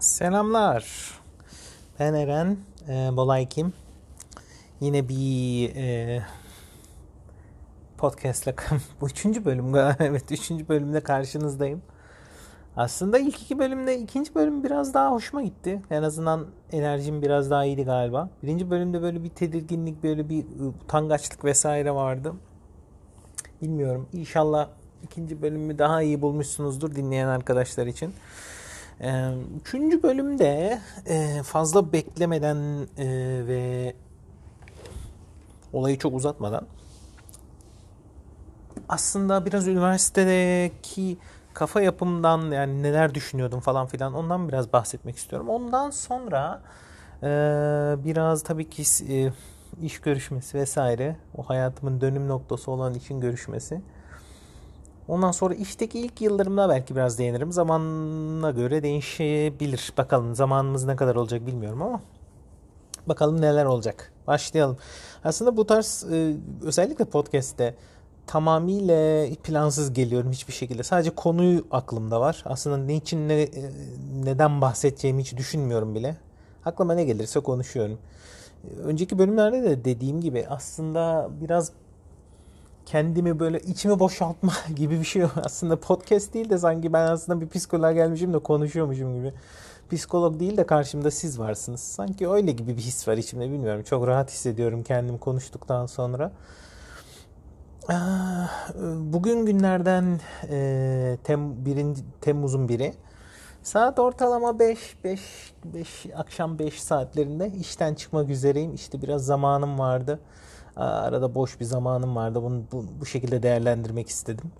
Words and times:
Selamlar. 0.00 1.10
Ben 2.00 2.14
Eren. 2.14 2.56
E, 2.88 3.16
Bolay 3.16 3.48
Kim. 3.48 3.72
Yine 4.80 5.08
bir 5.08 5.76
e, 5.76 6.22
podcast'la 7.96 8.54
bu 9.00 9.06
üçüncü 9.06 9.44
bölüm 9.44 9.74
evet 9.98 10.32
üçüncü 10.32 10.68
bölümde 10.68 11.00
karşınızdayım. 11.00 11.82
Aslında 12.76 13.18
ilk 13.18 13.42
iki 13.42 13.58
bölümde 13.58 13.98
ikinci 13.98 14.34
bölüm 14.34 14.64
biraz 14.64 14.94
daha 14.94 15.12
hoşuma 15.12 15.42
gitti. 15.42 15.82
En 15.90 16.02
azından 16.02 16.46
enerjim 16.72 17.22
biraz 17.22 17.50
daha 17.50 17.64
iyiydi 17.64 17.84
galiba. 17.84 18.30
Birinci 18.42 18.70
bölümde 18.70 19.02
böyle 19.02 19.24
bir 19.24 19.30
tedirginlik, 19.30 20.02
böyle 20.02 20.28
bir 20.28 20.44
utangaçlık 20.60 21.44
vesaire 21.44 21.94
vardı. 21.94 22.32
Bilmiyorum. 23.62 24.08
İnşallah 24.12 24.68
ikinci 25.02 25.42
bölümü 25.42 25.78
daha 25.78 26.02
iyi 26.02 26.22
bulmuşsunuzdur 26.22 26.94
dinleyen 26.94 27.28
arkadaşlar 27.28 27.86
için. 27.86 28.14
Üçüncü 29.60 30.02
bölümde 30.02 30.80
fazla 31.44 31.92
beklemeden 31.92 32.88
ve 33.46 33.94
olayı 35.72 35.98
çok 35.98 36.14
uzatmadan 36.14 36.66
aslında 38.88 39.46
biraz 39.46 39.68
üniversitedeki 39.68 41.18
kafa 41.54 41.80
yapımdan 41.80 42.50
yani 42.50 42.82
neler 42.82 43.14
düşünüyordum 43.14 43.60
falan 43.60 43.86
filan 43.86 44.14
ondan 44.14 44.48
biraz 44.48 44.72
bahsetmek 44.72 45.16
istiyorum. 45.16 45.48
Ondan 45.48 45.90
sonra 45.90 46.62
biraz 48.04 48.42
tabii 48.42 48.70
ki 48.70 48.82
iş 49.82 50.00
görüşmesi 50.00 50.58
vesaire 50.58 51.16
o 51.36 51.42
hayatımın 51.42 52.00
dönüm 52.00 52.28
noktası 52.28 52.70
olan 52.70 52.94
işin 52.94 53.20
görüşmesi 53.20 53.80
Ondan 55.08 55.30
sonra 55.30 55.54
işteki 55.54 56.00
ilk 56.00 56.20
yıllarımda 56.20 56.68
belki 56.68 56.96
biraz 56.96 57.18
değinirim. 57.18 57.52
Zamanına 57.52 58.50
göre 58.50 58.82
değişebilir. 58.82 59.92
Bakalım 59.98 60.34
zamanımız 60.34 60.84
ne 60.84 60.96
kadar 60.96 61.16
olacak 61.16 61.46
bilmiyorum 61.46 61.82
ama 61.82 62.00
bakalım 63.06 63.40
neler 63.40 63.64
olacak. 63.64 64.12
Başlayalım. 64.26 64.76
Aslında 65.24 65.56
bu 65.56 65.66
tarz 65.66 66.06
e, 66.12 66.34
özellikle 66.62 67.04
podcast'te 67.04 67.74
tamamıyla 68.26 69.26
plansız 69.42 69.92
geliyorum 69.92 70.32
hiçbir 70.32 70.52
şekilde. 70.52 70.82
Sadece 70.82 71.10
konuyu 71.10 71.64
aklımda 71.70 72.20
var. 72.20 72.42
Aslında 72.44 72.76
ne 72.76 72.96
için 72.96 73.28
ne, 73.28 73.42
e, 73.42 73.48
neden 74.24 74.60
bahsedeceğimi 74.60 75.22
hiç 75.22 75.36
düşünmüyorum 75.36 75.94
bile. 75.94 76.16
Aklıma 76.64 76.94
ne 76.94 77.04
gelirse 77.04 77.40
konuşuyorum. 77.40 77.98
Önceki 78.84 79.18
bölümlerde 79.18 79.62
de 79.62 79.84
dediğim 79.84 80.20
gibi 80.20 80.46
aslında 80.48 81.28
biraz 81.40 81.72
kendimi 82.88 83.40
böyle 83.40 83.60
içimi 83.60 83.98
boşaltma 83.98 84.52
gibi 84.76 85.00
bir 85.00 85.04
şey 85.04 85.24
aslında 85.44 85.80
podcast 85.80 86.34
değil 86.34 86.50
de 86.50 86.58
sanki 86.58 86.92
ben 86.92 87.06
aslında 87.06 87.40
bir 87.40 87.48
psikoloğa 87.48 87.92
gelmişim 87.92 88.34
de 88.34 88.38
konuşuyormuşum 88.38 89.14
gibi. 89.14 89.32
Psikolog 89.90 90.40
değil 90.40 90.56
de 90.56 90.66
karşımda 90.66 91.10
siz 91.10 91.38
varsınız. 91.38 91.80
Sanki 91.80 92.28
öyle 92.28 92.52
gibi 92.52 92.76
bir 92.76 92.82
his 92.82 93.08
var 93.08 93.16
içimde 93.16 93.50
bilmiyorum. 93.50 93.82
Çok 93.82 94.06
rahat 94.06 94.30
hissediyorum 94.30 94.82
kendim 94.82 95.18
konuştuktan 95.18 95.86
sonra. 95.86 96.32
Ah, 97.88 98.68
bugün 99.00 99.46
günlerden 99.46 100.20
e, 100.50 101.18
tem, 101.24 101.64
birinci, 101.64 102.02
Temmuz'un 102.20 102.68
biri. 102.68 102.94
Saat 103.62 103.98
ortalama 103.98 104.58
5, 104.58 104.96
5, 105.04 105.20
5 105.64 106.06
akşam 106.16 106.58
5 106.58 106.82
saatlerinde 106.82 107.52
işten 107.60 107.94
çıkmak 107.94 108.30
üzereyim. 108.30 108.74
İşte 108.74 109.02
biraz 109.02 109.24
zamanım 109.24 109.78
vardı. 109.78 110.20
Arada 110.78 111.34
boş 111.34 111.60
bir 111.60 111.64
zamanım 111.64 112.16
vardı. 112.16 112.42
Bunu 112.42 112.62
bu, 112.72 112.84
bu 113.00 113.06
şekilde 113.06 113.42
değerlendirmek 113.42 114.08
istedim. 114.08 114.52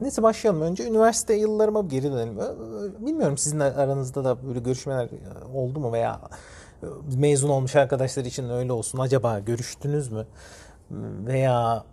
Neyse 0.00 0.22
başlayalım. 0.22 0.62
Önce 0.62 0.88
üniversite 0.88 1.34
yıllarıma 1.34 1.80
geri 1.80 2.12
dönelim. 2.12 2.38
Bilmiyorum 3.06 3.38
sizin 3.38 3.60
aranızda 3.60 4.24
da 4.24 4.46
böyle 4.46 4.60
görüşmeler 4.60 5.08
oldu 5.54 5.80
mu 5.80 5.92
veya 5.92 6.20
mezun 7.16 7.48
olmuş 7.48 7.76
arkadaşlar 7.76 8.24
için 8.24 8.50
öyle 8.50 8.72
olsun. 8.72 8.98
Acaba 8.98 9.38
görüştünüz 9.38 10.12
mü? 10.12 10.26
Veya 11.26 11.84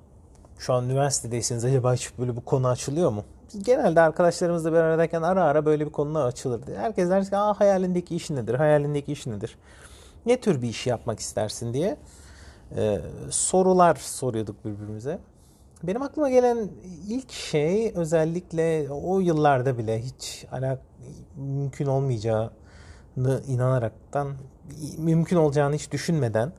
şu 0.57 0.73
an 0.73 0.85
üniversitedeyseniz 0.85 1.66
acaba 1.66 1.94
hiç 1.94 2.17
böyle 2.19 2.35
bu 2.35 2.45
konu 2.45 2.67
açılıyor 2.67 3.11
mu? 3.11 3.23
Genelde 3.61 4.01
arkadaşlarımızla 4.01 4.72
bir 4.72 4.78
aradayken 4.78 5.22
ara 5.22 5.44
ara 5.44 5.66
böyle 5.66 5.85
bir 5.85 5.91
konu 5.91 6.19
açılırdı. 6.19 6.75
Herkes 6.75 7.09
der 7.09 7.29
ki 7.29 7.35
hayalindeki 7.35 8.16
iş 8.16 8.29
nedir? 8.29 8.55
Hayalindeki 8.55 9.11
iş 9.11 9.28
nedir? 9.28 9.57
Ne 10.25 10.41
tür 10.41 10.61
bir 10.61 10.69
iş 10.69 10.88
yapmak 10.88 11.19
istersin 11.19 11.73
diye 11.73 11.97
e, 12.78 13.01
sorular 13.29 13.95
soruyorduk 13.95 14.66
birbirimize. 14.66 15.19
Benim 15.84 16.01
aklıma 16.01 16.29
gelen 16.29 16.69
ilk 17.07 17.31
şey 17.31 17.91
özellikle 17.95 18.91
o 18.91 19.19
yıllarda 19.19 19.78
bile 19.78 20.01
hiç 20.01 20.45
alak 20.51 20.79
mümkün 21.35 21.85
olmayacağını 21.85 23.41
inanaraktan 23.47 24.34
mümkün 24.97 25.38
olacağını 25.38 25.75
hiç 25.75 25.91
düşünmeden 25.91 26.53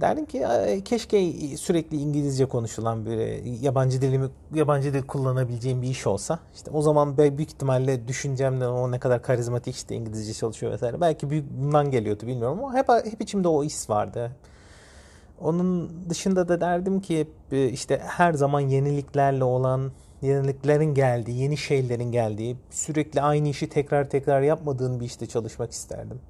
derdim 0.00 0.26
ki 0.26 0.46
keşke 0.84 1.32
sürekli 1.56 1.96
İngilizce 1.96 2.46
konuşulan 2.46 3.06
bir 3.06 3.44
yabancı 3.62 4.00
dilimi 4.02 4.28
yabancı 4.54 4.94
dil 4.94 5.02
kullanabileceğim 5.02 5.82
bir 5.82 5.88
iş 5.88 6.06
olsa. 6.06 6.38
İşte 6.54 6.70
o 6.70 6.82
zaman 6.82 7.18
büyük 7.18 7.40
ihtimalle 7.40 8.08
düşüncemde 8.08 8.68
o 8.68 8.90
ne 8.90 8.98
kadar 8.98 9.22
karizmatik 9.22 9.74
işte 9.74 9.94
İngilizce 9.94 10.34
çalışıyor 10.34 10.72
vesaire. 10.72 11.00
Belki 11.00 11.30
büyük 11.30 11.50
bundan 11.50 11.90
geliyordu 11.90 12.26
bilmiyorum 12.26 12.64
ama 12.64 12.74
hep 12.74 12.88
hep 12.88 13.20
içimde 13.20 13.48
o 13.48 13.64
his 13.64 13.90
vardı. 13.90 14.30
Onun 15.40 15.90
dışında 16.10 16.48
da 16.48 16.60
derdim 16.60 17.00
ki 17.00 17.28
e, 17.52 17.68
işte 17.68 18.00
her 18.04 18.32
zaman 18.34 18.60
yeniliklerle 18.60 19.44
olan, 19.44 19.92
yeniliklerin 20.22 20.94
geldiği, 20.94 21.38
yeni 21.42 21.56
şeylerin 21.56 22.12
geldiği, 22.12 22.56
sürekli 22.70 23.22
aynı 23.22 23.48
işi 23.48 23.68
tekrar 23.68 24.10
tekrar 24.10 24.42
yapmadığın 24.42 25.00
bir 25.00 25.04
işte 25.04 25.26
çalışmak 25.26 25.70
isterdim. 25.70 26.20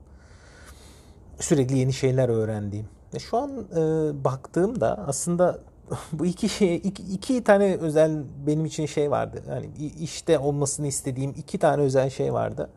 Sürekli 1.40 1.78
yeni 1.78 1.92
şeyler 1.92 2.28
öğrendiğim. 2.28 2.86
Ve 3.14 3.18
şu 3.18 3.36
an 3.36 3.50
e, 3.50 3.80
baktığımda 4.24 5.04
aslında 5.06 5.58
bu 6.12 6.26
iki 6.26 6.48
şey 6.48 6.76
iki, 6.76 7.02
iki 7.02 7.44
tane 7.44 7.76
özel 7.76 8.22
benim 8.46 8.64
için 8.64 8.86
şey 8.86 9.10
vardı. 9.10 9.42
Yani 9.48 9.66
işte 10.00 10.38
olmasını 10.38 10.86
istediğim 10.86 11.30
iki 11.30 11.58
tane 11.58 11.82
özel 11.82 12.10
şey 12.10 12.32
vardı. 12.32 12.70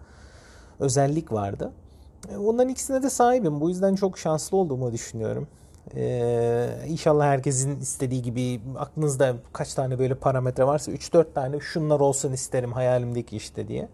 Özellik 0.79 1.31
vardı. 1.31 1.71
E, 2.31 2.37
onların 2.37 2.69
ikisine 2.69 3.03
de 3.03 3.09
sahibim. 3.09 3.61
Bu 3.61 3.69
yüzden 3.69 3.95
çok 3.95 4.17
şanslı 4.17 4.57
olduğumu 4.57 4.93
düşünüyorum. 4.93 5.47
Ee, 5.95 6.69
inşallah 6.87 7.25
herkesin 7.25 7.79
istediği 7.79 8.21
gibi 8.21 8.61
aklınızda 8.77 9.35
kaç 9.53 9.73
tane 9.73 9.99
böyle 9.99 10.15
parametre 10.15 10.67
varsa 10.67 10.91
3-4 10.91 11.33
tane 11.33 11.59
şunlar 11.59 11.99
olsun 11.99 12.33
isterim 12.33 12.71
hayalimdeki 12.71 13.37
işte 13.37 13.67
diye. 13.67 13.89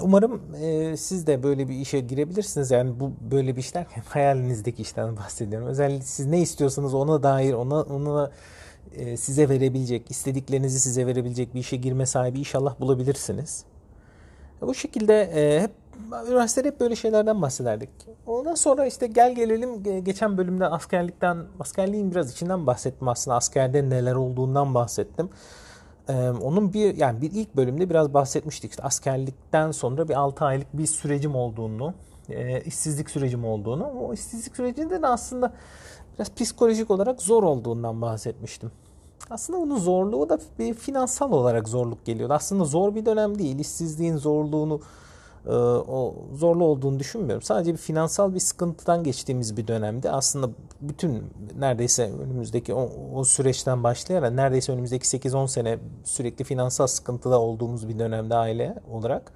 Umarım 0.00 0.42
e, 0.62 0.96
siz 0.96 1.26
de 1.26 1.42
böyle 1.42 1.68
bir 1.68 1.74
işe 1.74 2.00
girebilirsiniz. 2.00 2.70
Yani 2.70 3.00
bu 3.00 3.12
böyle 3.30 3.56
bir 3.56 3.60
iş 3.60 3.72
hayalinizdeki 4.08 4.82
işten 4.82 5.16
bahsediyorum. 5.16 5.68
Özellikle 5.68 6.02
siz 6.02 6.26
ne 6.26 6.40
istiyorsanız 6.40 6.94
ona 6.94 7.22
dair 7.22 7.52
ona 7.52 7.82
ona 7.82 8.30
e, 8.94 9.16
size 9.16 9.48
verebilecek, 9.48 10.10
istediklerinizi 10.10 10.80
size 10.80 11.06
verebilecek 11.06 11.54
bir 11.54 11.60
işe 11.60 11.76
girme 11.76 12.06
sahibi 12.06 12.38
inşallah 12.38 12.80
bulabilirsiniz. 12.80 13.64
Bu 14.60 14.74
şekilde 14.74 15.22
e, 15.22 15.60
hep 15.60 15.70
üniversitede 16.28 16.68
hep 16.68 16.80
böyle 16.80 16.96
şeylerden 16.96 17.42
bahsederdik. 17.42 17.90
Ondan 18.26 18.54
sonra 18.54 18.86
işte 18.86 19.06
gel 19.06 19.34
gelelim 19.34 19.82
geçen 20.04 20.38
bölümde 20.38 20.66
askerlikten, 20.66 21.44
askerliğin 21.60 22.10
biraz 22.10 22.32
içinden 22.32 22.66
bahsettim 22.66 23.08
aslında. 23.08 23.36
Askerde 23.36 23.90
neler 23.90 24.14
olduğundan 24.14 24.74
bahsettim. 24.74 25.30
Ee, 26.08 26.30
onun 26.30 26.72
bir 26.72 26.96
yani 26.96 27.22
bir 27.22 27.30
ilk 27.30 27.56
bölümde 27.56 27.90
biraz 27.90 28.14
bahsetmiştik. 28.14 28.70
İşte 28.70 28.82
askerlikten 28.82 29.70
sonra 29.70 30.08
bir 30.08 30.14
6 30.14 30.44
aylık 30.44 30.66
bir 30.72 30.86
sürecim 30.86 31.34
olduğunu, 31.34 31.94
e, 32.28 32.60
işsizlik 32.60 33.10
sürecim 33.10 33.44
olduğunu. 33.44 33.84
O 33.84 34.12
işsizlik 34.12 34.56
sürecinde 34.56 35.02
de 35.02 35.06
aslında 35.06 35.52
biraz 36.14 36.34
psikolojik 36.34 36.90
olarak 36.90 37.22
zor 37.22 37.42
olduğundan 37.42 38.02
bahsetmiştim. 38.02 38.70
Aslında 39.30 39.60
bunun 39.60 39.78
zorluğu 39.78 40.28
da 40.28 40.38
bir 40.58 40.74
finansal 40.74 41.32
olarak 41.32 41.68
zorluk 41.68 42.04
geliyordu. 42.04 42.34
Aslında 42.34 42.64
zor 42.64 42.94
bir 42.94 43.06
dönem 43.06 43.38
değil. 43.38 43.58
İşsizliğin 43.58 44.16
zorluğunu 44.16 44.80
o 45.50 46.14
zorlu 46.34 46.64
olduğunu 46.64 46.98
düşünmüyorum. 46.98 47.42
Sadece 47.42 47.72
bir 47.72 47.78
finansal 47.78 48.34
bir 48.34 48.40
sıkıntıdan 48.40 49.04
geçtiğimiz 49.04 49.56
bir 49.56 49.66
dönemde 49.66 50.10
aslında 50.10 50.50
bütün 50.80 51.24
neredeyse 51.58 52.12
önümüzdeki 52.12 52.74
o, 52.74 52.90
o 53.14 53.24
süreçten 53.24 53.82
başlayarak 53.82 54.32
neredeyse 54.32 54.72
önümüzdeki 54.72 55.06
8-10 55.18 55.48
sene 55.48 55.78
sürekli 56.04 56.44
finansal 56.44 56.86
sıkıntıda 56.86 57.40
olduğumuz 57.40 57.88
bir 57.88 57.98
dönemde 57.98 58.34
aile 58.34 58.74
olarak. 58.90 59.32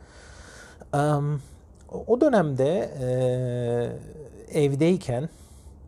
Um, 0.94 1.42
o 2.06 2.20
dönemde 2.20 2.90
e, 4.52 4.60
evdeyken 4.60 5.28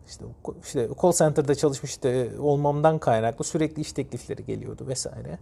işte, 0.09 0.25
işte 0.63 0.89
call 1.03 1.13
center'da 1.13 1.55
çalışmıştı 1.55 2.29
olmamdan 2.41 2.99
kaynaklı 2.99 3.45
sürekli 3.45 3.81
iş 3.81 3.93
teklifleri 3.93 4.45
geliyordu 4.45 4.85
vesaire. 4.89 5.39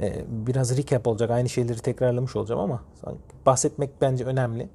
Ee, 0.00 0.24
biraz 0.28 0.76
recap 0.76 1.06
olacak. 1.06 1.30
Aynı 1.30 1.48
şeyleri 1.48 1.78
tekrarlamış 1.78 2.36
olacağım 2.36 2.60
ama 2.60 2.82
bahsetmek 3.46 3.90
bence 4.00 4.24
önemli. 4.24 4.68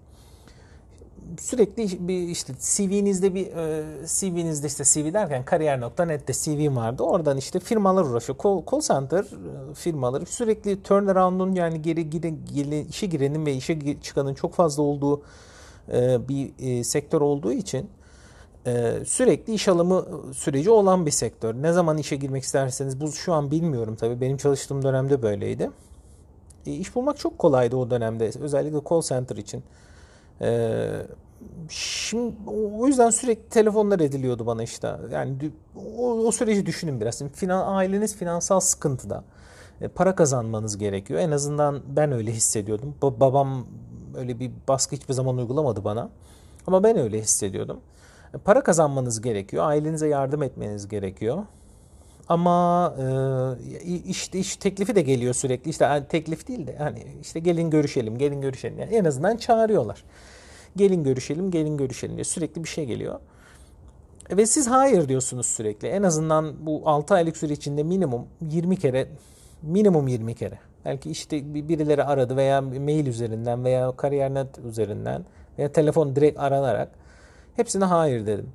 sürekli 1.40 2.08
bir 2.08 2.28
işte 2.28 2.54
CV'nizde 2.60 3.36
bir 3.36 3.48
e, 3.48 3.84
CV'nizde 4.06 4.68
işte 4.68 4.84
CV 4.84 5.14
derken 5.14 5.46
kariyer.net'te 5.46 6.34
CV'm 6.34 6.76
vardı. 6.76 7.04
Oradan 7.04 7.38
işte 7.38 7.60
firmalar 7.60 8.04
uğraşıyor. 8.04 8.40
Call, 8.44 8.62
call 8.72 8.82
center 8.82 9.24
e, 9.24 9.74
firmaları 9.74 10.26
sürekli 10.26 10.84
turnaround'un 10.84 11.52
yani 11.52 11.82
geri 11.82 12.10
geri, 12.10 12.80
işe 12.90 13.08
girenin 13.08 13.46
ve 13.46 13.54
işe 13.54 14.02
çıkanın 14.02 14.34
çok 14.34 14.54
fazla 14.54 14.84
olduğu 14.84 15.22
e, 15.94 16.28
bir 16.30 16.84
sektör 16.84 17.22
olduğu 17.22 17.54
için 17.54 17.90
e, 18.68 19.06
sürekli 19.06 19.54
iş 19.54 19.68
alımı 19.68 20.06
süreci 20.34 20.70
olan 20.70 21.06
bir 21.06 21.12
sektör. 21.12 21.54
Ne 21.56 21.74
zaman 21.74 21.98
işe 21.98 22.16
girmek 22.16 22.44
isterseniz 22.44 23.02
bu 23.02 23.12
şu 23.12 23.34
an 23.34 23.52
bilmiyorum 23.52 23.96
tabii. 23.96 24.22
Benim 24.22 24.38
çalıştığım 24.38 24.84
dönemde 24.84 25.22
böyleydi. 25.22 25.70
E, 26.66 26.72
iş 26.72 26.96
bulmak 26.96 27.18
çok 27.18 27.40
kolaydı 27.40 27.76
o 27.76 27.90
dönemde. 27.90 28.32
Özellikle 28.40 28.80
call 28.90 29.02
center 29.02 29.38
için. 29.38 29.64
Ee, 30.42 30.90
şimdi 31.70 32.36
o 32.48 32.88
yüzden 32.88 33.10
sürekli 33.10 33.50
telefonlar 33.50 34.00
ediliyordu 34.00 34.46
bana 34.46 34.64
işte. 34.64 34.96
Yani 35.12 35.52
o, 35.98 36.12
o 36.12 36.32
süreci 36.32 36.66
düşünün 36.66 37.02
biraz. 37.02 37.24
Şimdi 37.40 37.54
aileniz 37.54 38.16
finansal 38.16 38.60
sıkıntıda. 38.60 39.24
E, 39.82 39.88
para 39.88 40.16
kazanmanız 40.16 40.78
gerekiyor. 40.78 41.20
En 41.20 41.32
azından 41.32 41.82
ben 41.88 42.12
öyle 42.12 42.32
hissediyordum. 42.32 42.96
Ba- 43.02 43.20
babam 43.20 43.66
öyle 44.18 44.40
bir 44.40 44.52
baskı 44.68 44.96
hiçbir 44.96 45.14
zaman 45.14 45.38
uygulamadı 45.38 45.84
bana. 45.84 46.10
Ama 46.68 46.84
ben 46.84 46.98
öyle 46.98 47.22
hissediyordum. 47.22 47.80
Para 48.44 48.64
kazanmanız 48.64 49.22
gerekiyor. 49.22 49.66
Ailenize 49.66 50.08
yardım 50.08 50.44
etmeniz 50.44 50.88
gerekiyor. 50.88 51.44
Ama 52.30 52.94
e, 53.00 53.96
işte 54.08 54.40
iş 54.40 54.58
teklifi 54.58 54.96
de 54.96 55.02
geliyor 55.02 55.34
sürekli. 55.34 55.70
İşte 55.70 55.86
yani 55.86 56.08
teklif 56.08 56.48
değil 56.48 56.68
de 56.68 56.76
hani 56.78 57.04
işte 57.22 57.40
gelin 57.40 57.70
görüşelim, 57.70 58.18
gelin 58.18 58.42
görüşelim. 58.42 58.80
Yani 58.80 58.96
en 58.96 59.06
azından 59.06 59.38
çağırıyorlar. 59.38 60.04
Gelin 60.76 61.04
görüşelim, 61.04 61.52
gelin 61.52 61.78
görüşelim 61.78 62.16
diye 62.16 62.24
sürekli 62.24 62.64
bir 62.64 62.70
şey 62.70 62.86
geliyor. 62.86 63.20
Ve 64.32 64.46
siz 64.46 64.68
hayır 64.68 65.10
diyorsunuz 65.10 65.46
sürekli. 65.46 65.88
En 65.88 66.04
azından 66.04 66.66
bu 66.66 66.82
6 66.86 67.14
aylık 67.14 67.38
süre 67.38 67.54
içinde 67.54 67.84
minimum 67.84 68.28
20 68.42 68.78
kere, 68.78 69.08
minimum 69.62 70.08
20 70.08 70.36
kere. 70.36 70.60
Belki 70.86 71.12
işte 71.12 71.54
birileri 71.54 72.04
aradı 72.04 72.38
veya 72.38 72.62
mail 72.62 73.08
üzerinden 73.08 73.64
veya 73.64 73.92
kariyer.net 73.92 74.60
üzerinden 74.60 75.26
veya 75.58 75.72
telefon 75.72 76.16
direkt 76.16 76.40
aranarak 76.40 76.90
hepsine 77.58 77.86
hayır 77.86 78.26
dedim. 78.26 78.50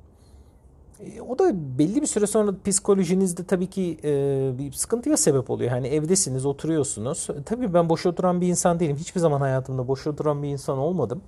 E, 0.99 1.21
o 1.21 1.39
da 1.39 1.53
belli 1.79 2.01
bir 2.01 2.07
süre 2.07 2.27
sonra 2.27 2.51
psikolojinizde 2.65 3.43
tabii 3.43 3.67
ki 3.67 3.97
e, 4.03 4.51
bir 4.57 4.71
sıkıntıya 4.71 5.17
sebep 5.17 5.49
oluyor. 5.49 5.71
Hani 5.71 5.87
evdesiniz, 5.87 6.45
oturuyorsunuz. 6.45 7.27
Tabii 7.45 7.73
ben 7.73 7.89
boş 7.89 8.05
oturan 8.05 8.41
bir 8.41 8.47
insan 8.47 8.79
değilim. 8.79 8.97
Hiçbir 8.97 9.19
zaman 9.19 9.41
hayatımda 9.41 9.87
boş 9.87 10.07
oturan 10.07 10.43
bir 10.43 10.47
insan 10.47 10.77
olmadım. 10.77 11.21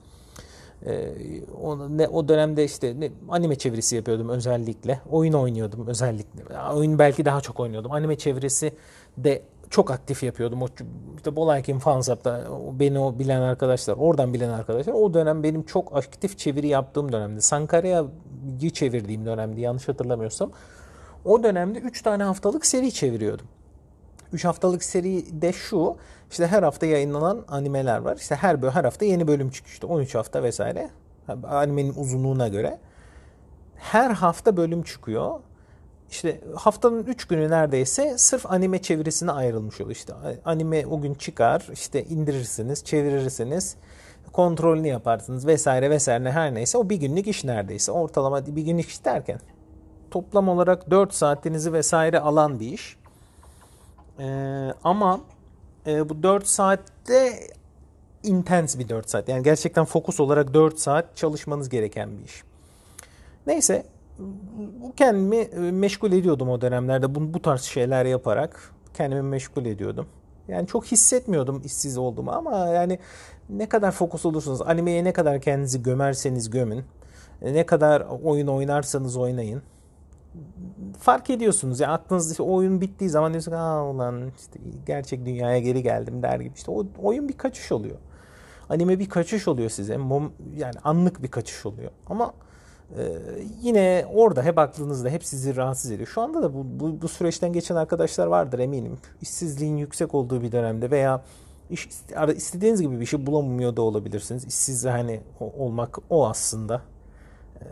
E, 0.86 1.14
o, 1.62 1.98
ne, 1.98 2.08
o 2.08 2.28
dönemde 2.28 2.64
işte 2.64 3.00
ne, 3.00 3.12
anime 3.30 3.56
çevirisi 3.56 3.96
yapıyordum 3.96 4.30
özellikle. 4.30 5.02
Oyun 5.12 5.34
oynuyordum 5.34 5.88
özellikle. 5.88 6.60
Oyun 6.74 7.00
belki 7.00 7.26
daha 7.26 7.42
çok 7.42 7.60
oynuyordum. 7.60 7.92
Anime 7.92 8.18
çevirisi 8.18 8.74
de 9.18 9.44
çok 9.70 9.92
aktif 9.92 10.24
yapıyordum. 10.24 10.62
O, 10.62 10.68
işte 11.18 11.36
Bolaykin 11.36 11.80
Fansap'ta 11.80 12.44
beni 12.80 13.00
o 13.00 13.20
bilen 13.20 13.42
arkadaşlar, 13.42 13.96
oradan 13.98 14.34
bilen 14.34 14.50
arkadaşlar. 14.50 14.94
O 14.94 15.14
dönem 15.14 15.44
benim 15.44 15.64
çok 15.64 15.98
aktif 15.98 16.38
çeviri 16.38 16.68
yaptığım 16.68 17.12
dönemde. 17.12 17.42
Sankara'yı 17.42 18.70
çevirdiğim 18.74 19.26
dönemde 19.26 19.62
yanlış 19.62 19.88
hatırlamıyorsam. 19.88 20.52
O 21.26 21.44
dönemde 21.44 21.80
3 21.80 22.02
tane 22.02 22.24
haftalık 22.24 22.66
seri 22.66 22.92
çeviriyordum. 22.92 23.48
3 24.34 24.46
haftalık 24.46 24.84
seri 24.84 25.42
de 25.42 25.54
şu. 25.54 25.96
İşte 26.32 26.48
her 26.48 26.64
hafta 26.64 26.86
yayınlanan 26.86 27.46
animeler 27.48 27.98
var. 27.98 28.18
İşte 28.18 28.36
her 28.36 28.58
her 28.58 28.84
hafta 28.84 29.06
yeni 29.06 29.28
bölüm 29.28 29.50
çıkıyor. 29.50 29.74
İşte 29.74 29.88
13 29.88 30.16
hafta 30.16 30.44
vesaire. 30.44 30.90
Animenin 31.44 31.94
uzunluğuna 31.96 32.48
göre. 32.48 32.80
Her 33.76 34.12
hafta 34.12 34.58
bölüm 34.58 34.84
çıkıyor 34.84 35.40
işte 36.12 36.42
haftanın 36.56 37.04
3 37.04 37.26
günü 37.26 37.50
neredeyse 37.50 38.18
sırf 38.18 38.46
anime 38.46 38.82
çevirisine 38.82 39.32
ayrılmış 39.32 39.82
oluyor. 39.82 39.96
İşte 39.96 40.14
anime 40.46 40.86
o 40.86 41.02
gün 41.02 41.14
çıkar, 41.14 41.68
işte 41.74 42.04
indirirsiniz, 42.04 42.84
çevirirsiniz, 42.84 43.76
kontrolünü 44.32 44.88
yaparsınız 44.88 45.48
vesaire 45.48 45.90
vesaire 45.90 46.32
her 46.32 46.54
neyse 46.54 46.78
o 46.78 46.90
bir 46.90 46.96
günlük 46.96 47.28
iş 47.28 47.44
neredeyse. 47.44 47.92
Ortalama 47.92 48.46
bir 48.46 48.62
günlük 48.62 48.88
iş 48.88 49.06
derken 49.06 49.40
toplam 50.12 50.50
olarak 50.50 50.92
4 50.92 51.14
saatinizi 51.14 51.74
vesaire 51.74 52.20
alan 52.20 52.60
bir 52.60 52.72
iş. 52.72 52.98
Ee, 54.20 54.74
ama 54.84 55.22
e, 55.88 56.10
bu 56.10 56.24
4 56.24 56.48
saatte 56.48 57.40
intens 58.24 58.80
bir 58.80 58.90
4 58.90 59.10
saat. 59.10 59.30
Yani 59.30 59.44
gerçekten 59.44 59.86
fokus 59.86 60.20
olarak 60.20 60.54
4 60.54 60.80
saat 60.80 61.18
çalışmanız 61.18 61.70
gereken 61.70 62.18
bir 62.18 62.26
iş. 62.26 62.44
Neyse 63.48 63.86
bu 64.82 64.94
kendimi 64.96 65.36
e, 65.36 65.60
meşgul 65.72 66.12
ediyordum 66.12 66.50
o 66.50 66.62
dönemlerde 66.62 67.16
bu, 67.16 67.34
bu 67.34 67.42
tarz 67.42 67.62
şeyler 67.62 68.06
yaparak 68.06 68.74
kendimi 68.94 69.22
meşgul 69.22 69.66
ediyordum. 69.66 70.08
Yani 70.48 70.68
çok 70.68 70.86
hissetmiyordum 70.86 71.62
işsiz 71.66 71.98
olduğumu 71.98 72.32
ama 72.32 72.68
yani 72.68 73.00
ne 73.50 73.70
kadar 73.70 73.92
fokus 73.92 74.26
olursunuz, 74.26 74.62
animeye 74.62 75.04
ne 75.04 75.14
kadar 75.14 75.42
kendinizi 75.42 75.84
gömerseniz 75.84 76.50
gömün, 76.50 76.84
e, 77.42 77.54
ne 77.54 77.66
kadar 77.66 78.02
oyun 78.24 78.48
oynarsanız 78.48 79.18
oynayın. 79.18 79.62
Fark 81.00 81.30
ediyorsunuz 81.30 81.80
ya 81.80 81.92
aklınızda 81.92 82.32
işte 82.32 82.44
oyun 82.44 82.82
bittiği 82.82 83.10
zaman 83.10 83.34
diyorsunuz 83.34 83.58
aa 83.58 83.86
ulan 83.86 84.32
işte 84.40 84.60
gerçek 84.86 85.26
dünyaya 85.26 85.60
geri 85.60 85.84
geldim 85.84 86.24
der 86.24 86.40
gibi 86.40 86.54
işte 86.56 86.72
o 86.72 86.86
oyun 87.04 87.30
bir 87.30 87.38
kaçış 87.38 87.72
oluyor. 87.72 87.98
Anime 88.70 89.00
bir 89.00 89.10
kaçış 89.10 89.48
oluyor 89.48 89.70
size. 89.70 89.94
Yani 90.56 90.76
anlık 90.84 91.24
bir 91.24 91.28
kaçış 91.28 91.66
oluyor. 91.66 91.92
Ama 92.08 92.34
ee, 92.98 93.20
yine 93.62 94.06
orada 94.14 94.44
hep 94.44 94.58
aklınızda 94.58 95.10
hep 95.10 95.26
sizi 95.26 95.56
rahatsız 95.56 95.92
ediyor. 95.92 96.08
Şu 96.08 96.22
anda 96.22 96.44
da 96.44 96.54
bu, 96.54 96.66
bu, 96.80 97.02
bu 97.02 97.08
süreçten 97.08 97.54
geçen 97.54 97.76
arkadaşlar 97.76 98.28
vardır 98.28 98.60
eminim. 98.60 98.98
İşsizliğin 99.22 99.78
yüksek 99.78 100.16
olduğu 100.16 100.42
bir 100.42 100.52
dönemde 100.52 100.92
veya 100.92 101.24
iş, 101.70 101.90
istediğiniz 102.36 102.82
gibi 102.82 103.00
bir 103.00 103.06
şey 103.06 103.26
bulamıyor 103.26 103.76
da 103.76 103.82
olabilirsiniz. 103.82 104.46
İşsiz 104.46 104.86
hani 104.86 105.22
olmak 105.40 105.98
o 106.10 106.28
aslında. 106.28 106.82
E, 107.62 107.66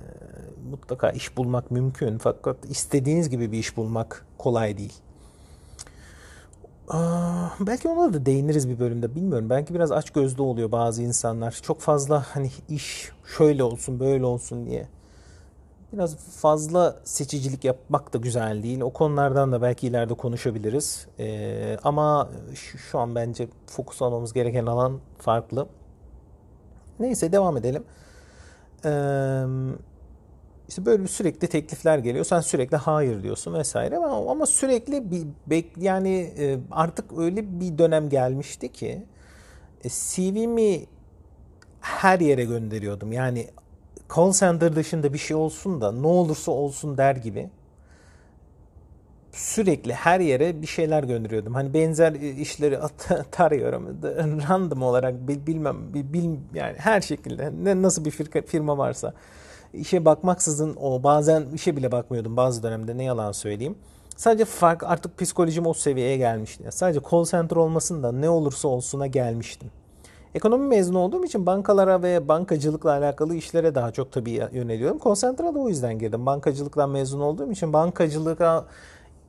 mutlaka 0.69 1.09
iş 1.09 1.37
bulmak 1.37 1.71
mümkün 1.71 2.17
fakat 2.17 2.65
istediğiniz 2.65 3.29
gibi 3.29 3.51
bir 3.51 3.57
iş 3.57 3.77
bulmak 3.77 4.25
kolay 4.37 4.77
değil. 4.77 4.93
Aa, 6.87 7.49
belki 7.59 7.87
ona 7.87 8.13
da 8.13 8.25
değiniriz 8.25 8.69
bir 8.69 8.79
bölümde 8.79 9.15
bilmiyorum. 9.15 9.49
Belki 9.49 9.73
biraz 9.73 9.91
aç 9.91 10.09
gözlü 10.11 10.41
oluyor 10.41 10.71
bazı 10.71 11.03
insanlar. 11.03 11.59
Çok 11.63 11.79
fazla 11.79 12.25
hani 12.33 12.51
iş 12.69 13.11
şöyle 13.37 13.63
olsun 13.63 13.99
böyle 13.99 14.25
olsun 14.25 14.65
diye 14.65 14.87
biraz 15.93 16.15
fazla 16.17 16.99
seçicilik 17.03 17.63
yapmak 17.63 18.13
da 18.13 18.17
güzel 18.17 18.63
değil. 18.63 18.81
O 18.81 18.93
konulardan 18.93 19.51
da 19.51 19.61
belki 19.61 19.87
ileride 19.87 20.13
konuşabiliriz. 20.13 21.07
Ee, 21.19 21.77
ama 21.83 22.29
şu, 22.53 22.77
şu 22.77 22.99
an 22.99 23.15
bence 23.15 23.47
fokus 23.67 24.01
almamız 24.01 24.33
gereken 24.33 24.65
alan 24.65 24.99
farklı. 25.17 25.67
Neyse 26.99 27.31
devam 27.31 27.57
edelim. 27.57 27.83
Ee, 28.85 29.43
işte 30.69 30.85
böyle 30.85 31.07
sürekli 31.07 31.47
teklifler 31.47 31.97
geliyor. 31.97 32.25
Sen 32.25 32.39
sürekli 32.39 32.77
hayır 32.77 33.23
diyorsun 33.23 33.53
vesaire. 33.53 33.97
Ama, 33.97 34.31
ama 34.31 34.45
sürekli 34.45 35.11
bir 35.11 35.27
bek 35.47 35.77
yani 35.77 36.33
e, 36.37 36.59
artık 36.71 37.17
öyle 37.17 37.59
bir 37.59 37.77
dönem 37.77 38.09
gelmişti 38.09 38.71
ki 38.71 39.05
e, 39.83 39.89
CV'mi 39.89 40.85
her 41.81 42.19
yere 42.19 42.45
gönderiyordum. 42.45 43.11
Yani 43.11 43.47
call 44.15 44.31
center 44.31 44.75
dışında 44.75 45.13
bir 45.13 45.17
şey 45.17 45.37
olsun 45.37 45.81
da 45.81 45.91
ne 45.91 46.07
olursa 46.07 46.51
olsun 46.51 46.97
der 46.97 47.15
gibi 47.15 47.49
sürekli 49.31 49.93
her 49.93 50.19
yere 50.19 50.61
bir 50.61 50.67
şeyler 50.67 51.03
gönderiyordum. 51.03 51.53
Hani 51.53 51.73
benzer 51.73 52.13
işleri 52.13 52.79
tarıyorum. 53.31 53.97
Random 54.49 54.83
olarak 54.83 55.27
bil, 55.27 55.47
bilmem 55.47 55.93
bil, 55.93 56.37
yani 56.53 56.75
her 56.77 57.01
şekilde 57.01 57.51
ne 57.63 57.81
nasıl 57.81 58.05
bir 58.05 58.11
firma 58.41 58.77
varsa 58.77 59.13
işe 59.73 60.05
bakmaksızın 60.05 60.75
o 60.81 61.03
bazen 61.03 61.45
işe 61.53 61.77
bile 61.77 61.91
bakmıyordum 61.91 62.37
bazı 62.37 62.63
dönemde 62.63 62.97
ne 62.97 63.03
yalan 63.03 63.31
söyleyeyim. 63.31 63.75
Sadece 64.15 64.45
fark 64.45 64.83
artık 64.83 65.17
psikolojim 65.17 65.65
o 65.65 65.73
seviyeye 65.73 66.17
gelmişti. 66.17 66.63
Sadece 66.69 66.99
call 67.11 67.25
center 67.25 67.55
olmasın 67.55 68.03
da 68.03 68.11
ne 68.11 68.29
olursa 68.29 68.67
olsuna 68.67 69.07
gelmiştim. 69.07 69.71
Ekonomi 70.35 70.67
mezunu 70.67 70.99
olduğum 70.99 71.25
için 71.25 71.45
bankalara 71.45 72.03
ve 72.03 72.27
bankacılıkla 72.27 72.91
alakalı 72.91 73.35
işlere 73.35 73.75
daha 73.75 73.91
çok 73.91 74.11
tabii 74.11 74.31
yöneliyorum. 74.51 74.97
Konsantra 74.97 75.55
da 75.55 75.59
o 75.59 75.69
yüzden 75.69 75.99
girdim. 75.99 76.25
Bankacılıktan 76.25 76.89
mezun 76.89 77.19
olduğum 77.19 77.51
için 77.51 77.73
bankacılığa 77.73 78.65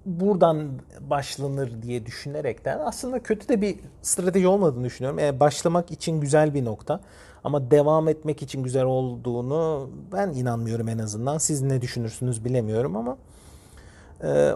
buradan 0.07 0.69
başlanır 1.01 1.83
diye 1.83 2.07
düşünerekten 2.07 2.79
aslında 2.79 3.23
kötü 3.23 3.49
de 3.49 3.61
bir 3.61 3.77
strateji 4.03 4.49
olmadığını 4.49 4.85
düşünüyorum. 4.85 5.19
Yani 5.19 5.41
başlamak 5.41 5.91
için 5.91 6.21
güzel 6.21 6.55
bir 6.55 6.65
nokta 6.65 7.01
ama 7.45 7.71
devam 7.71 8.09
etmek 8.09 8.43
için 8.43 8.63
güzel 8.63 8.85
olduğunu 8.85 9.91
ben 10.13 10.29
inanmıyorum 10.31 10.89
en 10.89 10.99
azından. 10.99 11.39
Siz 11.39 11.63
ne 11.63 11.83
düşünürsünüz 11.83 12.45
bilemiyorum 12.45 12.97
ama 12.97 13.17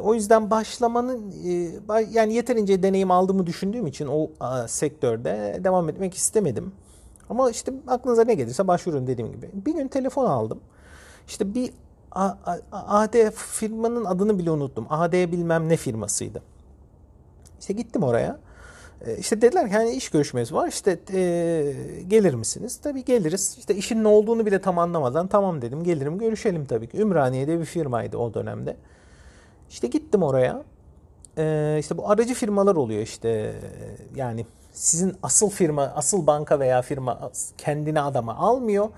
o 0.02 0.14
yüzden 0.14 0.50
başlamanın 0.50 1.32
e, 1.46 1.70
yani 2.10 2.34
yeterince 2.34 2.82
deneyim 2.82 3.10
aldığımı 3.10 3.46
düşündüğüm 3.46 3.86
için 3.86 4.06
o 4.06 4.30
sektörde 4.66 5.60
devam 5.64 5.88
etmek 5.88 6.14
istemedim. 6.14 6.72
Ama 7.30 7.50
işte 7.50 7.72
aklınıza 7.86 8.24
ne 8.24 8.34
gelirse 8.34 8.68
başvurun 8.68 9.06
dediğim 9.06 9.32
gibi. 9.32 9.50
Bir 9.52 9.74
gün 9.74 9.88
telefon 9.88 10.26
aldım. 10.26 10.60
İşte 11.26 11.54
bir 11.54 11.70
AD 12.72 13.30
firmanın 13.30 14.04
adını 14.04 14.38
bile 14.38 14.50
unuttum. 14.50 14.86
AD 14.90 15.12
bilmem 15.12 15.68
ne 15.68 15.76
firmasıydı. 15.76 16.42
İşte 17.60 17.72
gittim 17.72 18.02
oraya. 18.02 18.38
E, 19.06 19.16
işte 19.16 19.42
dediler 19.42 19.68
ki 19.68 19.74
hani 19.74 19.90
iş 19.90 20.08
görüşmesi 20.08 20.54
var 20.54 20.68
işte 20.68 20.98
e, 21.12 21.74
gelir 22.08 22.34
misiniz? 22.34 22.80
Tabii 22.82 23.04
geliriz. 23.04 23.56
İşte 23.58 23.74
işin 23.74 24.04
ne 24.04 24.08
olduğunu 24.08 24.46
bile 24.46 24.60
tam 24.60 24.78
anlamadan 24.78 25.26
tamam 25.26 25.62
dedim 25.62 25.84
gelirim 25.84 26.18
görüşelim 26.18 26.66
tabii 26.66 26.88
ki. 26.88 26.98
Ümraniye'de 26.98 27.60
bir 27.60 27.64
firmaydı 27.64 28.16
o 28.16 28.34
dönemde. 28.34 28.76
İşte 29.70 29.86
gittim 29.86 30.22
oraya. 30.22 30.62
E, 31.38 31.76
işte 31.80 31.98
bu 31.98 32.10
aracı 32.10 32.34
firmalar 32.34 32.76
oluyor 32.76 33.02
işte 33.02 33.54
yani 34.16 34.46
sizin 34.72 35.16
asıl 35.22 35.50
firma, 35.50 35.82
asıl 35.82 36.26
banka 36.26 36.60
veya 36.60 36.82
firma 36.82 37.30
kendine 37.58 38.00
adama 38.00 38.36
almıyor. 38.36 38.88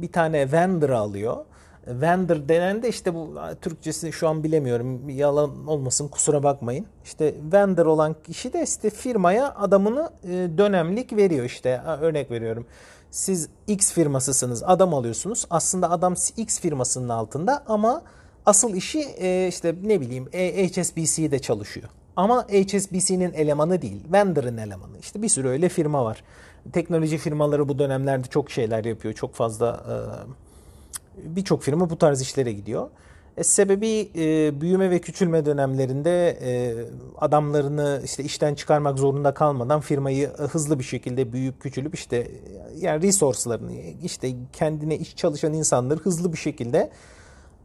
Bir 0.00 0.12
tane 0.12 0.52
vendor 0.52 0.90
alıyor 0.90 1.44
vendor 1.88 2.48
denen 2.48 2.82
de 2.82 2.88
işte 2.88 3.14
bu 3.14 3.34
Türkçesini 3.60 4.12
şu 4.12 4.28
an 4.28 4.44
bilemiyorum. 4.44 5.08
Yalan 5.08 5.66
olmasın 5.66 6.08
kusura 6.08 6.42
bakmayın. 6.42 6.86
İşte 7.04 7.34
vendor 7.52 7.86
olan 7.86 8.16
kişi 8.26 8.52
de 8.52 8.62
işte 8.62 8.90
firmaya 8.90 9.54
adamını 9.54 10.10
e, 10.24 10.28
dönemlik 10.58 11.16
veriyor 11.16 11.44
işte. 11.44 11.82
Örnek 12.00 12.30
veriyorum. 12.30 12.66
Siz 13.10 13.48
X 13.66 13.92
firmasısınız. 13.92 14.62
Adam 14.62 14.94
alıyorsunuz. 14.94 15.46
Aslında 15.50 15.90
adam 15.90 16.14
X 16.36 16.60
firmasının 16.60 17.08
altında 17.08 17.62
ama 17.66 18.02
asıl 18.48 18.74
işi 18.74 19.00
e, 19.00 19.48
işte 19.48 19.74
ne 19.82 20.00
bileyim 20.00 20.26
HSBC'de 20.26 21.38
çalışıyor. 21.38 21.88
Ama 22.16 22.46
HSBC'nin 22.48 23.32
elemanı 23.32 23.82
değil. 23.82 24.00
Vendor'ın 24.12 24.56
elemanı. 24.56 24.98
İşte 25.00 25.22
bir 25.22 25.28
sürü 25.28 25.48
öyle 25.48 25.68
firma 25.68 26.04
var. 26.04 26.24
Teknoloji 26.72 27.18
firmaları 27.18 27.68
bu 27.68 27.78
dönemlerde 27.78 28.28
çok 28.28 28.50
şeyler 28.50 28.84
yapıyor. 28.84 29.14
Çok 29.14 29.34
fazla 29.34 29.84
birçok 31.24 31.62
firma 31.62 31.90
bu 31.90 31.98
tarz 31.98 32.22
işlere 32.22 32.52
gidiyor. 32.52 32.88
E, 33.36 33.44
sebebi 33.44 34.10
e, 34.16 34.60
büyüme 34.60 34.90
ve 34.90 34.98
küçülme 34.98 35.46
dönemlerinde 35.46 36.38
e, 36.42 36.74
adamlarını 37.18 38.00
işte 38.04 38.24
işten 38.24 38.54
çıkarmak 38.54 38.98
zorunda 38.98 39.34
kalmadan 39.34 39.80
firmayı 39.80 40.28
hızlı 40.28 40.78
bir 40.78 40.84
şekilde 40.84 41.32
büyüyüp 41.32 41.60
küçülüp 41.60 41.94
işte 41.94 42.30
yani 42.76 43.02
resource'larını 43.02 43.72
işte 44.02 44.34
kendine 44.52 44.96
iş 44.96 45.16
çalışan 45.16 45.52
insanları 45.52 46.00
hızlı 46.00 46.32
bir 46.32 46.38
şekilde 46.38 46.90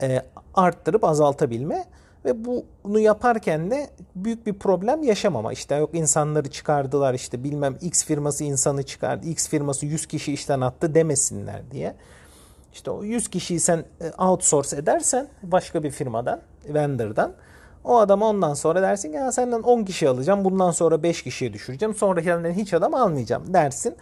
e, 0.02 0.22
arttırıp 0.54 1.04
azaltabilme 1.04 1.86
ve 2.26 2.46
bunu 2.84 3.00
yaparken 3.00 3.72
de 3.72 3.90
büyük 4.16 4.46
bir 4.46 4.54
problem 4.54 5.04
yaşamama. 5.04 5.54
İşte 5.54 5.76
yok 5.76 5.90
insanları 5.94 6.50
çıkardılar 6.50 7.14
işte 7.14 7.44
bilmem 7.44 7.78
X 7.82 8.06
firması 8.06 8.44
insanı 8.44 8.84
çıkardı, 8.84 9.28
X 9.28 9.50
firması 9.50 9.86
100 9.86 10.06
kişi 10.06 10.34
işten 10.34 10.62
attı 10.62 10.96
demesinler 10.96 11.72
diye. 11.72 11.96
İşte 12.74 12.92
o 12.92 13.04
100 13.04 13.28
kişiyi 13.28 13.60
sen 13.60 13.86
e, 14.02 14.24
outsource 14.24 14.76
edersen 14.76 15.28
başka 15.44 15.84
bir 15.84 15.92
firmadan, 15.92 16.42
vendor'dan 16.68 17.34
o 17.84 17.98
adam 17.98 18.22
ondan 18.22 18.54
sonra 18.54 18.82
dersin 18.82 19.12
ki 19.12 19.20
senden 19.32 19.62
10 19.62 19.84
kişi 19.84 20.10
alacağım. 20.10 20.46
Bundan 20.46 20.72
sonra 20.72 21.04
5 21.04 21.24
kişiye 21.24 21.54
düşüreceğim. 21.54 21.96
Sonra 21.96 22.24
senden 22.24 22.52
hiç 22.52 22.74
adam 22.74 22.94
almayacağım 22.94 23.54
dersin. 23.54 23.96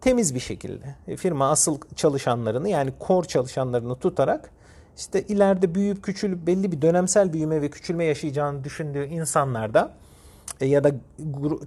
Temiz 0.00 0.34
bir 0.34 0.40
şekilde. 0.40 0.94
E, 1.08 1.16
firma 1.16 1.50
asıl 1.50 1.78
çalışanlarını 1.96 2.68
yani 2.68 2.92
core 3.06 3.28
çalışanlarını 3.28 3.96
tutarak 3.96 4.50
işte 4.96 5.22
ileride 5.22 5.74
büyüyüp 5.74 6.02
küçülüp 6.02 6.46
belli 6.46 6.72
bir 6.72 6.82
dönemsel 6.82 7.32
büyüme 7.32 7.62
ve 7.62 7.70
küçülme 7.70 8.04
yaşayacağını 8.04 8.64
düşündüğü 8.64 9.04
insanlarda 9.06 9.92
e, 10.60 10.66
ya 10.66 10.84
da 10.84 10.90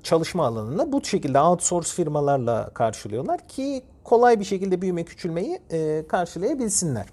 çalışma 0.04 0.46
alanında 0.46 0.92
bu 0.92 1.06
şekilde 1.06 1.40
outsource 1.40 1.90
firmalarla 1.90 2.70
karşılıyorlar 2.74 3.48
ki 3.48 3.84
kolay 4.04 4.40
bir 4.40 4.46
şekilde 4.46 4.82
büyüme 4.82 5.04
küçülmeyi 5.04 5.60
e, 5.72 6.08
karşılayabilsinler. 6.08 7.06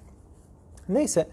Neyse 0.89 1.29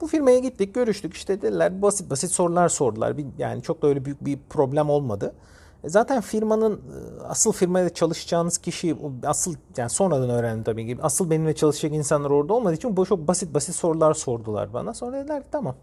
bu 0.00 0.06
firmaya 0.06 0.38
gittik 0.38 0.74
görüştük 0.74 1.14
işte 1.14 1.42
dediler 1.42 1.82
basit 1.82 2.10
basit 2.10 2.30
sorular 2.30 2.68
sordular. 2.68 3.16
Yani 3.38 3.62
çok 3.62 3.82
da 3.82 3.86
öyle 3.86 4.04
büyük 4.04 4.24
bir 4.24 4.38
problem 4.50 4.90
olmadı. 4.90 5.34
E, 5.84 5.88
zaten 5.88 6.20
firmanın 6.20 6.80
asıl 7.28 7.52
firmada 7.52 7.94
çalışacağınız 7.94 8.58
kişi 8.58 8.96
asıl 9.24 9.54
yani 9.76 9.90
sonradan 9.90 10.30
öğrendim 10.30 10.64
tabii 10.64 10.86
ki. 10.86 10.98
Asıl 11.02 11.30
benimle 11.30 11.54
çalışacak 11.54 11.92
insanlar 11.94 12.30
orada 12.30 12.54
olmadığı 12.54 12.74
için 12.74 12.96
bu 12.96 13.06
çok 13.06 13.28
basit 13.28 13.54
basit 13.54 13.74
sorular 13.74 14.14
sordular 14.14 14.72
bana. 14.72 14.94
Sonra 14.94 15.16
dediler 15.16 15.42
ki 15.42 15.48
tamam 15.52 15.74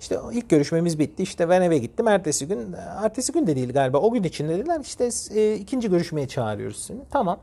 işte 0.00 0.18
ilk 0.32 0.50
görüşmemiz 0.50 0.98
bitti. 0.98 1.22
İşte 1.22 1.48
ben 1.48 1.62
eve 1.62 1.78
gittim. 1.78 2.08
Ertesi 2.08 2.48
gün, 2.48 2.72
ertesi 3.02 3.32
gün 3.32 3.46
de 3.46 3.56
değil 3.56 3.72
galiba. 3.72 3.98
O 3.98 4.12
gün 4.12 4.22
içinde 4.22 4.58
dediler 4.58 4.80
işte 4.80 5.10
e, 5.34 5.54
ikinci 5.54 5.90
görüşmeye 5.90 6.28
çağırıyoruz 6.28 6.84
seni. 6.84 7.00
Tamam. 7.10 7.38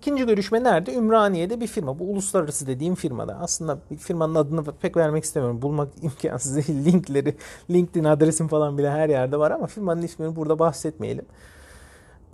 İkinci 0.00 0.26
görüşme 0.26 0.64
nerede? 0.64 0.94
Ümraniye'de 0.94 1.60
bir 1.60 1.66
firma. 1.66 1.98
Bu 1.98 2.04
uluslararası 2.04 2.66
dediğim 2.66 2.94
firmada. 2.94 3.38
Aslında 3.40 3.78
bir 3.90 3.96
firmanın 3.96 4.34
adını 4.34 4.64
pek 4.64 4.96
vermek 4.96 5.24
istemiyorum. 5.24 5.62
Bulmak 5.62 5.88
imkansız 6.02 6.56
değil. 6.56 6.84
Linkleri, 6.84 7.36
LinkedIn 7.70 8.04
adresim 8.04 8.48
falan 8.48 8.78
bile 8.78 8.90
her 8.90 9.08
yerde 9.08 9.38
var 9.38 9.50
ama 9.50 9.66
firmanın 9.66 10.02
ismini 10.02 10.36
burada 10.36 10.58
bahsetmeyelim. 10.58 11.24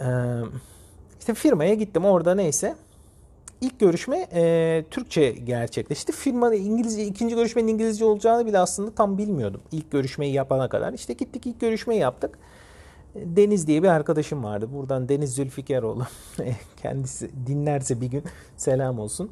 Ee, 0.01 0.05
işte 1.19 1.35
firmaya 1.35 1.75
gittim. 1.75 2.05
Orada 2.05 2.35
neyse 2.35 2.77
İlk 3.61 3.81
görüşme 3.81 4.27
e, 4.35 4.85
Türkçe 4.91 5.31
gerçekleşti. 5.31 6.13
Firma 6.13 6.55
İngilizce, 6.55 7.05
ikinci 7.05 7.35
görüşmenin 7.35 7.69
İngilizce 7.69 8.05
olacağını 8.05 8.47
bile 8.47 8.59
aslında 8.59 8.91
tam 8.91 9.19
bilmiyordum. 9.19 9.61
İlk 9.73 9.91
görüşmeyi 9.91 10.33
yapana 10.33 10.69
kadar. 10.69 10.93
İşte 10.93 11.13
gittik 11.13 11.47
ilk 11.47 11.61
görüşmeyi 11.61 12.01
yaptık. 12.01 12.39
Deniz 13.25 13.67
diye 13.67 13.83
bir 13.83 13.89
arkadaşım 13.89 14.45
vardı. 14.45 14.69
Buradan 14.73 15.09
Deniz 15.09 15.35
Zülfikaroğlu. 15.35 16.07
Kendisi 16.83 17.31
dinlerse 17.47 18.01
bir 18.01 18.07
gün 18.07 18.23
selam 18.57 18.99
olsun. 18.99 19.31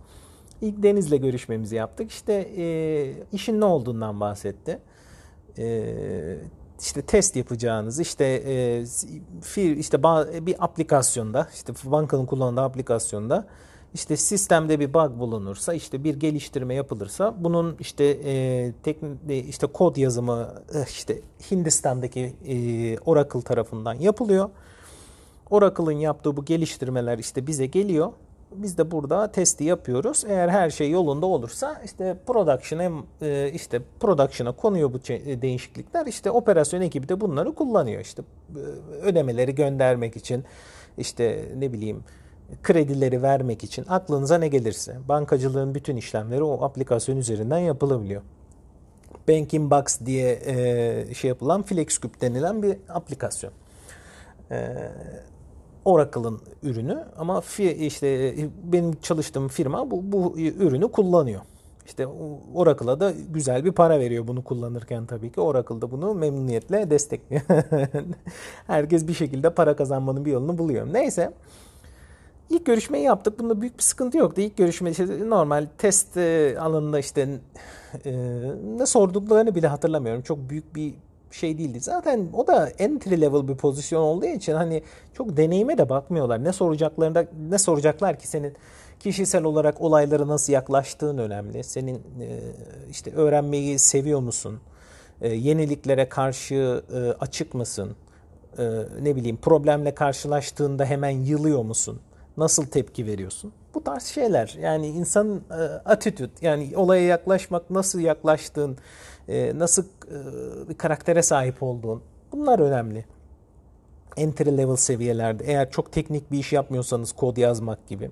İlk 0.61 0.83
Deniz'le 0.83 1.21
görüşmemizi 1.21 1.76
yaptık. 1.76 2.11
İşte 2.11 2.33
e, 2.57 3.12
işin 3.33 3.61
ne 3.61 3.64
olduğundan 3.64 4.21
bahsetti. 4.21 4.79
E, 5.59 6.37
işte 6.81 7.03
test 7.03 7.37
yapacağınız 7.37 8.00
işte 8.00 8.25
e, 8.25 8.85
fir, 9.43 9.76
işte 9.76 10.03
bir 10.47 10.64
aplikasyonda 10.64 11.49
işte 11.55 11.73
bankanın 11.85 12.26
kullandığı 12.26 12.61
aplikasyonda 12.61 13.47
işte 13.95 14.17
sistemde 14.17 14.81
bir 14.81 14.95
bug 14.95 15.19
bulunursa 15.19 15.75
işte 15.75 16.05
bir 16.05 16.15
geliştirme 16.15 16.75
yapılırsa 16.75 17.35
bunun 17.39 17.77
işte 17.81 18.05
e, 18.05 18.73
teknik 18.83 19.49
işte 19.49 19.67
kod 19.67 19.97
yazımı 19.97 20.55
e, 20.75 20.83
işte 20.91 21.21
Hindistan'daki 21.51 22.33
e, 22.47 22.99
Oracle 22.99 23.43
tarafından 23.43 23.95
yapılıyor. 23.95 24.51
Oracle'ın 25.51 25.99
yaptığı 25.99 26.37
bu 26.37 26.45
geliştirmeler 26.45 27.19
işte 27.19 27.47
bize 27.47 27.67
geliyor. 27.67 28.13
Biz 28.53 28.79
de 28.79 28.91
burada 28.91 29.33
testi 29.33 29.65
yapıyoruz. 29.65 30.25
Eğer 30.29 30.49
her 30.49 30.71
şey 30.71 30.91
yolunda 30.91 31.27
olursa 31.27 31.83
işte 31.85 32.17
production'a 32.27 33.03
e, 33.23 33.51
işte 33.55 33.83
production'a 34.01 34.53
konuyor 34.53 34.93
bu 34.93 34.99
değişiklikler. 35.43 36.07
İşte 36.07 36.31
operasyon 36.31 36.81
ekibi 36.81 37.09
de 37.09 37.21
bunları 37.21 37.55
kullanıyor. 37.55 38.01
İşte 38.01 38.23
e, 38.57 38.59
ödemeleri 39.03 39.55
göndermek 39.55 40.17
için 40.17 40.45
işte 40.99 41.49
ne 41.57 41.73
bileyim 41.73 42.05
kredileri 42.63 43.23
vermek 43.23 43.65
için 43.65 43.85
aklınıza 43.89 44.39
ne 44.39 44.49
gelirse 44.49 44.99
bankacılığın 45.09 45.75
bütün 45.75 45.97
işlemleri 45.97 46.43
o 46.43 46.65
aplikasyon 46.65 47.17
üzerinden 47.17 47.59
yapılabiliyor. 47.59 48.23
Banking 49.29 49.71
Box 49.71 50.01
diye 50.07 50.41
e, 50.47 51.15
şey 51.15 51.29
yapılan 51.29 51.63
FlexCube 51.63 52.21
denilen 52.21 52.63
bir 52.63 52.77
aplikasyon. 52.89 53.53
E, 54.51 54.77
Oracle'ın 55.85 56.41
ürünü 56.63 57.05
ama 57.19 57.41
fi, 57.41 57.73
işte 57.73 58.35
benim 58.65 59.01
çalıştığım 59.01 59.49
firma 59.49 59.91
bu, 59.91 60.13
bu 60.13 60.39
ürünü 60.39 60.93
kullanıyor. 60.93 61.41
İşte 61.87 62.07
Oracle'a 62.55 63.01
da 63.01 63.13
güzel 63.31 63.65
bir 63.65 63.73
para 63.73 64.01
veriyor 64.01 64.29
bunu 64.29 64.45
kullanırken 64.45 65.07
tabii 65.07 65.33
ki. 65.33 65.41
Oracle 65.41 65.81
da 65.81 65.91
bunu 65.91 66.15
memnuniyetle 66.15 66.91
destekliyor. 66.91 67.43
Herkes 68.67 69.09
bir 69.09 69.15
şekilde 69.15 69.51
para 69.51 69.77
kazanmanın 69.77 70.25
bir 70.25 70.33
yolunu 70.33 70.59
buluyor. 70.59 70.93
Neyse. 70.93 71.33
İlk 72.51 72.67
görüşmeyi 72.67 73.05
yaptık. 73.05 73.39
Bunda 73.39 73.61
büyük 73.61 73.79
bir 73.79 73.83
sıkıntı 73.83 74.19
yoktu. 74.19 74.41
İlk 74.41 74.57
görüşme 74.57 74.91
işte 74.91 75.31
normal 75.31 75.67
test 75.79 76.17
e, 76.17 76.57
alanında 76.61 76.99
işte 76.99 77.41
e, 78.05 78.13
ne 78.79 78.87
sorduklarını 78.87 79.55
bile 79.55 79.67
hatırlamıyorum. 79.67 80.23
Çok 80.23 80.51
büyük 80.51 80.75
bir 80.75 80.95
şey 81.31 81.59
değildi. 81.59 81.81
Zaten 81.81 82.29
o 82.33 82.47
da 82.47 82.69
entry 82.79 83.21
level 83.21 83.49
bir 83.49 83.57
pozisyon 83.57 84.03
olduğu 84.03 84.27
için 84.27 84.55
hani 84.55 84.83
çok 85.15 85.37
deneyime 85.37 85.79
de 85.79 85.89
bakmıyorlar. 85.89 86.45
Ne 86.45 86.53
soracaklarında 86.53 87.27
ne 87.49 87.59
soracaklar 87.59 88.19
ki 88.19 88.29
senin 88.29 88.57
kişisel 89.01 89.45
olarak 89.45 89.81
olaylara 89.81 90.29
nasıl 90.29 90.53
yaklaştığın 90.53 91.19
önemli. 91.19 91.65
Senin 91.65 91.95
e, 91.97 92.41
işte 92.91 93.13
öğrenmeyi 93.13 93.79
seviyor 93.79 94.21
musun? 94.21 94.61
E, 95.21 95.29
yeniliklere 95.29 96.09
karşı 96.09 96.83
e, 96.95 96.99
açık 96.99 97.55
mısın? 97.55 97.97
E, 98.59 98.63
ne 99.03 99.17
bileyim 99.17 99.37
problemle 99.37 99.95
karşılaştığında 99.95 100.85
hemen 100.85 101.11
yılıyor 101.11 101.63
musun? 101.63 102.01
Nasıl 102.37 102.67
tepki 102.67 103.07
veriyorsun? 103.07 103.53
Bu 103.75 103.85
tarz 103.85 104.03
şeyler. 104.05 104.57
Yani 104.61 104.87
insanın 104.87 105.45
e, 105.50 105.55
attitude 105.85 106.33
yani 106.41 106.73
olaya 106.76 107.07
yaklaşmak, 107.07 107.71
nasıl 107.71 108.00
yaklaştığın, 108.00 108.79
e, 109.29 109.59
nasıl 109.59 109.85
e, 109.85 110.69
bir 110.69 110.75
karaktere 110.75 111.23
sahip 111.23 111.62
olduğun 111.62 112.03
bunlar 112.33 112.59
önemli. 112.59 113.05
Entry 114.17 114.57
level 114.59 114.76
seviyelerde 114.76 115.45
eğer 115.45 115.71
çok 115.71 115.93
teknik 115.93 116.33
bir 116.33 116.38
iş 116.38 116.53
yapmıyorsanız 116.53 117.12
kod 117.12 117.37
yazmak 117.37 117.88
gibi. 117.88 118.11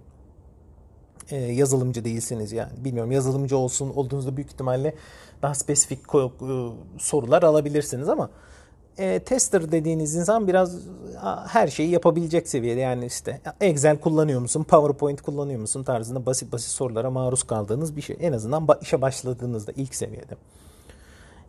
e, 1.30 1.36
yazılımcı 1.36 2.04
değilsiniz 2.04 2.52
yani. 2.52 2.72
Bilmiyorum 2.84 3.12
yazılımcı 3.12 3.56
olsun 3.56 3.90
olduğunuzda 3.90 4.36
büyük 4.36 4.52
ihtimalle 4.52 4.94
daha 5.42 5.54
spesifik 5.54 5.98
e, 6.14 6.18
sorular 6.98 7.42
alabilirsiniz 7.42 8.08
ama 8.08 8.30
e, 8.98 9.18
tester 9.18 9.72
dediğiniz 9.72 10.14
insan 10.14 10.48
biraz 10.48 10.76
her 11.48 11.68
şeyi 11.68 11.90
yapabilecek 11.90 12.48
seviyede. 12.48 12.80
Yani 12.80 13.06
işte 13.06 13.40
Excel 13.60 13.98
kullanıyor 13.98 14.40
musun, 14.40 14.64
PowerPoint 14.64 15.22
kullanıyor 15.22 15.60
musun 15.60 15.84
tarzında 15.84 16.26
basit 16.26 16.52
basit 16.52 16.70
sorulara 16.70 17.10
maruz 17.10 17.42
kaldığınız 17.42 17.96
bir 17.96 18.02
şey. 18.02 18.16
En 18.20 18.32
azından 18.32 18.68
işe 18.82 19.02
başladığınızda 19.02 19.72
ilk 19.76 19.94
seviyede. 19.94 20.34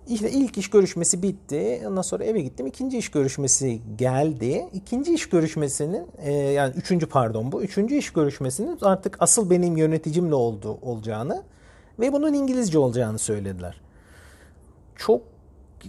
İşte 0.07 0.31
ilk 0.31 0.57
iş 0.57 0.69
görüşmesi 0.69 1.23
bitti. 1.23 1.83
Ondan 1.87 2.01
sonra 2.01 2.23
eve 2.23 2.41
gittim. 2.41 2.67
İkinci 2.67 2.97
iş 2.97 3.11
görüşmesi 3.11 3.81
geldi. 3.97 4.67
İkinci 4.73 5.13
iş 5.13 5.29
görüşmesinin 5.29 6.07
e, 6.17 6.31
yani 6.33 6.73
üçüncü 6.75 7.05
pardon 7.05 7.51
bu. 7.51 7.63
Üçüncü 7.63 7.95
iş 7.95 8.13
görüşmesinin 8.13 8.77
artık 8.81 9.17
asıl 9.19 9.49
benim 9.49 9.77
yöneticimle 9.77 10.35
oldu 10.35 10.77
olacağını 10.81 11.43
ve 11.99 12.13
bunun 12.13 12.33
İngilizce 12.33 12.79
olacağını 12.79 13.19
söylediler. 13.19 13.81
Çok 14.95 15.21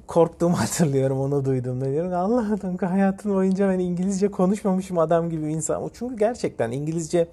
korktuğumu 0.07 0.59
hatırlıyorum 0.61 1.21
onu 1.21 1.45
duyduğumda. 1.45 1.85
Diyorum 1.85 2.15
Allah'ım 2.15 2.77
hayatım 2.79 3.35
boyunca 3.35 3.69
ben 3.69 3.79
İngilizce 3.79 4.29
konuşmamışım 4.29 4.99
adam 4.99 5.31
gibi 5.31 5.53
insan. 5.53 5.91
Çünkü 5.99 6.17
gerçekten 6.17 6.71
İngilizce 6.71 7.29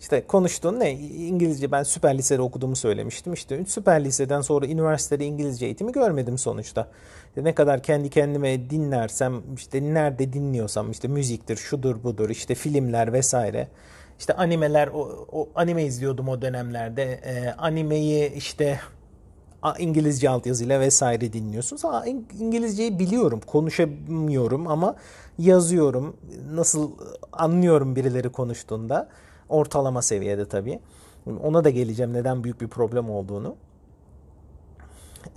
işte 0.00 0.26
konuştuğun 0.26 0.80
ne? 0.80 0.92
İngilizce 0.92 1.72
ben 1.72 1.82
süper 1.82 2.18
lisede 2.18 2.42
okuduğumu 2.42 2.76
söylemiştim. 2.76 3.32
İşte 3.32 3.64
süper 3.64 4.04
liseden 4.04 4.40
sonra 4.40 4.66
üniversitede 4.66 5.24
İngilizce 5.24 5.66
eğitimi 5.66 5.92
görmedim 5.92 6.38
sonuçta. 6.38 6.88
İşte 7.28 7.44
ne 7.44 7.54
kadar 7.54 7.82
kendi 7.82 8.10
kendime 8.10 8.70
dinlersem, 8.70 9.42
işte 9.56 9.94
nerede 9.94 10.32
dinliyorsam 10.32 10.90
işte 10.90 11.08
müziktir, 11.08 11.56
şudur 11.56 12.02
budur, 12.02 12.30
işte 12.30 12.54
filmler 12.54 13.12
vesaire. 13.12 13.68
İşte 14.18 14.34
animeler, 14.34 14.88
o, 14.88 15.26
o 15.32 15.48
anime 15.54 15.84
izliyordum 15.84 16.28
o 16.28 16.42
dönemlerde. 16.42 17.02
E, 17.02 17.50
animeyi 17.58 18.32
işte 18.32 18.80
İngilizce 19.78 20.30
altyazıyla 20.30 20.80
vesaire 20.80 21.32
dinliyorsunuz. 21.32 21.84
Aa, 21.84 22.04
İngilizceyi 22.40 22.98
biliyorum, 22.98 23.40
konuşamıyorum 23.46 24.68
ama 24.68 24.96
yazıyorum. 25.38 26.16
Nasıl 26.52 26.90
anlıyorum 27.32 27.96
birileri 27.96 28.32
konuştuğunda. 28.32 29.08
Ortalama 29.48 30.02
seviyede 30.02 30.48
tabii. 30.48 30.80
Ona 31.42 31.64
da 31.64 31.70
geleceğim 31.70 32.12
neden 32.12 32.44
büyük 32.44 32.60
bir 32.60 32.68
problem 32.68 33.10
olduğunu. 33.10 33.54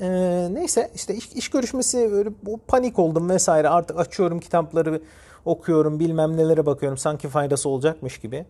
Ee, 0.01 0.47
neyse 0.51 0.91
işte 0.95 1.15
iş, 1.15 1.31
iş 1.31 1.49
görüşmesi 1.49 2.11
böyle 2.11 2.29
panik 2.67 2.99
oldum 2.99 3.29
vesaire. 3.29 3.69
Artık 3.69 3.99
açıyorum 3.99 4.39
kitapları 4.39 5.01
okuyorum 5.45 5.99
bilmem 5.99 6.37
nelere 6.37 6.65
bakıyorum 6.65 6.97
sanki 6.97 7.27
faydası 7.29 7.69
olacakmış 7.69 8.17
gibi 8.17 8.45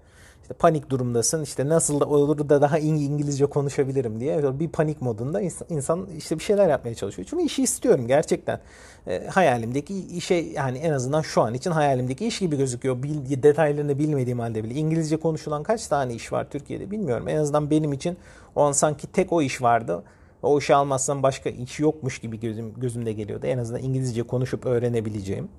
işte 0.54 0.60
panik 0.60 0.90
durumdasın. 0.90 1.44
İşte 1.44 1.68
nasıl 1.68 2.00
da 2.00 2.06
olur 2.06 2.50
da 2.50 2.62
daha 2.62 2.80
iyi 2.80 3.10
İngilizce 3.10 3.46
konuşabilirim 3.46 4.20
diye 4.20 4.60
bir 4.60 4.70
panik 4.70 5.02
modunda 5.02 5.42
insan 5.70 6.08
işte 6.18 6.40
bir 6.40 6.44
şeyler 6.44 6.70
yapmaya 6.70 6.96
çalışıyor. 6.96 7.28
Çünkü 7.30 7.44
işi 7.44 7.64
istiyorum 7.64 8.08
gerçekten. 8.08 8.60
E, 9.08 9.28
hayalimdeki 9.28 10.08
işe 10.18 10.36
yani 10.36 10.78
en 10.78 10.92
azından 10.92 11.22
şu 11.22 11.42
an 11.42 11.54
için 11.54 11.72
hayalimdeki 11.72 12.28
iş 12.28 12.40
gibi 12.40 12.58
gözüküyor. 12.58 13.04
Bil, 13.04 13.44
detaylarını 13.44 14.00
bilmediğim 14.00 14.40
halde 14.40 14.64
bile. 14.64 14.74
İngilizce 14.74 15.18
konuşulan 15.18 15.64
kaç 15.64 15.88
tane 15.88 16.14
iş 16.14 16.32
var 16.32 16.48
Türkiye'de 16.50 16.92
bilmiyorum. 16.92 17.28
En 17.28 17.38
azından 17.38 17.70
benim 17.70 17.94
için 17.94 18.18
o 18.56 18.62
an 18.62 18.72
sanki 18.72 19.08
tek 19.08 19.34
o 19.34 19.42
iş 19.42 19.62
vardı. 19.62 20.04
O 20.44 20.60
işi 20.60 20.76
almazsam 20.76 21.24
başka 21.24 21.50
iş 21.50 21.80
yokmuş 21.80 22.20
gibi 22.20 22.40
gözüm, 22.40 22.74
gözümde 22.78 23.14
geliyordu. 23.14 23.46
En 23.46 23.58
azından 23.58 23.84
İngilizce 23.84 24.24
konuşup 24.24 24.66
öğrenebileceğim. 24.66 25.50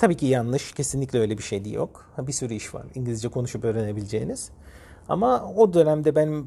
Tabii 0.00 0.16
ki 0.16 0.26
yanlış. 0.26 0.72
Kesinlikle 0.72 1.18
öyle 1.18 1.38
bir 1.38 1.42
şey 1.42 1.72
yok. 1.72 2.06
Bir 2.18 2.32
sürü 2.32 2.54
iş 2.54 2.74
var. 2.74 2.86
İngilizce 2.94 3.28
konuşup 3.28 3.64
öğrenebileceğiniz. 3.64 4.50
Ama 5.08 5.52
o 5.56 5.74
dönemde 5.74 6.14
ben 6.14 6.28
e, 6.28 6.44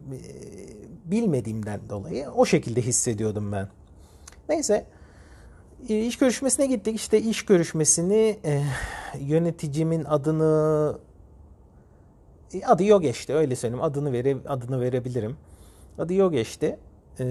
bilmediğimden 1.05 1.79
dolayı 1.89 2.29
o 2.29 2.45
şekilde 2.45 2.81
hissediyordum 2.81 3.51
ben. 3.51 3.67
Neyse 4.49 4.85
e, 5.89 6.05
iş 6.05 6.17
görüşmesine 6.17 6.65
gittik. 6.65 6.95
İşte 6.95 7.21
iş 7.21 7.45
görüşmesini 7.45 8.39
e, 8.45 8.63
yöneticimin 9.19 10.05
adını 10.05 10.97
e, 12.53 12.65
adı 12.65 12.83
yok 12.83 13.01
geçti 13.01 13.33
öyle 13.33 13.55
söyleyeyim. 13.55 13.83
Adını 13.83 14.13
vere, 14.13 14.37
adını 14.47 14.81
verebilirim. 14.81 15.37
Adı 15.97 16.13
yok 16.13 16.31
geçti. 16.31 16.79
E, 17.19 17.25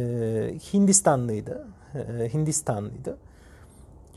Hindistanlıydı. 0.72 1.66
E, 1.94 2.28
Hindistanlıydı. 2.34 3.18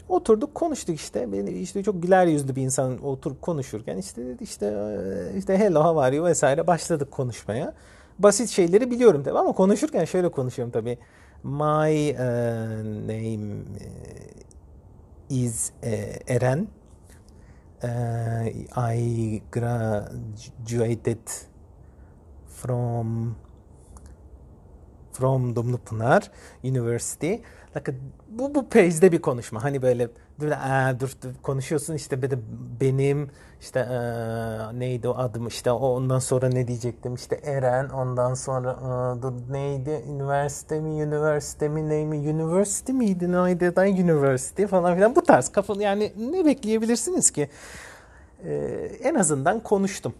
Oturduk 0.10 0.56
konuştuk 0.56 0.96
işte. 0.96 1.32
Beni 1.32 1.50
işte 1.50 1.84
çok 1.84 2.04
güler 2.04 2.26
yüzlü 2.26 2.56
bir 2.56 2.62
insan 2.62 3.06
oturup 3.06 3.42
konuşurken 3.42 3.98
işte 3.98 4.26
dedi 4.26 4.44
işte 4.44 4.98
işte 5.38 5.58
hello 5.58 5.84
how 5.84 6.02
are 6.02 6.16
you 6.16 6.26
vesaire 6.26 6.68
başladık 6.68 7.12
konuşmaya. 7.12 7.74
Basit 8.20 8.50
şeyleri 8.50 8.92
biliyorum 8.92 9.24
tabii 9.24 9.40
ama 9.40 9.52
konuşurken 9.52 10.06
şöyle 10.06 10.30
konuşuyorum 10.32 10.72
tabii. 10.72 10.98
My 11.44 12.12
uh, 12.12 12.20
name 13.08 13.64
is 15.30 15.72
uh, 15.84 16.32
Eren. 16.32 16.68
Uh, 17.84 18.48
I 18.96 19.44
graduated 19.52 21.28
from 22.48 23.36
from 25.12 25.56
Dumlupınar 25.56 26.32
University. 26.64 27.36
Like 27.76 27.94
bu 28.30 28.56
bu 28.56 28.70
pace'de 28.70 29.12
bir 29.12 29.22
konuşma. 29.22 29.64
Hani 29.64 29.82
böyle 29.82 30.10
dur, 30.40 30.52
dur, 31.00 31.30
konuşuyorsun 31.44 31.94
işte 31.94 32.22
böyle 32.22 32.40
benim 32.82 33.30
işte 33.62 33.86
aa, 33.86 34.72
neydi 34.72 35.08
o 35.08 35.16
adım? 35.18 35.48
İşte 35.48 35.72
o 35.72 35.88
ondan 35.88 36.20
sonra 36.20 36.50
ne 36.50 36.68
diyecektim? 36.68 37.16
İşte 37.16 37.36
Eren 37.36 37.90
ondan 37.90 38.34
sonra 38.34 38.70
aa, 38.72 39.22
dur, 39.22 39.34
neydi? 39.50 40.04
Üniversite 40.10 40.80
mi 40.80 41.02
üniversite 41.02 41.70
mi 41.70 41.90
ney 41.90 42.06
mi? 42.06 42.18
Üniversite 42.18 42.94
miydi? 42.94 43.32
Neydi 43.32 43.76
da 43.76 43.88
üniversite 43.88 44.68
falan 44.68 44.96
filan. 44.96 45.16
Bu 45.16 45.22
tarz 45.22 45.50
kafalı 45.50 45.84
yani 45.84 46.14
ne 46.32 46.46
bekleyebilirsiniz 46.46 47.32
ki? 47.32 47.50
Ee, 48.46 48.92
en 49.04 49.16
azından 49.16 49.60
konuştum. 49.60 50.14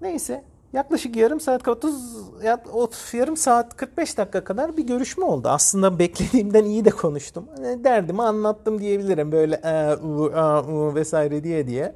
Neyse 0.00 0.44
Yaklaşık 0.72 1.16
yarım 1.16 1.40
saat 1.40 1.68
30 1.68 3.14
yarım 3.14 3.36
saat 3.36 3.76
45 3.76 4.18
dakika 4.18 4.44
kadar 4.44 4.76
bir 4.76 4.86
görüşme 4.86 5.24
oldu. 5.24 5.48
Aslında 5.48 5.98
beklediğimden 5.98 6.64
iyi 6.64 6.84
de 6.84 6.90
konuştum. 6.90 7.44
Yani 7.62 7.84
derdimi 7.84 8.22
anlattım 8.22 8.80
diyebilirim. 8.80 9.32
Böyle 9.32 9.54
e, 9.54 9.96
u, 9.96 10.32
a, 10.34 10.64
u 10.64 10.94
vesaire 10.94 11.44
diye 11.44 11.66
diye. 11.66 11.94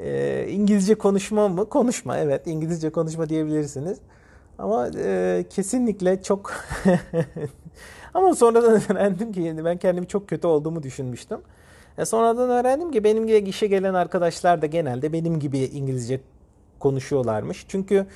E, 0.00 0.46
İngilizce 0.50 0.94
konuşma 0.94 1.48
mı? 1.48 1.68
Konuşma 1.68 2.18
evet. 2.18 2.46
İngilizce 2.46 2.90
konuşma 2.90 3.28
diyebilirsiniz. 3.28 3.98
Ama 4.58 4.88
e, 4.98 5.44
kesinlikle 5.50 6.22
çok 6.22 6.52
ama 8.14 8.34
sonradan 8.34 8.80
öğrendim 8.90 9.32
ki 9.32 9.56
ben 9.64 9.76
kendimi 9.76 10.08
çok 10.08 10.28
kötü 10.28 10.46
olduğumu 10.46 10.82
düşünmüştüm. 10.82 11.40
E 11.98 12.04
sonradan 12.04 12.50
öğrendim 12.50 12.90
ki 12.90 13.04
benim 13.04 13.26
gibi 13.26 13.48
işe 13.48 13.66
gelen 13.66 13.94
arkadaşlar 13.94 14.62
da 14.62 14.66
genelde 14.66 15.12
benim 15.12 15.40
gibi 15.40 15.58
İngilizce 15.58 16.20
konuşuyorlarmış. 16.84 17.64
Çünkü 17.68 18.06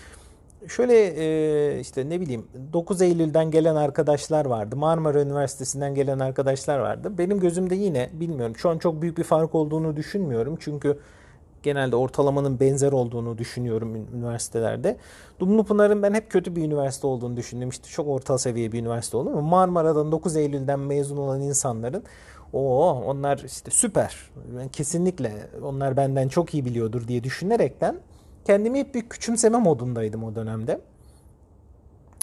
şöyle 0.66 0.94
e, 0.94 1.81
işte 1.81 2.09
ne 2.09 2.20
bileyim 2.20 2.46
9 2.72 3.02
Eylül'den 3.02 3.50
gelen 3.50 3.76
arkadaşlar 3.76 4.44
vardı. 4.44 4.76
Marmara 4.76 5.22
Üniversitesi'nden 5.22 5.94
gelen 5.94 6.18
arkadaşlar 6.18 6.78
vardı. 6.78 7.12
Benim 7.18 7.40
gözümde 7.40 7.74
yine 7.74 8.11
bilmiyorum 8.12 8.57
şu 8.57 8.70
an 8.70 8.78
çok 8.78 9.02
büyük 9.02 9.18
bir 9.18 9.24
fark 9.24 9.54
olduğunu 9.54 9.96
düşünmüyorum. 9.96 10.57
Çünkü 10.61 10.98
genelde 11.62 11.96
ortalamanın 11.96 12.61
benzer 12.61 12.92
olduğunu 12.92 13.38
düşünüyorum 13.38 13.96
üniversitelerde. 14.14 14.96
Dumlupınar'ın 15.40 16.02
ben 16.02 16.14
hep 16.14 16.31
kötü 16.31 16.57
bir 16.57 16.62
üniversite 16.62 17.07
olduğunu 17.07 17.37
düşündüm. 17.37 17.68
İşte 17.68 17.88
çok 17.88 18.09
orta 18.09 18.38
seviye 18.38 18.72
bir 18.72 18.81
üniversite 18.81 19.16
oldu 19.16 19.42
Marmara'dan 19.42 20.12
9 20.12 20.37
Eylül'den 20.37 20.81
mezun 20.81 21.16
olan 21.16 21.40
insanların 21.40 22.02
o 22.52 22.92
onlar 23.07 23.38
işte 23.38 23.70
süper. 23.70 24.31
Ben 24.59 24.68
kesinlikle 24.68 25.33
onlar 25.62 25.96
benden 25.96 26.28
çok 26.28 26.54
iyi 26.54 26.64
biliyordur 26.64 27.09
diye 27.09 27.24
düşünerekten 27.24 27.96
kendimi 28.48 28.78
hep 28.78 28.94
bir 28.94 29.08
küçümseme 29.08 29.58
modundaydım 29.58 30.24
o 30.24 30.34
dönemde. 30.34 30.80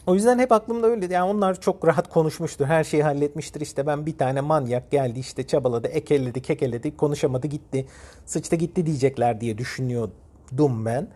O 0.07 0.15
yüzden 0.15 0.39
hep 0.39 0.51
aklımda 0.51 0.87
öyle. 0.87 1.13
Yani 1.13 1.31
onlar 1.31 1.61
çok 1.61 1.87
rahat 1.87 2.09
konuşmuştur. 2.09 2.65
Her 2.65 2.83
şeyi 2.83 3.03
halletmiştir. 3.03 3.61
İşte 3.61 3.87
ben 3.87 4.05
bir 4.05 4.17
tane 4.17 4.41
manyak 4.41 4.91
geldi 4.91 5.19
işte 5.19 5.47
çabaladı, 5.47 5.87
ekelledi, 5.87 6.41
kekeledi, 6.41 6.97
konuşamadı 6.97 7.47
gitti. 7.47 7.85
Sıçtı 8.25 8.55
gitti 8.55 8.85
diyecekler 8.85 9.41
diye 9.41 9.57
düşünüyordum 9.57 10.85
ben. 10.85 11.07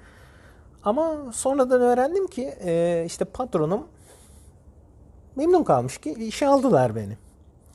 Ama 0.83 1.31
sonradan 1.33 1.81
öğrendim 1.81 2.27
ki 2.27 2.53
e, 2.65 3.03
işte 3.05 3.25
patronum 3.25 3.87
memnun 5.35 5.63
kalmış 5.63 5.97
ki 5.97 6.11
işe 6.11 6.47
aldılar 6.47 6.95
beni. 6.95 7.17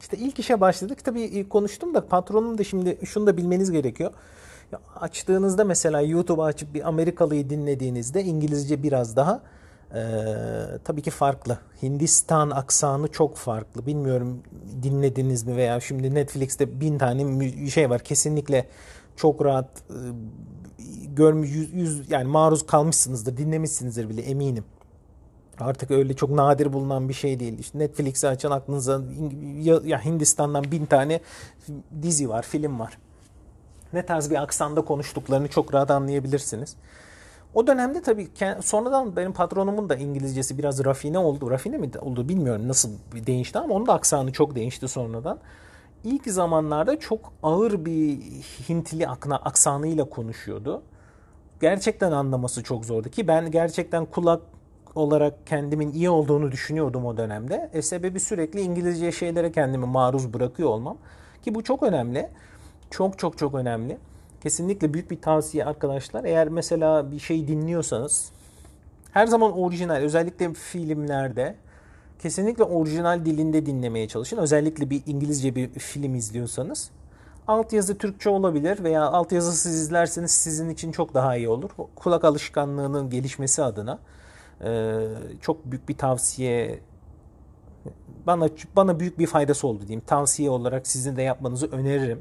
İşte 0.01 0.17
ilk 0.17 0.39
işe 0.39 0.61
başladık. 0.61 1.05
Tabii 1.05 1.49
konuştum 1.49 1.95
da 1.95 2.07
patronum 2.07 2.59
da 2.59 2.65
şimdi 2.65 2.99
şunu 3.05 3.27
da 3.27 3.37
bilmeniz 3.37 3.71
gerekiyor. 3.71 4.13
Açtığınızda 4.97 5.65
mesela 5.65 6.01
YouTube'u 6.01 6.45
açıp 6.45 6.75
bir 6.75 6.89
Amerikalıyı 6.89 7.51
dinlediğinizde 7.51 8.25
İngilizce 8.25 8.83
biraz 8.83 9.17
daha 9.17 9.43
e, 9.95 10.03
tabii 10.85 11.03
ki 11.03 11.11
farklı. 11.11 11.59
Hindistan 11.83 12.51
aksanı 12.51 13.09
çok 13.09 13.37
farklı. 13.37 13.87
Bilmiyorum 13.87 14.43
dinlediniz 14.83 15.45
mi 15.45 15.57
veya 15.57 15.81
şimdi 15.81 16.15
Netflix'te 16.15 16.81
bin 16.81 16.99
tane 16.99 17.51
şey 17.71 17.91
var. 17.91 18.01
Kesinlikle 18.01 18.69
çok 19.17 19.45
rahat 19.45 19.69
e, 19.91 19.99
görmüş 21.17 21.51
yüz, 21.55 21.75
yüz 21.75 22.11
yani 22.11 22.25
maruz 22.25 22.67
kalmışsınızdır, 22.67 23.37
dinlemişsinizdir 23.37 24.09
bile 24.09 24.23
eminim. 24.23 24.65
Artık 25.61 25.91
öyle 25.91 26.15
çok 26.15 26.31
nadir 26.31 26.73
bulunan 26.73 27.09
bir 27.09 27.15
şey 27.15 27.41
değil. 27.41 27.59
İşte 27.59 27.79
Netflix'i 27.79 28.29
açan 28.29 28.51
aklınıza 28.51 29.01
ya, 29.85 30.05
Hindistan'dan 30.05 30.73
bin 30.73 30.87
tane 30.87 31.21
dizi 32.03 32.29
var, 32.29 32.43
film 32.43 32.81
var. 32.81 32.99
Ne 33.95 34.07
tarz 34.07 34.31
bir 34.31 34.43
aksanda 34.43 34.83
konuştuklarını 34.83 35.49
çok 35.49 35.75
rahat 35.75 35.91
anlayabilirsiniz. 35.91 36.77
O 37.55 37.67
dönemde 37.67 38.03
tabii 38.03 38.29
sonradan 38.63 39.17
benim 39.17 39.33
patronumun 39.33 39.89
da 39.89 39.97
İngilizcesi 39.97 40.59
biraz 40.59 40.85
rafine 40.85 41.19
oldu. 41.19 41.51
Rafine 41.51 41.79
mi 41.79 41.91
oldu 42.01 42.29
bilmiyorum 42.29 42.69
nasıl 42.69 42.91
değişti 43.27 43.59
ama 43.59 43.75
onun 43.75 43.87
da 43.87 43.93
aksanı 43.93 44.33
çok 44.33 44.55
değişti 44.55 44.89
sonradan. 44.89 45.39
İlk 46.05 46.27
zamanlarda 46.27 46.99
çok 46.99 47.33
ağır 47.43 47.85
bir 47.85 48.19
Hintli 48.69 49.09
aksanıyla 49.09 50.05
konuşuyordu. 50.05 50.83
Gerçekten 51.61 52.13
anlaması 52.13 52.63
çok 52.63 52.85
zordu 52.85 53.09
ki 53.09 53.29
ben 53.29 53.51
gerçekten 53.51 54.07
kulak 54.07 54.43
olarak 54.95 55.47
kendimin 55.47 55.93
iyi 55.93 56.11
olduğunu 56.11 56.53
düşünüyordum 56.53 57.07
o 57.07 57.17
dönemde. 57.17 57.71
E 57.73 57.83
sebebi 57.83 58.21
sürekli 58.21 58.61
İngilizce 58.61 59.13
şeylere 59.13 59.53
kendimi 59.53 59.87
maruz 59.87 60.35
bırakıyor 60.35 60.69
olmam. 60.69 60.97
Ki 61.43 61.55
bu 61.55 61.65
çok 61.65 61.83
önemli. 61.83 62.31
Çok 62.95 63.19
çok 63.19 63.39
çok 63.39 63.55
önemli. 63.55 63.99
Kesinlikle 64.41 64.95
büyük 64.95 65.11
bir 65.11 65.21
tavsiye 65.21 65.65
arkadaşlar. 65.65 66.25
Eğer 66.25 66.49
mesela 66.49 67.13
bir 67.13 67.19
şey 67.19 67.49
dinliyorsanız 67.49 68.31
her 69.13 69.27
zaman 69.27 69.59
orijinal 69.59 69.95
özellikle 69.97 70.55
filmlerde 70.55 71.55
kesinlikle 72.19 72.65
orijinal 72.65 73.25
dilinde 73.25 73.67
dinlemeye 73.67 74.09
çalışın. 74.09 74.37
Özellikle 74.37 74.91
bir 74.91 75.03
İngilizce 75.07 75.55
bir 75.55 75.69
film 75.69 76.15
izliyorsanız. 76.15 76.91
Altyazı 77.49 77.99
Türkçe 77.99 78.31
olabilir 78.31 78.85
veya 78.85 79.03
altyazısız 79.03 79.75
izlerseniz 79.75 80.31
sizin 80.31 80.69
için 80.69 80.93
çok 80.93 81.15
daha 81.15 81.37
iyi 81.37 81.49
olur. 81.49 81.71
Kulak 81.95 82.25
alışkanlığının 82.25 83.11
gelişmesi 83.11 83.63
adına 83.63 83.99
çok 85.41 85.65
büyük 85.65 85.89
bir 85.89 85.99
tavsiye 85.99 86.81
bana 88.27 88.49
bana 88.77 89.01
büyük 89.01 89.19
bir 89.19 89.27
faydası 89.27 89.67
oldu 89.67 89.81
diyeyim. 89.81 90.03
Tavsiye 90.07 90.51
olarak 90.51 90.87
sizin 90.87 91.17
de 91.17 91.23
yapmanızı 91.23 91.67
öneririm. 91.67 92.21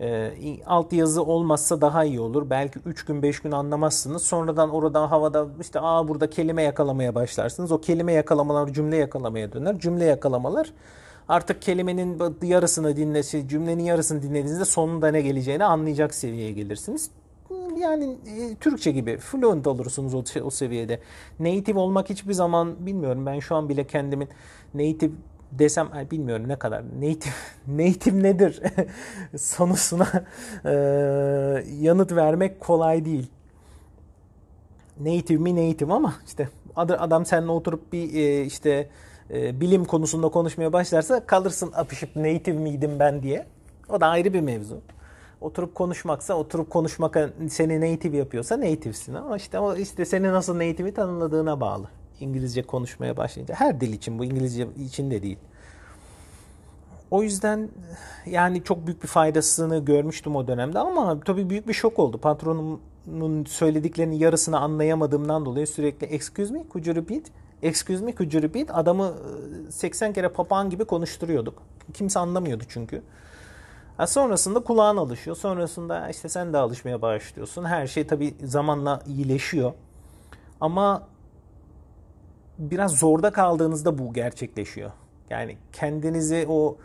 E, 0.00 0.32
alt 0.66 0.92
yazı 0.92 1.22
olmazsa 1.22 1.80
daha 1.80 2.04
iyi 2.04 2.20
olur. 2.20 2.50
Belki 2.50 2.78
3 2.78 3.04
gün 3.04 3.22
5 3.22 3.40
gün 3.40 3.52
anlamazsınız. 3.52 4.22
Sonradan 4.22 4.70
orada 4.70 5.10
havada 5.10 5.46
işte 5.60 5.80
aa 5.80 6.08
burada 6.08 6.30
kelime 6.30 6.62
yakalamaya 6.62 7.14
başlarsınız. 7.14 7.72
O 7.72 7.80
kelime 7.80 8.12
yakalamalar 8.12 8.72
cümle 8.72 8.96
yakalamaya 8.96 9.52
döner. 9.52 9.78
Cümle 9.78 10.04
yakalamalar 10.04 10.72
artık 11.28 11.62
kelimenin 11.62 12.36
yarısını 12.42 12.96
dinlesi, 12.96 13.48
cümlenin 13.48 13.82
yarısını 13.82 14.22
dinlediğinizde 14.22 14.64
sonunda 14.64 15.08
ne 15.08 15.20
geleceğini 15.20 15.64
anlayacak 15.64 16.14
seviyeye 16.14 16.52
gelirsiniz. 16.52 17.10
Yani 17.78 18.18
e, 18.26 18.54
Türkçe 18.54 18.92
gibi 18.92 19.16
fluent 19.16 19.66
olursunuz 19.66 20.14
o, 20.14 20.22
o 20.44 20.50
seviyede. 20.50 21.00
Native 21.40 21.78
olmak 21.78 22.10
hiçbir 22.10 22.32
zaman 22.32 22.86
bilmiyorum. 22.86 23.26
Ben 23.26 23.38
şu 23.40 23.56
an 23.56 23.68
bile 23.68 23.86
kendimin 23.86 24.28
native 24.74 25.12
desem 25.52 25.88
bilmiyorum 26.10 26.48
ne 26.48 26.56
kadar 26.56 26.82
native 26.84 27.34
native 27.84 28.22
nedir 28.22 28.62
sorusuna 29.38 30.08
e, 30.64 30.72
yanıt 31.80 32.12
vermek 32.12 32.60
kolay 32.60 33.04
değil. 33.04 33.30
Native 35.00 35.38
mi 35.38 35.70
native 35.70 35.92
ama 35.92 36.14
işte 36.26 36.48
adam 36.76 37.26
seninle 37.26 37.52
oturup 37.52 37.92
bir 37.92 38.14
e, 38.14 38.44
işte 38.44 38.88
e, 39.30 39.60
bilim 39.60 39.84
konusunda 39.84 40.28
konuşmaya 40.28 40.72
başlarsa 40.72 41.26
kalırsın 41.26 41.72
apışıp 41.74 42.16
native 42.16 42.58
miydim 42.58 42.98
ben 42.98 43.22
diye. 43.22 43.46
O 43.88 44.00
da 44.00 44.06
ayrı 44.06 44.32
bir 44.32 44.40
mevzu. 44.40 44.80
Oturup 45.40 45.74
konuşmaksa 45.74 46.34
oturup 46.34 46.70
konuşmak 46.70 47.16
seni 47.48 47.94
native 47.94 48.16
yapıyorsa 48.16 48.60
native'sin 48.60 49.14
ama 49.14 49.36
işte 49.36 49.58
o 49.58 49.76
işte 49.76 50.04
seni 50.04 50.32
nasıl 50.32 50.54
native'i 50.54 50.94
tanımladığına 50.94 51.60
bağlı. 51.60 51.88
İngilizce 52.20 52.62
konuşmaya 52.62 53.16
başlayınca. 53.16 53.54
Her 53.54 53.80
dil 53.80 53.92
için 53.92 54.18
bu 54.18 54.24
İngilizce 54.24 54.68
için 54.78 55.10
de 55.10 55.22
değil. 55.22 55.38
O 57.10 57.22
yüzden 57.22 57.68
yani 58.26 58.64
çok 58.64 58.86
büyük 58.86 59.02
bir 59.02 59.08
faydasını 59.08 59.84
görmüştüm 59.84 60.36
o 60.36 60.46
dönemde 60.48 60.78
ama 60.78 61.20
tabii 61.20 61.50
büyük 61.50 61.68
bir 61.68 61.72
şok 61.72 61.98
oldu. 61.98 62.18
Patronumun 62.18 63.44
söylediklerinin 63.44 64.16
yarısını 64.16 64.58
anlayamadığımdan 64.58 65.46
dolayı 65.46 65.66
sürekli 65.66 66.06
excuse 66.06 66.52
me 66.52 66.64
could 66.72 66.86
you 66.86 66.96
repeat? 66.96 67.22
Excuse 67.62 68.04
me 68.04 68.14
could 68.14 68.32
you 68.32 68.42
repeat? 68.42 68.68
Adamı 68.72 69.14
80 69.70 70.12
kere 70.12 70.28
papağan 70.28 70.70
gibi 70.70 70.84
konuşturuyorduk. 70.84 71.62
Kimse 71.94 72.18
anlamıyordu 72.18 72.64
çünkü. 72.68 73.02
Ha 73.96 74.06
sonrasında 74.06 74.60
kulağın 74.60 74.96
alışıyor. 74.96 75.36
Sonrasında 75.36 76.08
işte 76.08 76.28
sen 76.28 76.52
de 76.52 76.58
alışmaya 76.58 77.02
başlıyorsun. 77.02 77.64
Her 77.64 77.86
şey 77.86 78.06
tabii 78.06 78.34
zamanla 78.44 79.02
iyileşiyor. 79.06 79.72
Ama 80.60 81.02
biraz 82.58 82.92
zorda 82.92 83.30
kaldığınızda 83.30 83.98
bu 83.98 84.12
gerçekleşiyor. 84.12 84.90
Yani 85.30 85.58
kendinizi 85.72 86.46
o 86.48 86.76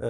e, 0.00 0.08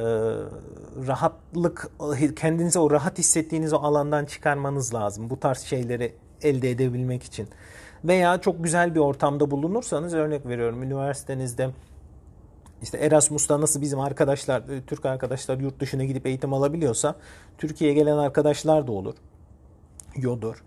rahatlık, 1.07 1.91
kendinizi 2.37 2.79
o 2.79 2.91
rahat 2.91 3.19
hissettiğiniz 3.19 3.73
o 3.73 3.77
alandan 3.77 4.25
çıkarmanız 4.25 4.95
lazım. 4.95 5.31
Bu 5.31 5.41
tarz 5.41 5.59
şeyleri 5.59 6.15
elde 6.43 6.71
edebilmek 6.71 7.23
için. 7.23 7.49
Veya 8.05 8.41
çok 8.41 8.65
güzel 8.65 8.95
bir 8.95 9.01
ortamda 9.01 9.51
bulunursanız 9.51 10.15
örnek 10.15 10.47
veriyorum 10.47 10.83
üniversitenizde 10.83 11.71
işte 12.83 12.99
Erasmus'ta 12.99 13.61
nasıl 13.61 13.81
bizim 13.81 14.01
arkadaşlar, 14.01 14.61
e, 14.69 14.83
Türk 14.87 15.07
arkadaşlar 15.07 15.59
yurt 15.59 15.81
dışına 15.81 16.05
gidip 16.05 16.27
eğitim 16.27 16.53
alabiliyorsa 16.53 17.15
Türkiye'ye 17.59 17.97
gelen 17.97 18.17
arkadaşlar 18.17 18.87
da 18.87 18.93
olur. 18.93 19.15
Yodur. 20.17 20.65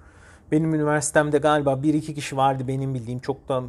Benim 0.52 0.74
üniversitemde 0.74 1.38
galiba 1.38 1.84
bir 1.84 1.94
iki 1.94 2.16
kişi 2.16 2.38
vardı 2.38 2.68
benim 2.68 2.94
bildiğim. 2.94 3.20
Çok 3.20 3.50
da 3.50 3.64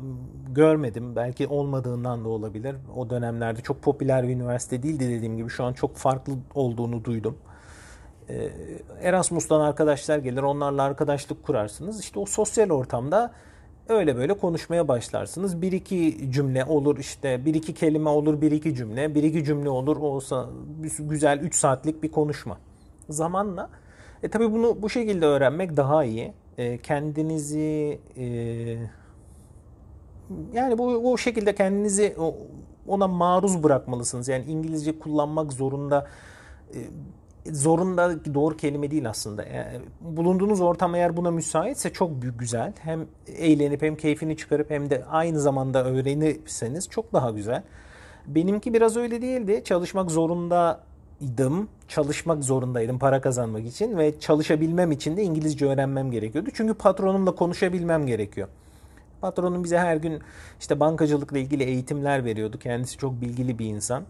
görmedim. 0.52 1.16
Belki 1.16 1.46
olmadığından 1.46 2.24
da 2.24 2.28
olabilir. 2.28 2.76
O 2.96 3.10
dönemlerde 3.10 3.60
çok 3.60 3.82
popüler 3.82 4.28
bir 4.28 4.34
üniversite 4.34 4.82
değildi 4.82 5.08
dediğim 5.08 5.36
gibi. 5.36 5.50
Şu 5.50 5.64
an 5.64 5.72
çok 5.72 5.96
farklı 5.96 6.32
olduğunu 6.54 7.04
duydum. 7.04 7.38
Ee, 8.28 8.50
Erasmus'tan 9.02 9.60
arkadaşlar 9.60 10.18
gelir. 10.18 10.42
Onlarla 10.42 10.82
arkadaşlık 10.82 11.42
kurarsınız. 11.42 12.00
İşte 12.00 12.18
o 12.18 12.26
sosyal 12.26 12.70
ortamda 12.70 13.32
öyle 13.88 14.16
böyle 14.16 14.34
konuşmaya 14.34 14.88
başlarsınız. 14.88 15.62
Bir 15.62 15.72
iki 15.72 16.30
cümle 16.32 16.64
olur 16.64 16.98
işte 16.98 17.44
bir 17.44 17.54
iki 17.54 17.74
kelime 17.74 18.08
olur 18.08 18.40
bir 18.40 18.52
iki 18.52 18.74
cümle. 18.74 19.14
Bir 19.14 19.22
iki 19.22 19.44
cümle 19.44 19.68
olur 19.68 19.96
olsa 19.96 20.48
güzel 20.98 21.38
3 21.38 21.54
saatlik 21.54 22.02
bir 22.02 22.12
konuşma. 22.12 22.58
Zamanla 23.08 23.70
e 24.22 24.28
tabi 24.28 24.52
bunu 24.52 24.82
bu 24.82 24.90
şekilde 24.90 25.26
öğrenmek 25.26 25.76
daha 25.76 26.04
iyi 26.04 26.32
e, 26.58 26.78
kendinizi 26.78 28.00
e, 28.16 28.26
yani 30.52 30.78
bu, 30.78 31.04
bu 31.04 31.18
şekilde 31.18 31.54
kendinizi 31.54 32.16
ona 32.86 33.08
maruz 33.08 33.62
bırakmalısınız. 33.62 34.28
Yani 34.28 34.44
İngilizce 34.44 34.98
kullanmak 34.98 35.52
zorunda 35.52 36.06
e, 36.74 36.78
zorunda 37.52 38.34
doğru 38.34 38.56
kelime 38.56 38.90
değil 38.90 39.08
aslında. 39.08 39.42
Yani 39.42 39.80
bulunduğunuz 40.00 40.60
ortam 40.60 40.94
eğer 40.94 41.16
buna 41.16 41.30
müsaitse 41.30 41.92
çok 41.92 42.10
güzel. 42.38 42.72
Hem 42.80 43.06
eğlenip 43.26 43.82
hem 43.82 43.96
keyfini 43.96 44.36
çıkarıp 44.36 44.70
hem 44.70 44.90
de 44.90 45.04
aynı 45.04 45.40
zamanda 45.40 45.84
öğrenirseniz 45.84 46.88
çok 46.88 47.12
daha 47.12 47.30
güzel. 47.30 47.62
Benimki 48.26 48.74
biraz 48.74 48.96
öyle 48.96 49.22
değildi. 49.22 49.62
Çalışmak 49.64 50.10
zorunda 50.10 50.80
idim. 51.24 51.68
Çalışmak 51.88 52.44
zorundaydım 52.44 52.98
para 52.98 53.20
kazanmak 53.20 53.66
için 53.66 53.98
ve 53.98 54.20
çalışabilmem 54.20 54.92
için 54.92 55.16
de 55.16 55.22
İngilizce 55.22 55.66
öğrenmem 55.66 56.10
gerekiyordu. 56.10 56.50
Çünkü 56.54 56.74
patronumla 56.74 57.34
konuşabilmem 57.34 58.06
gerekiyor. 58.06 58.48
Patronum 59.20 59.64
bize 59.64 59.78
her 59.78 59.96
gün 59.96 60.20
işte 60.60 60.80
bankacılıkla 60.80 61.38
ilgili 61.38 61.62
eğitimler 61.62 62.24
veriyordu. 62.24 62.58
Kendisi 62.58 62.98
çok 62.98 63.20
bilgili 63.20 63.58
bir 63.58 63.66
insan. 63.66 64.02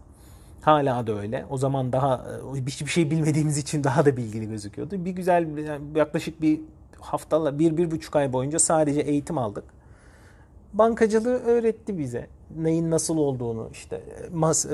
Hala 0.61 1.07
da 1.07 1.19
öyle. 1.19 1.45
O 1.49 1.57
zaman 1.57 1.91
daha 1.91 2.25
hiçbir 2.55 2.89
şey 2.89 3.11
bilmediğimiz 3.11 3.57
için 3.57 3.83
daha 3.83 4.05
da 4.05 4.17
bilgili 4.17 4.49
gözüküyordu. 4.49 5.05
Bir 5.05 5.11
güzel 5.11 5.47
yaklaşık 5.95 6.41
bir 6.41 6.59
haftalar, 6.99 7.59
bir, 7.59 7.77
bir 7.77 7.91
buçuk 7.91 8.15
ay 8.15 8.33
boyunca 8.33 8.59
sadece 8.59 9.01
eğitim 9.01 9.37
aldık. 9.37 9.63
Bankacılığı 10.75 11.39
öğretti 11.39 11.97
bize 11.97 12.27
neyin 12.55 12.91
nasıl 12.91 13.17
olduğunu 13.17 13.69
işte 13.71 14.01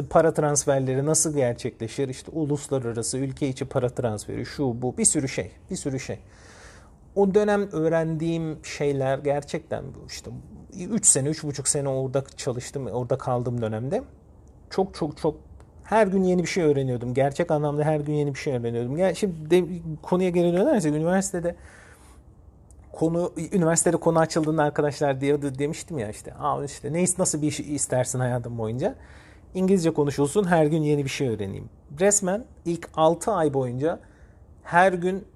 para 0.09 0.33
transferleri 0.33 1.05
nasıl 1.05 1.35
gerçekleşir 1.35 2.09
işte 2.09 2.31
uluslararası 2.31 3.17
ülke 3.17 3.49
içi 3.49 3.65
para 3.65 3.89
transferi 3.89 4.45
şu 4.45 4.81
bu 4.81 4.97
bir 4.97 5.05
sürü 5.05 5.27
şey 5.27 5.51
bir 5.71 5.75
sürü 5.75 5.99
şey. 5.99 6.19
O 7.15 7.33
dönem 7.33 7.69
öğrendiğim 7.71 8.65
şeyler 8.65 9.19
gerçekten 9.19 9.83
işte 10.07 10.31
3 10.79 11.05
sene 11.05 11.29
3,5 11.29 11.69
sene 11.69 11.89
orada 11.89 12.23
çalıştım 12.37 12.87
orada 12.87 13.17
kaldığım 13.17 13.61
dönemde 13.61 14.03
çok 14.69 14.95
çok 14.95 15.17
çok 15.17 15.35
her 15.83 16.07
gün 16.07 16.23
yeni 16.23 16.43
bir 16.43 16.47
şey 16.47 16.63
öğreniyordum. 16.63 17.13
Gerçek 17.13 17.51
anlamda 17.51 17.83
her 17.83 17.99
gün 17.99 18.13
yeni 18.13 18.33
bir 18.33 18.39
şey 18.39 18.53
öğreniyordum. 18.53 18.97
Yani 18.97 19.15
şimdi 19.15 19.49
de, 19.49 19.65
konuya 20.01 20.29
geri 20.29 20.53
dönersek 20.53 20.95
üniversitede 20.95 21.55
konu 22.93 23.33
üniversitede 23.51 23.97
konu 23.97 24.19
açıldığında 24.19 24.63
arkadaşlar 24.63 25.21
diyordu 25.21 25.59
demiştim 25.59 25.99
ya 25.99 26.09
işte. 26.09 26.33
Aa 26.33 26.65
işte 26.65 26.93
ne 26.93 27.05
nasıl 27.17 27.41
bir 27.41 27.47
iş 27.47 27.59
istersin 27.59 28.19
hayatın 28.19 28.57
boyunca? 28.57 28.95
İngilizce 29.53 29.93
konuşulsun 29.93 30.43
her 30.43 30.65
gün 30.65 30.81
yeni 30.81 31.05
bir 31.05 31.09
şey 31.09 31.29
öğreneyim. 31.29 31.69
Resmen 31.99 32.45
ilk 32.65 32.89
6 32.95 33.31
ay 33.31 33.53
boyunca 33.53 33.99
her 34.63 34.93
gün 34.93 35.27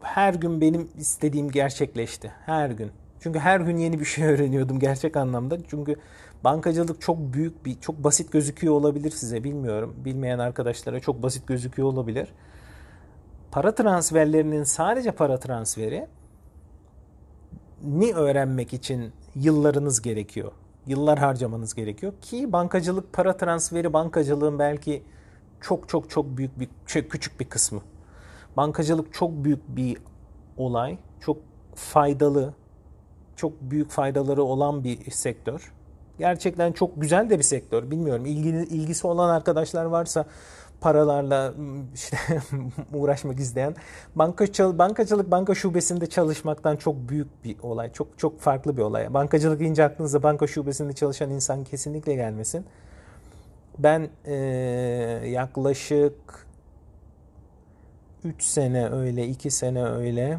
her 0.00 0.34
gün 0.34 0.60
benim 0.60 0.88
istediğim 0.98 1.50
gerçekleşti. 1.50 2.32
Her 2.46 2.70
gün. 2.70 2.90
Çünkü 3.20 3.38
her 3.38 3.60
gün 3.60 3.76
yeni 3.76 4.00
bir 4.00 4.04
şey 4.04 4.24
öğreniyordum 4.32 4.78
gerçek 4.78 5.16
anlamda. 5.16 5.58
Çünkü 5.70 5.96
bankacılık 6.44 7.00
çok 7.00 7.18
büyük 7.18 7.66
bir, 7.66 7.80
çok 7.80 8.04
basit 8.04 8.32
gözüküyor 8.32 8.74
olabilir 8.74 9.10
size 9.10 9.44
bilmiyorum. 9.44 9.94
Bilmeyen 10.04 10.38
arkadaşlara 10.38 11.00
çok 11.00 11.22
basit 11.22 11.46
gözüküyor 11.46 11.88
olabilir. 11.88 12.28
Para 13.50 13.74
transferlerinin 13.74 14.64
sadece 14.64 15.10
para 15.10 15.38
transferi 15.38 16.06
ni 17.84 18.14
öğrenmek 18.14 18.72
için 18.72 19.12
yıllarınız 19.34 20.02
gerekiyor. 20.02 20.52
Yıllar 20.86 21.18
harcamanız 21.18 21.74
gerekiyor 21.74 22.12
ki 22.22 22.52
bankacılık 22.52 23.12
para 23.12 23.36
transferi 23.36 23.92
bankacılığın 23.92 24.58
belki 24.58 25.02
çok 25.60 25.88
çok 25.88 26.10
çok 26.10 26.36
büyük 26.36 26.60
bir 26.60 26.68
şey, 26.86 27.08
küçük 27.08 27.40
bir 27.40 27.44
kısmı. 27.44 27.80
Bankacılık 28.56 29.14
çok 29.14 29.44
büyük 29.44 29.76
bir 29.76 29.98
olay, 30.56 30.98
çok 31.20 31.36
faydalı, 31.74 32.54
çok 33.36 33.52
büyük 33.60 33.90
faydaları 33.90 34.42
olan 34.42 34.84
bir 34.84 35.10
sektör. 35.10 35.72
Gerçekten 36.18 36.72
çok 36.72 37.00
güzel 37.00 37.30
de 37.30 37.38
bir 37.38 37.42
sektör. 37.42 37.90
Bilmiyorum 37.90 38.26
ilgisi 38.26 39.06
olan 39.06 39.28
arkadaşlar 39.28 39.84
varsa 39.84 40.26
paralarla 40.80 41.54
işte 41.94 42.16
uğraşmak 42.94 43.40
isteyen 43.40 43.74
banka 44.14 44.44
bankacılık 44.78 45.30
banka 45.30 45.54
şubesinde 45.54 46.06
çalışmaktan 46.06 46.76
çok 46.76 47.08
büyük 47.08 47.44
bir 47.44 47.58
olay. 47.58 47.92
Çok 47.92 48.18
çok 48.18 48.40
farklı 48.40 48.76
bir 48.76 48.82
olay. 48.82 49.14
Bankacılık 49.14 49.60
deyince 49.60 49.84
aklınıza 49.84 50.22
banka 50.22 50.46
şubesinde 50.46 50.92
çalışan 50.92 51.30
insan 51.30 51.64
kesinlikle 51.64 52.14
gelmesin. 52.14 52.66
Ben 53.78 54.08
e, 54.24 54.34
yaklaşık 55.26 56.46
3 58.24 58.42
sene 58.42 58.88
öyle, 58.88 59.26
2 59.26 59.50
sene 59.50 59.84
öyle 59.84 60.38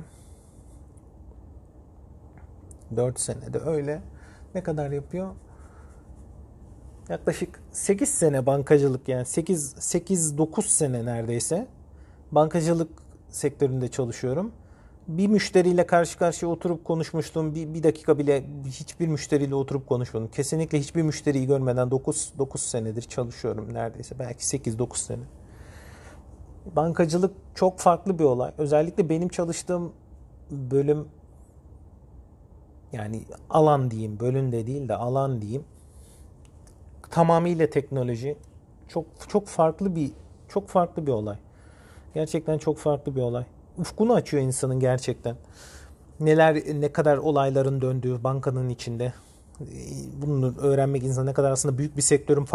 4 2.96 3.20
sene 3.20 3.54
de 3.54 3.60
öyle. 3.60 4.02
Ne 4.56 4.64
kadar 4.64 4.92
yapıyor? 4.92 5.32
Yaklaşık 7.10 7.60
8 7.72 8.10
sene 8.10 8.46
bankacılık 8.46 9.08
yani 9.08 9.26
8 9.26 9.76
8 9.80 10.38
9 10.38 10.66
sene 10.66 11.06
neredeyse 11.06 11.68
bankacılık 12.32 12.90
sektöründe 13.30 13.88
çalışıyorum. 13.88 14.52
Bir 15.08 15.28
müşteriyle 15.28 15.88
karşı 15.88 16.18
karşıya 16.18 16.52
oturup 16.52 16.86
konuşmuştum. 16.86 17.56
Bir, 17.56 17.74
bir 17.74 17.84
dakika 17.84 18.18
bile 18.18 18.44
hiçbir 18.66 19.08
müşteriyle 19.08 19.56
oturup 19.56 19.88
konuşmadım. 19.88 20.28
Kesinlikle 20.28 20.80
hiçbir 20.80 21.02
müşteriyi 21.02 21.48
görmeden 21.48 21.92
9 21.92 22.34
9 22.38 22.62
senedir 22.62 23.02
çalışıyorum 23.02 23.74
neredeyse. 23.74 24.20
Belki 24.20 24.48
8 24.48 24.80
9 24.80 25.02
sene. 25.02 25.24
Bankacılık 26.76 27.36
çok 27.56 27.80
farklı 27.80 28.20
bir 28.20 28.24
olay. 28.24 28.52
Özellikle 28.58 29.10
benim 29.10 29.30
çalıştığım 29.30 29.94
bölüm 30.52 31.08
yani 32.92 33.24
alan 33.50 33.92
diyeyim, 33.92 34.20
bölüm 34.20 34.52
de 34.52 34.68
değil 34.68 34.90
de 34.90 34.96
alan 34.96 35.42
diyeyim 35.42 35.64
tamamıyla 37.12 37.70
teknoloji. 37.70 38.38
Çok 38.88 39.06
çok 39.28 39.48
farklı 39.48 39.96
bir 39.96 40.12
çok 40.50 40.68
farklı 40.68 41.08
bir 41.08 41.12
olay. 41.12 41.38
Gerçekten 42.14 42.58
çok 42.58 42.78
farklı 42.78 43.16
bir 43.16 43.22
olay. 43.22 43.46
Ufkunu 43.78 44.14
açıyor 44.14 44.44
insanın 44.44 44.80
gerçekten. 44.80 45.36
Neler 46.20 46.56
ne 46.56 46.92
kadar 46.92 47.18
olayların 47.18 47.82
döndüğü 47.82 48.24
bankanın 48.24 48.70
içinde. 48.70 49.14
Bunu 50.22 50.58
öğrenmek 50.58 51.04
insan 51.04 51.26
ne 51.26 51.34
kadar 51.34 51.52
aslında 51.52 51.78
büyük 51.78 51.98
bir 51.98 52.02
sektörün 52.02 52.46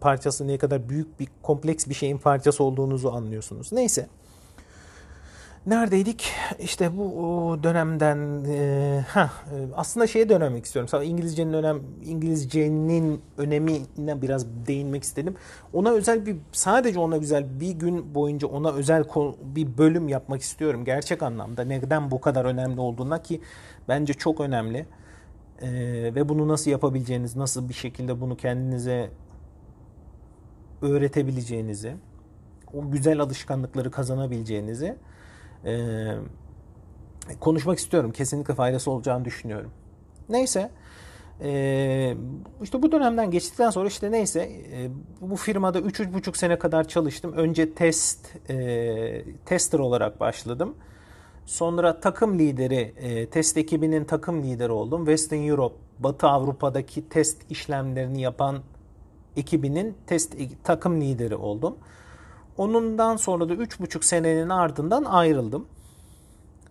parçası, 0.00 0.46
ne 0.46 0.58
kadar 0.58 0.88
büyük 0.88 1.20
bir 1.20 1.28
kompleks 1.42 1.86
bir 1.86 1.94
şeyin 1.94 2.18
parçası 2.18 2.64
olduğunuzu 2.64 3.10
anlıyorsunuz. 3.10 3.72
Neyse 3.72 4.08
neredeydik? 5.66 6.32
İşte 6.58 6.96
bu 6.96 7.58
dönemden 7.62 8.44
e, 8.44 9.04
ha 9.08 9.30
aslında 9.76 10.06
şeye 10.06 10.28
dönmek 10.28 10.64
istiyorum. 10.64 11.02
İngilizcenin 11.02 11.52
önem 11.52 11.80
İngilizcenin 12.04 13.22
önemine 13.38 14.22
biraz 14.22 14.66
değinmek 14.66 15.02
istedim. 15.02 15.34
Ona 15.72 15.90
özel 15.90 16.26
bir 16.26 16.36
sadece 16.52 16.98
ona 16.98 17.16
güzel 17.16 17.60
bir 17.60 17.70
gün 17.70 18.14
boyunca 18.14 18.48
ona 18.48 18.72
özel 18.72 19.04
bir 19.42 19.78
bölüm 19.78 20.08
yapmak 20.08 20.40
istiyorum 20.40 20.84
gerçek 20.84 21.22
anlamda. 21.22 21.64
Neden 21.64 22.10
bu 22.10 22.20
kadar 22.20 22.44
önemli 22.44 22.80
olduğuna 22.80 23.22
ki 23.22 23.40
bence 23.88 24.14
çok 24.14 24.40
önemli. 24.40 24.86
Ee, 25.62 25.70
ve 26.14 26.28
bunu 26.28 26.48
nasıl 26.48 26.70
yapabileceğiniz, 26.70 27.36
nasıl 27.36 27.68
bir 27.68 27.74
şekilde 27.74 28.20
bunu 28.20 28.36
kendinize 28.36 29.10
öğretebileceğinizi, 30.82 31.96
o 32.74 32.90
güzel 32.90 33.20
alışkanlıkları 33.20 33.90
kazanabileceğinizi 33.90 34.96
e, 35.64 36.06
konuşmak 37.40 37.78
istiyorum. 37.78 38.12
Kesinlikle 38.12 38.54
faydası 38.54 38.90
olacağını 38.90 39.24
düşünüyorum. 39.24 39.70
Neyse. 40.28 40.70
E, 41.42 42.16
işte 42.62 42.82
bu 42.82 42.92
dönemden 42.92 43.30
geçtikten 43.30 43.70
sonra 43.70 43.88
işte 43.88 44.10
neyse 44.10 44.40
e, 44.72 44.90
bu 45.20 45.36
firmada 45.36 45.78
3-3,5 45.78 46.36
sene 46.36 46.58
kadar 46.58 46.88
çalıştım. 46.88 47.32
Önce 47.32 47.74
test 47.74 48.50
e, 48.50 49.24
tester 49.46 49.78
olarak 49.78 50.20
başladım. 50.20 50.74
Sonra 51.46 52.00
takım 52.00 52.38
lideri, 52.38 52.94
e, 52.96 53.26
test 53.26 53.56
ekibinin 53.56 54.04
takım 54.04 54.42
lideri 54.42 54.72
oldum. 54.72 55.04
Western 55.04 55.48
Europe, 55.48 55.74
Batı 55.98 56.26
Avrupa'daki 56.26 57.08
test 57.08 57.50
işlemlerini 57.50 58.20
yapan 58.20 58.62
ekibinin 59.36 59.94
test 60.06 60.36
takım 60.64 61.00
lideri 61.00 61.36
oldum. 61.36 61.76
Onundan 62.58 63.16
sonra 63.16 63.48
da 63.48 63.54
3,5 63.54 64.04
senenin 64.04 64.48
ardından 64.48 65.04
ayrıldım. 65.04 65.66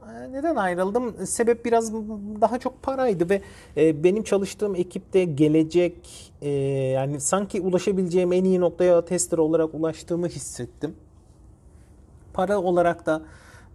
Ee, 0.04 0.32
neden 0.32 0.56
ayrıldım? 0.56 1.28
Sebep 1.28 1.66
biraz 1.66 1.94
daha 2.42 2.60
çok 2.60 2.84
paraydı 2.84 3.30
ve 3.30 3.42
e, 3.78 4.04
benim 4.04 4.24
çalıştığım 4.24 4.76
ekipte 4.76 5.24
gelecek 5.24 6.32
e, 6.42 6.50
yani 6.50 7.20
sanki 7.20 7.62
ulaşabileceğim 7.62 8.34
en 8.34 8.44
iyi 8.44 8.60
noktaya 8.60 9.06
tester 9.06 9.38
olarak 9.38 9.74
ulaştığımı 9.74 10.28
hissettim. 10.28 10.96
Para 12.34 12.60
olarak 12.60 13.06
da 13.06 13.22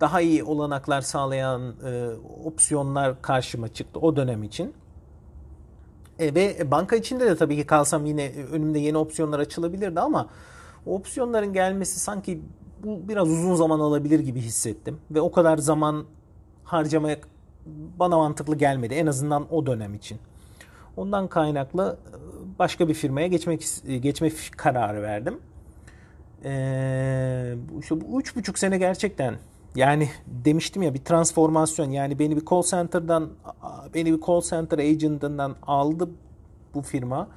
daha 0.00 0.20
iyi 0.20 0.44
olanaklar 0.44 1.00
sağlayan 1.00 1.74
e, 1.86 2.08
opsiyonlar 2.44 3.22
karşıma 3.22 3.68
çıktı 3.68 4.00
o 4.00 4.16
dönem 4.16 4.42
için. 4.42 4.74
E, 6.18 6.34
ve 6.34 6.70
banka 6.70 6.96
içinde 6.96 7.26
de 7.26 7.36
tabii 7.36 7.56
ki 7.56 7.66
kalsam 7.66 8.06
yine 8.06 8.32
önümde 8.52 8.78
yeni 8.78 8.98
opsiyonlar 8.98 9.38
açılabilirdi 9.38 10.00
ama 10.00 10.28
opsiyonların 10.86 11.52
gelmesi 11.52 12.00
sanki 12.00 12.40
bu 12.84 13.08
biraz 13.08 13.28
uzun 13.28 13.54
zaman 13.54 13.80
alabilir 13.80 14.20
gibi 14.20 14.40
hissettim. 14.40 14.98
Ve 15.10 15.20
o 15.20 15.32
kadar 15.32 15.58
zaman 15.58 16.04
harcamaya 16.64 17.18
bana 17.98 18.16
mantıklı 18.16 18.56
gelmedi. 18.56 18.94
En 18.94 19.06
azından 19.06 19.54
o 19.54 19.66
dönem 19.66 19.94
için. 19.94 20.18
Ondan 20.96 21.28
kaynaklı 21.28 21.98
e, 22.08 22.58
başka 22.58 22.88
bir 22.88 22.94
firmaya 22.94 23.26
geçmek 23.26 23.64
geçme 24.00 24.30
kararı 24.56 25.02
verdim. 25.02 25.38
Ee, 26.44 27.54
işte 27.80 28.00
bu 28.00 28.20
üç 28.20 28.36
buçuk 28.36 28.58
sene 28.58 28.78
gerçekten 28.78 29.34
yani 29.74 30.08
demiştim 30.26 30.82
ya 30.82 30.94
bir 30.94 31.04
transformasyon 31.04 31.90
yani 31.90 32.18
beni 32.18 32.36
bir 32.36 32.44
call 32.50 32.62
center'dan 32.62 33.30
beni 33.94 34.12
bir 34.12 34.20
call 34.26 34.40
center 34.40 34.78
agent'ından 34.78 35.56
aldı 35.62 36.10
bu 36.74 36.82
firma 36.82 37.28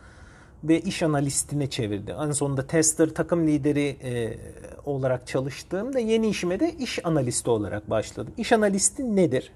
ve 0.63 0.80
iş 0.82 1.04
analistine 1.04 1.69
çevirdi. 1.69 2.15
En 2.26 2.32
sonunda 2.32 2.67
tester 2.67 3.10
takım 3.10 3.48
lideri 3.48 3.98
e, 4.04 4.38
olarak 4.86 5.28
çalıştığımda 5.28 6.00
yeni 6.00 6.28
işime 6.28 6.60
de 6.60 6.76
iş 6.80 7.06
analisti 7.06 7.50
olarak 7.50 7.89
başladım. 7.89 8.34
İş 8.38 8.52
analisti 8.52 9.15
nedir? 9.15 9.52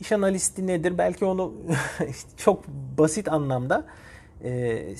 İş 0.00 0.12
analisti 0.12 0.66
nedir? 0.66 0.98
Belki 0.98 1.24
onu 1.24 1.54
çok 2.36 2.66
basit 2.98 3.28
anlamda 3.28 3.86
e, 4.44 4.94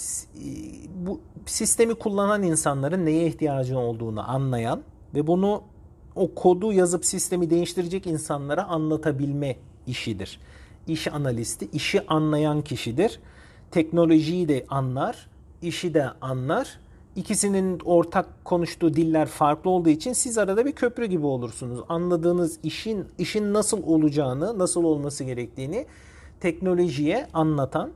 bu 0.95 1.21
sistemi 1.47 1.95
kullanan 1.95 2.43
insanların 2.43 3.07
neye 3.07 3.27
ihtiyacı 3.27 3.79
olduğunu 3.79 4.31
anlayan 4.31 4.83
ve 5.15 5.27
bunu 5.27 5.63
o 6.17 6.35
kodu 6.35 6.73
yazıp 6.73 7.05
sistemi 7.05 7.51
değiştirecek 7.51 8.07
insanlara 8.07 8.65
anlatabilme 8.65 9.57
işidir. 9.87 10.41
İş 10.87 11.09
analisti 11.09 11.69
işi 11.73 12.07
anlayan 12.07 12.63
kişidir 12.63 13.21
teknolojiyi 13.73 14.49
de 14.49 14.65
anlar, 14.69 15.29
işi 15.63 15.95
de 15.95 16.07
anlar. 16.21 16.79
İkisinin 17.17 17.81
ortak 17.85 18.45
konuştuğu 18.45 18.95
diller 18.95 19.29
farklı 19.29 19.71
olduğu 19.71 19.89
için 19.89 20.13
siz 20.13 20.39
arada 20.39 20.67
bir 20.67 20.73
köprü 20.73 21.07
gibi 21.07 21.27
olursunuz. 21.27 21.81
Anladığınız 21.89 22.59
işin 22.63 23.05
işin 23.19 23.55
nasıl 23.55 23.83
olacağını, 23.83 24.59
nasıl 24.59 24.85
olması 24.85 25.25
gerektiğini 25.25 25.87
teknolojiye 26.41 27.27
anlatan, 27.35 27.91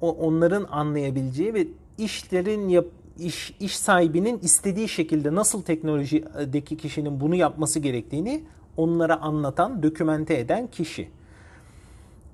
onların 0.00 0.66
anlayabileceği 0.70 1.54
ve 1.54 1.66
işlerin 1.98 2.68
yap, 2.68 2.86
iş, 3.18 3.54
iş 3.60 3.76
sahibinin 3.76 4.38
istediği 4.38 4.88
şekilde 4.88 5.34
nasıl 5.34 5.62
teknolojideki 5.62 6.76
kişinin 6.76 7.20
bunu 7.20 7.34
yapması 7.34 7.80
gerektiğini 7.80 8.44
onlara 8.76 9.20
anlatan, 9.20 9.82
dokümente 9.82 10.38
eden 10.38 10.66
kişi. 10.66 11.08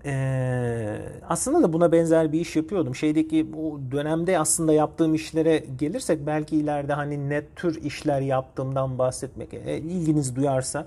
Ee, 0.06 0.98
aslında 1.28 1.62
da 1.62 1.72
buna 1.72 1.92
benzer 1.92 2.32
bir 2.32 2.40
iş 2.40 2.56
yapıyordum. 2.56 2.94
Şeydeki 2.94 3.46
o 3.56 3.80
dönemde 3.90 4.38
aslında 4.38 4.72
yaptığım 4.72 5.14
işlere 5.14 5.64
gelirsek 5.78 6.26
belki 6.26 6.56
ileride 6.56 6.92
hani 6.92 7.28
ne 7.28 7.46
tür 7.46 7.82
işler 7.84 8.20
yaptığımdan 8.20 8.98
bahsetmek 8.98 9.54
e, 9.54 9.78
ilginiz 9.78 10.36
duyarsa 10.36 10.86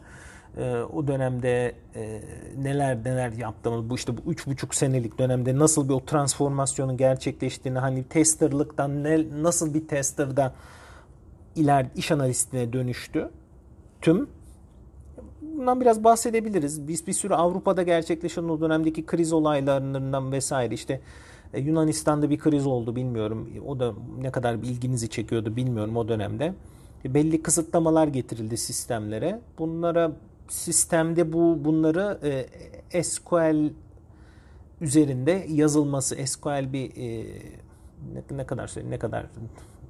e, 0.58 0.75
o 0.93 1.08
dönemde 1.08 1.75
e, 1.95 2.21
neler 2.58 2.97
neler 3.05 3.32
yaptığımız 3.32 3.89
bu 3.89 3.95
işte 3.95 4.17
bu 4.17 4.32
üç 4.32 4.47
buçuk 4.47 4.75
senelik 4.75 5.19
dönemde 5.19 5.60
nasıl 5.60 5.89
bir 5.89 5.93
o 5.93 6.05
transformasyonun 6.05 6.97
gerçekleştiğini 6.97 7.79
hani 7.79 8.03
testerlıktan 8.03 9.03
ne, 9.03 9.25
nasıl 9.41 9.73
bir 9.73 9.88
testerda 9.88 10.53
iler 11.55 11.86
iş 11.95 12.12
analistine 12.12 12.73
dönüştü 12.73 13.29
tüm 14.01 14.29
bundan 15.60 15.82
biraz 15.82 16.04
bahsedebiliriz. 16.04 16.88
Biz 16.88 17.08
bir 17.08 17.13
sürü 17.13 17.34
Avrupa'da 17.34 17.84
gerçekleşen 17.84 18.43
o 18.43 18.62
dönemdeki 18.62 19.06
kriz 19.06 19.34
olaylarından 19.34 20.32
vesaire 20.32 20.74
işte 20.74 21.02
e, 21.54 21.60
Yunanistan'da 21.60 22.30
bir 22.30 22.39
kriz 22.39 22.67
oldu 22.67 22.95
bilmiyorum. 22.95 23.50
O 23.67 23.80
da 23.80 23.93
ne 24.22 24.32
kadar 24.32 24.54
ilginizi 24.54 25.10
çekiyordu 25.10 25.56
bilmiyorum 25.56 25.98
o 25.98 26.08
dönemde. 26.08 26.54
Belli 27.06 27.41
kısıtlamalar 27.41 28.08
getirildi 28.08 28.58
sistemlere. 28.58 29.39
Bunlara 29.58 30.12
sistemde 30.48 31.34
bu 31.34 31.65
bunları 31.65 32.19
e, 32.93 33.04
SQL 33.04 33.69
üzerinde 34.82 35.45
yazılması 35.50 36.15
SQL 36.28 36.74
bir 36.74 36.91
e, 36.98 37.26
ne, 38.13 38.38
ne 38.38 38.45
kadar 38.45 38.72
ne 38.89 39.00
kadar 39.00 39.26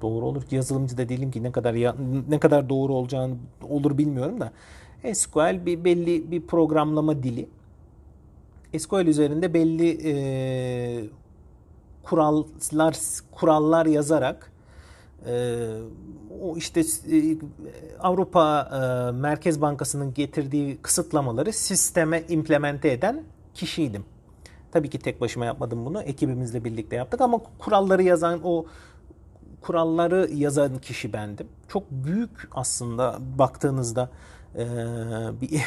doğru 0.02 0.26
olur 0.26 0.42
ki 0.42 0.56
yazılımcı 0.56 0.98
da 0.98 1.08
değilim 1.08 1.30
ki 1.30 1.42
ne 1.42 1.52
kadar 1.52 1.74
ya, 1.74 1.96
ne 2.28 2.40
kadar 2.40 2.68
doğru 2.68 2.94
olacağını 2.94 3.34
olur 3.68 3.98
bilmiyorum 3.98 4.40
da 4.40 4.52
SQL 5.12 5.66
bir 5.66 5.84
belli 5.84 6.30
bir 6.30 6.46
programlama 6.46 7.22
dili. 7.22 7.48
SQL 8.78 9.06
üzerinde 9.06 9.54
belli 9.54 9.98
e, 10.04 11.04
kurallar 12.02 12.96
kurallar 13.32 13.86
yazarak 13.86 14.52
e, 15.26 15.66
o 16.42 16.56
işte 16.56 16.80
e, 16.80 17.36
Avrupa 18.00 18.70
e, 18.72 19.12
Merkez 19.12 19.60
Bankası'nın 19.60 20.14
getirdiği 20.14 20.78
kısıtlamaları 20.82 21.52
sisteme 21.52 22.22
implemente 22.28 22.92
eden 22.92 23.22
kişiydim. 23.54 24.04
Tabii 24.72 24.90
ki 24.90 24.98
tek 24.98 25.20
başıma 25.20 25.44
yapmadım 25.44 25.86
bunu. 25.86 26.02
Ekibimizle 26.02 26.64
birlikte 26.64 26.96
yaptık 26.96 27.20
ama 27.20 27.40
kuralları 27.58 28.02
yazan 28.02 28.40
o 28.44 28.66
kuralları 29.60 30.30
yazan 30.34 30.78
kişi 30.78 31.12
bendim. 31.12 31.48
Çok 31.68 31.90
büyük 31.90 32.48
aslında 32.52 33.18
baktığınızda 33.38 34.10
e, 34.56 34.64
bir 35.40 35.60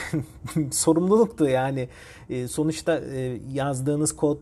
sorumluluktu 0.71 1.49
yani. 1.49 1.89
E, 2.29 2.47
sonuçta 2.47 2.99
e, 2.99 3.39
yazdığınız 3.53 4.15
kod 4.15 4.37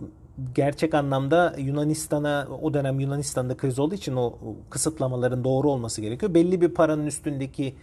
gerçek 0.55 0.93
anlamda 0.93 1.55
Yunanistan'a 1.57 2.47
o 2.61 2.73
dönem 2.73 2.99
Yunanistan'da 2.99 3.57
kriz 3.57 3.79
olduğu 3.79 3.95
için 3.95 4.15
o 4.15 4.33
kısıtlamaların 4.69 5.43
doğru 5.43 5.69
olması 5.69 6.01
gerekiyor. 6.01 6.33
Belli 6.33 6.61
bir 6.61 6.69
paranın 6.69 7.05
üstündeki 7.05 7.75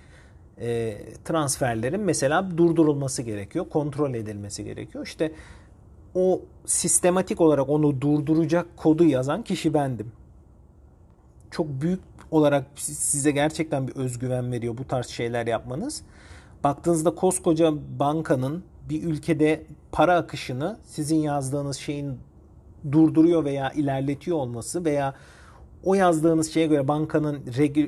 e, 0.60 0.98
transferlerin 1.24 2.00
mesela 2.00 2.58
durdurulması 2.58 3.22
gerekiyor, 3.22 3.68
kontrol 3.68 4.14
edilmesi 4.14 4.64
gerekiyor. 4.64 5.06
İşte 5.06 5.32
o 6.14 6.40
sistematik 6.66 7.40
olarak 7.40 7.68
onu 7.68 8.00
durduracak 8.00 8.76
kodu 8.76 9.04
yazan 9.04 9.42
kişi 9.42 9.74
bendim. 9.74 10.12
Çok 11.50 11.66
büyük 11.68 12.00
olarak 12.30 12.64
size 12.76 13.30
gerçekten 13.30 13.88
bir 13.88 13.96
özgüven 13.96 14.52
veriyor 14.52 14.78
bu 14.78 14.84
tarz 14.84 15.06
şeyler 15.06 15.46
yapmanız. 15.46 16.02
Baktığınızda 16.64 17.14
koskoca 17.14 17.72
bankanın 17.98 18.64
bir 18.90 19.02
ülkede 19.02 19.66
para 19.92 20.16
akışını 20.16 20.78
sizin 20.84 21.16
yazdığınız 21.16 21.76
şeyin 21.76 22.18
durduruyor 22.92 23.44
veya 23.44 23.70
ilerletiyor 23.70 24.36
olması 24.36 24.84
veya 24.84 25.14
o 25.84 25.94
yazdığınız 25.94 26.52
şeye 26.52 26.66
göre 26.66 26.88
bankanın 26.88 27.40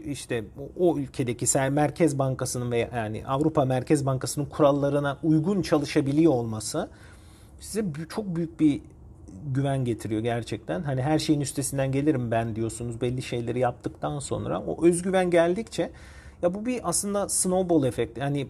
işte 0.04 0.44
o 0.78 0.98
ülkedeki 0.98 1.46
Merkez 1.70 2.18
Bankası'nın 2.18 2.70
veya 2.70 2.88
yani 2.94 3.26
Avrupa 3.26 3.64
Merkez 3.64 4.06
Bankası'nın 4.06 4.44
kurallarına 4.44 5.18
uygun 5.22 5.62
çalışabiliyor 5.62 6.32
olması 6.32 6.88
size 7.60 7.84
çok 8.08 8.36
büyük 8.36 8.60
bir 8.60 8.80
güven 9.54 9.84
getiriyor 9.84 10.20
gerçekten. 10.20 10.82
Hani 10.82 11.02
her 11.02 11.18
şeyin 11.18 11.40
üstesinden 11.40 11.92
gelirim 11.92 12.30
ben 12.30 12.56
diyorsunuz 12.56 13.00
belli 13.00 13.22
şeyleri 13.22 13.58
yaptıktan 13.58 14.18
sonra 14.18 14.60
o 14.60 14.86
özgüven 14.86 15.30
geldikçe 15.30 15.90
ya 16.42 16.54
bu 16.54 16.66
bir 16.66 16.88
aslında 16.88 17.28
snowball 17.28 17.84
efekti. 17.84 18.20
Yani 18.20 18.48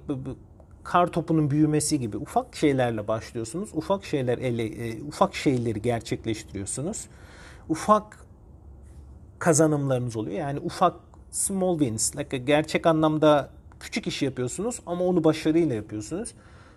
kar 0.84 1.06
topunun 1.06 1.50
büyümesi 1.50 2.00
gibi 2.00 2.16
ufak 2.16 2.56
şeylerle 2.56 3.08
başlıyorsunuz. 3.08 3.70
Ufak 3.74 4.04
şeyler 4.04 4.38
ele 4.38 4.64
e, 4.64 5.02
ufak 5.02 5.34
şeyleri 5.34 5.82
gerçekleştiriyorsunuz. 5.82 7.06
Ufak 7.68 8.26
kazanımlarınız 9.38 10.16
oluyor. 10.16 10.38
Yani 10.38 10.60
ufak 10.60 10.94
small 11.30 11.78
wins. 11.78 12.16
Like 12.16 12.38
gerçek 12.38 12.86
anlamda 12.86 13.50
küçük 13.80 14.06
iş 14.06 14.22
yapıyorsunuz 14.22 14.80
ama 14.86 15.04
onu 15.04 15.24
başarıyla 15.24 15.74
yapıyorsunuz. 15.74 16.34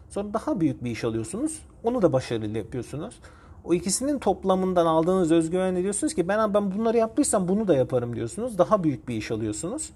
Sonra 0.10 0.34
daha 0.34 0.60
büyük 0.60 0.84
bir 0.84 0.92
iş 0.92 1.04
alıyorsunuz. 1.04 1.60
Onu 1.84 2.02
da 2.02 2.14
başarıyla 2.14 2.58
yapıyorsunuz. 2.58 3.16
O 3.64 3.74
ikisinin 3.74 4.20
toplamından 4.20 4.86
aldığınız 4.86 5.32
özgüvenle 5.32 5.84
diyorsunuz 5.84 6.14
ki 6.14 6.28
ben 6.28 6.54
ben 6.54 6.72
bunları 6.72 6.98
yaptıysam 6.98 7.48
bunu 7.48 7.68
da 7.68 7.76
yaparım 7.76 8.16
diyorsunuz. 8.16 8.58
Daha 8.58 8.84
büyük 8.84 9.08
bir 9.08 9.16
iş 9.16 9.32
alıyorsunuz. 9.32 9.90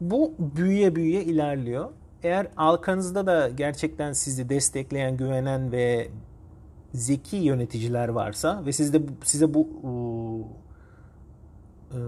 Bu 0.00 0.34
büyüye 0.38 0.96
büyüye 0.96 1.24
ilerliyor. 1.24 1.90
Eğer 2.22 2.48
arkanızda 2.56 3.26
da 3.26 3.48
gerçekten 3.48 4.12
sizi 4.12 4.48
destekleyen, 4.48 5.16
güvenen 5.16 5.72
ve 5.72 6.08
zeki 6.94 7.36
yöneticiler 7.36 8.08
varsa 8.08 8.62
ve 8.66 8.72
sizde 8.72 9.02
size 9.24 9.54
bu 9.54 9.68
e, 11.90 11.98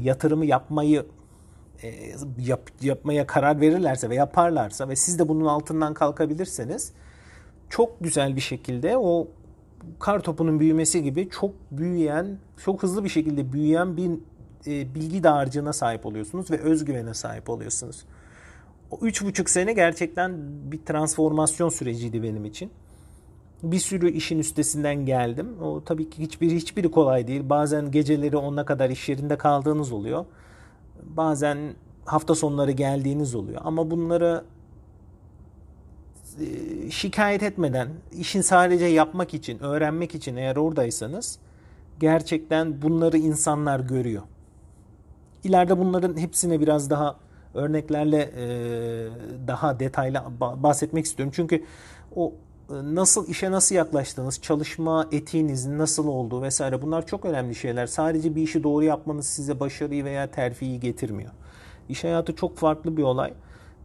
yatırımı 0.00 0.46
yapmayı 0.46 1.06
e, 1.82 2.14
yap, 2.38 2.70
yapmaya 2.82 3.26
karar 3.26 3.60
verirlerse 3.60 4.10
ve 4.10 4.14
yaparlarsa 4.14 4.88
ve 4.88 4.96
siz 4.96 5.18
de 5.18 5.28
bunun 5.28 5.44
altından 5.44 5.94
kalkabilirseniz 5.94 6.92
çok 7.70 8.00
güzel 8.00 8.36
bir 8.36 8.40
şekilde 8.40 8.98
o 8.98 9.28
kar 9.98 10.20
topunun 10.20 10.60
büyümesi 10.60 11.02
gibi 11.02 11.28
çok 11.28 11.54
büyüyen, 11.70 12.38
çok 12.64 12.82
hızlı 12.82 13.04
bir 13.04 13.08
şekilde 13.08 13.52
büyüyen 13.52 13.96
bir 13.96 14.10
e, 14.66 14.94
bilgi 14.94 15.22
dağarcığına 15.22 15.72
sahip 15.72 16.06
oluyorsunuz 16.06 16.50
ve 16.50 16.58
özgüvene 16.60 17.14
sahip 17.14 17.50
oluyorsunuz. 17.50 18.04
O 18.90 18.98
üç 19.02 19.24
buçuk 19.24 19.50
sene 19.50 19.72
gerçekten 19.72 20.32
bir 20.72 20.84
transformasyon 20.84 21.68
süreciydi 21.68 22.22
benim 22.22 22.44
için. 22.44 22.70
Bir 23.62 23.78
sürü 23.78 24.10
işin 24.10 24.38
üstesinden 24.38 25.06
geldim. 25.06 25.62
O 25.62 25.84
tabii 25.84 26.10
ki 26.10 26.22
hiçbiri 26.22 26.56
hiçbiri 26.56 26.90
kolay 26.90 27.26
değil. 27.26 27.48
Bazen 27.48 27.90
geceleri 27.90 28.36
onuna 28.36 28.64
kadar 28.64 28.90
iş 28.90 29.08
yerinde 29.08 29.38
kaldığınız 29.38 29.92
oluyor. 29.92 30.24
Bazen 31.02 31.58
hafta 32.04 32.34
sonları 32.34 32.70
geldiğiniz 32.70 33.34
oluyor. 33.34 33.60
Ama 33.64 33.90
bunları 33.90 34.44
e, 36.40 36.90
şikayet 36.90 37.42
etmeden, 37.42 37.88
işin 38.12 38.40
sadece 38.40 38.84
yapmak 38.84 39.34
için, 39.34 39.58
öğrenmek 39.58 40.14
için 40.14 40.36
eğer 40.36 40.56
oradaysanız 40.56 41.38
gerçekten 42.00 42.82
bunları 42.82 43.18
insanlar 43.18 43.80
görüyor. 43.80 44.22
İleride 45.44 45.78
bunların 45.78 46.16
hepsine 46.16 46.60
biraz 46.60 46.90
daha 46.90 47.16
örneklerle 47.54 48.30
e, 48.36 48.46
daha 49.46 49.80
detaylı 49.80 50.22
bahsetmek 50.40 51.04
istiyorum. 51.04 51.32
Çünkü 51.36 51.64
o 52.16 52.32
e, 52.70 52.74
nasıl 52.74 53.28
işe 53.28 53.50
nasıl 53.50 53.74
yaklaştığınız, 53.74 54.42
çalışma 54.42 55.08
etiğinizin 55.12 55.78
nasıl 55.78 56.06
olduğu 56.06 56.42
vesaire 56.42 56.82
bunlar 56.82 57.06
çok 57.06 57.24
önemli 57.24 57.54
şeyler. 57.54 57.86
Sadece 57.86 58.34
bir 58.34 58.42
işi 58.42 58.62
doğru 58.62 58.84
yapmanız 58.84 59.26
size 59.26 59.60
başarıyı 59.60 60.04
veya 60.04 60.30
terfiyi 60.30 60.80
getirmiyor. 60.80 61.30
İş 61.88 62.04
hayatı 62.04 62.36
çok 62.36 62.56
farklı 62.56 62.96
bir 62.96 63.02
olay. 63.02 63.34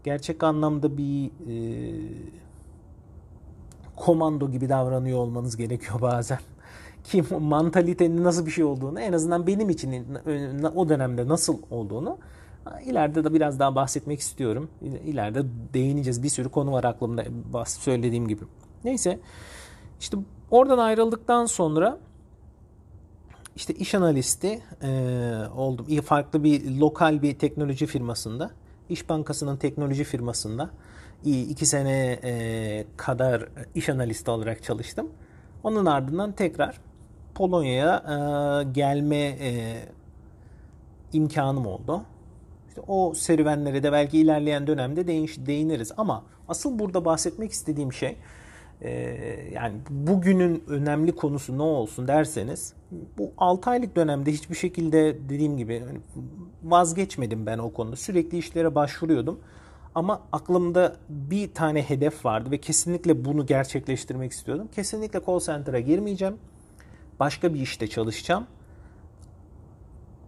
Gerçek 0.04 0.44
anlamda 0.44 0.98
bir 0.98 1.26
e, 1.26 1.56
komando 3.96 4.52
gibi 4.52 4.70
davranıyor 4.70 5.18
olmanız 5.18 5.58
gerekiyor 5.58 6.02
bazen. 6.02 6.40
Ki 7.12 7.24
mantalitenin 7.40 8.24
nasıl 8.24 8.46
bir 8.46 8.52
şey 8.52 8.64
olduğunu 8.64 9.00
en 9.00 9.14
azından 9.14 9.48
benim 9.48 9.70
için 9.70 10.08
o 10.76 10.90
dönemde 10.90 11.28
nasıl 11.28 11.58
olduğunu 11.72 12.18
ileride 12.86 13.24
de 13.24 13.34
biraz 13.34 13.60
daha 13.60 13.76
bahsetmek 13.76 14.20
istiyorum. 14.20 14.70
İleride 15.06 15.44
değineceğiz. 15.74 16.24
Bir 16.24 16.30
sürü 16.30 16.50
konu 16.50 16.72
var 16.72 16.84
aklımda 16.84 17.26
söylediğim 17.66 18.28
gibi. 18.28 18.44
Neyse 18.84 19.20
işte 20.00 20.18
oradan 20.52 20.78
ayrıldıktan 20.78 21.46
sonra 21.46 21.98
işte 23.56 23.74
iş 23.74 23.96
analisti 23.96 24.62
e, 24.84 24.90
oldum. 25.56 26.02
Farklı 26.02 26.44
bir 26.44 26.78
lokal 26.78 27.22
bir 27.22 27.40
teknoloji 27.40 27.86
firmasında, 27.86 28.52
İş 28.90 29.10
Bankası'nın 29.10 29.58
teknoloji 29.58 30.04
firmasında 30.04 30.70
iki 31.26 31.66
sene 31.66 32.20
e, 32.24 32.86
kadar 32.98 33.46
iş 33.76 33.90
analisti 33.90 34.32
olarak 34.32 34.64
çalıştım. 34.64 35.10
Onun 35.64 35.86
ardından 35.86 36.32
tekrar 36.32 36.80
Polonya'ya 37.40 37.96
e, 37.98 38.64
gelme 38.72 39.16
e, 39.16 39.80
imkanım 41.14 41.66
oldu. 41.66 42.02
İşte 42.68 42.82
o 42.88 43.14
serüvenlere 43.14 43.84
de 43.84 43.92
belki 43.92 44.20
ilerleyen 44.20 44.68
dönemde 44.68 45.08
değin, 45.08 45.30
değiniriz. 45.38 45.92
Ama 45.98 46.24
asıl 46.48 46.80
burada 46.80 47.06
bahsetmek 47.06 47.52
istediğim 47.52 47.94
şey 47.94 48.18
Ee, 48.82 48.92
yani 49.54 49.76
bugünün 49.90 50.64
önemli 50.68 51.12
konusu 51.12 51.58
ne 51.58 51.62
olsun 51.62 52.08
derseniz 52.08 52.74
bu 53.18 53.32
6 53.38 53.70
aylık 53.70 53.96
dönemde 53.96 54.32
hiçbir 54.32 54.56
şekilde 54.56 55.18
dediğim 55.30 55.58
gibi 55.58 55.84
hani 55.88 56.00
vazgeçmedim 56.64 57.46
ben 57.46 57.58
o 57.58 57.74
konuda. 57.74 57.96
Sürekli 57.96 58.38
işlere 58.38 58.76
başvuruyordum. 58.76 59.40
Ama 59.96 60.22
aklımda 60.32 60.96
bir 61.10 61.54
tane 61.54 61.82
hedef 61.82 62.26
vardı 62.26 62.52
ve 62.52 62.58
kesinlikle 62.58 63.26
bunu 63.26 63.46
gerçekleştirmek 63.46 64.32
istiyordum. 64.32 64.68
Kesinlikle 64.76 65.22
call 65.28 65.40
center'a 65.40 65.80
girmeyeceğim. 65.80 66.38
Başka 67.20 67.54
bir 67.54 67.60
işte 67.60 67.88
çalışacağım. 67.88 68.48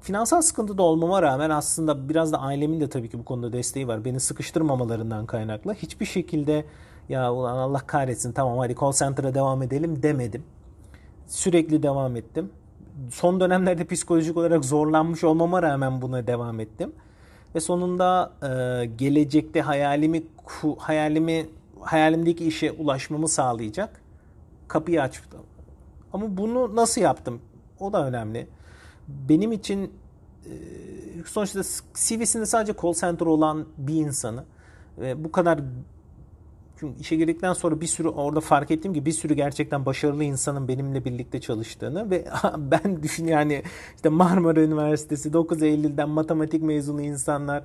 Finansal 0.02 0.42
sıkıntıda 0.42 0.84
olmama 0.84 1.22
rağmen 1.22 1.50
aslında 1.50 2.10
biraz 2.10 2.34
da 2.34 2.40
ailemin 2.42 2.82
de 2.82 2.90
tabii 2.90 3.10
ki 3.10 3.20
bu 3.20 3.26
konuda 3.26 3.54
desteği 3.54 3.88
var. 3.88 4.06
Beni 4.06 4.20
sıkıştırmamalarından 4.20 5.26
kaynaklı. 5.26 5.74
Hiçbir 5.74 6.06
şekilde 6.06 6.66
ya 7.10 7.34
ulan 7.34 7.58
Allah 7.58 7.80
kahretsin 7.80 8.32
tamam 8.32 8.58
hadi 8.58 8.76
call 8.76 8.92
center'a 8.92 9.34
devam 9.34 9.64
edelim 9.64 10.04
demedim. 10.04 10.44
Sürekli 11.28 11.84
devam 11.84 12.16
ettim. 12.16 12.52
Son 13.12 13.40
dönemlerde 13.40 13.86
psikolojik 13.86 14.38
olarak 14.38 14.66
zorlanmış 14.66 15.24
olmama 15.24 15.64
rağmen 15.64 16.02
buna 16.02 16.28
devam 16.28 16.60
ettim. 16.60 16.94
Ve 17.56 17.60
sonunda 17.60 18.34
e, 18.44 18.86
gelecekte 18.86 19.62
hayalimi 19.62 20.24
hayalimi 20.78 21.50
hayalimdeki 21.80 22.48
işe 22.48 22.72
ulaşmamı 22.72 23.28
sağlayacak 23.28 24.02
kapıyı 24.68 25.02
açtım. 25.02 25.42
Ama 26.14 26.38
bunu 26.38 26.76
nasıl 26.76 27.02
yaptım? 27.02 27.42
O 27.80 27.94
da 27.94 28.08
önemli. 28.08 28.48
Benim 29.08 29.52
için 29.52 29.94
e, 30.46 30.54
sonuçta 31.26 31.62
CV'sinde 31.94 32.46
sadece 32.46 32.74
call 32.82 32.94
center 32.94 33.26
olan 33.26 33.66
bir 33.78 33.96
insanı 33.96 34.44
ve 34.98 35.24
bu 35.24 35.32
kadar 35.32 35.60
çünkü 36.82 37.00
işe 37.00 37.16
girdikten 37.16 37.54
sonra 37.54 37.82
bir 37.82 37.88
sürü 37.88 38.08
orada 38.08 38.40
fark 38.40 38.72
ettim 38.72 38.94
ki 38.94 39.06
bir 39.06 39.12
sürü 39.12 39.34
gerçekten 39.34 39.86
başarılı 39.86 40.24
insanın 40.24 40.68
benimle 40.68 41.06
birlikte 41.06 41.42
çalıştığını 41.42 42.10
ve 42.10 42.28
ben 42.58 43.04
düşün 43.04 43.28
yani 43.28 43.64
işte 43.96 44.10
Marmara 44.10 44.62
Üniversitesi 44.62 45.34
9 45.34 45.64
Eylül'den 45.64 46.10
matematik 46.10 46.64
mezunu 46.64 47.02
insanlar 47.02 47.64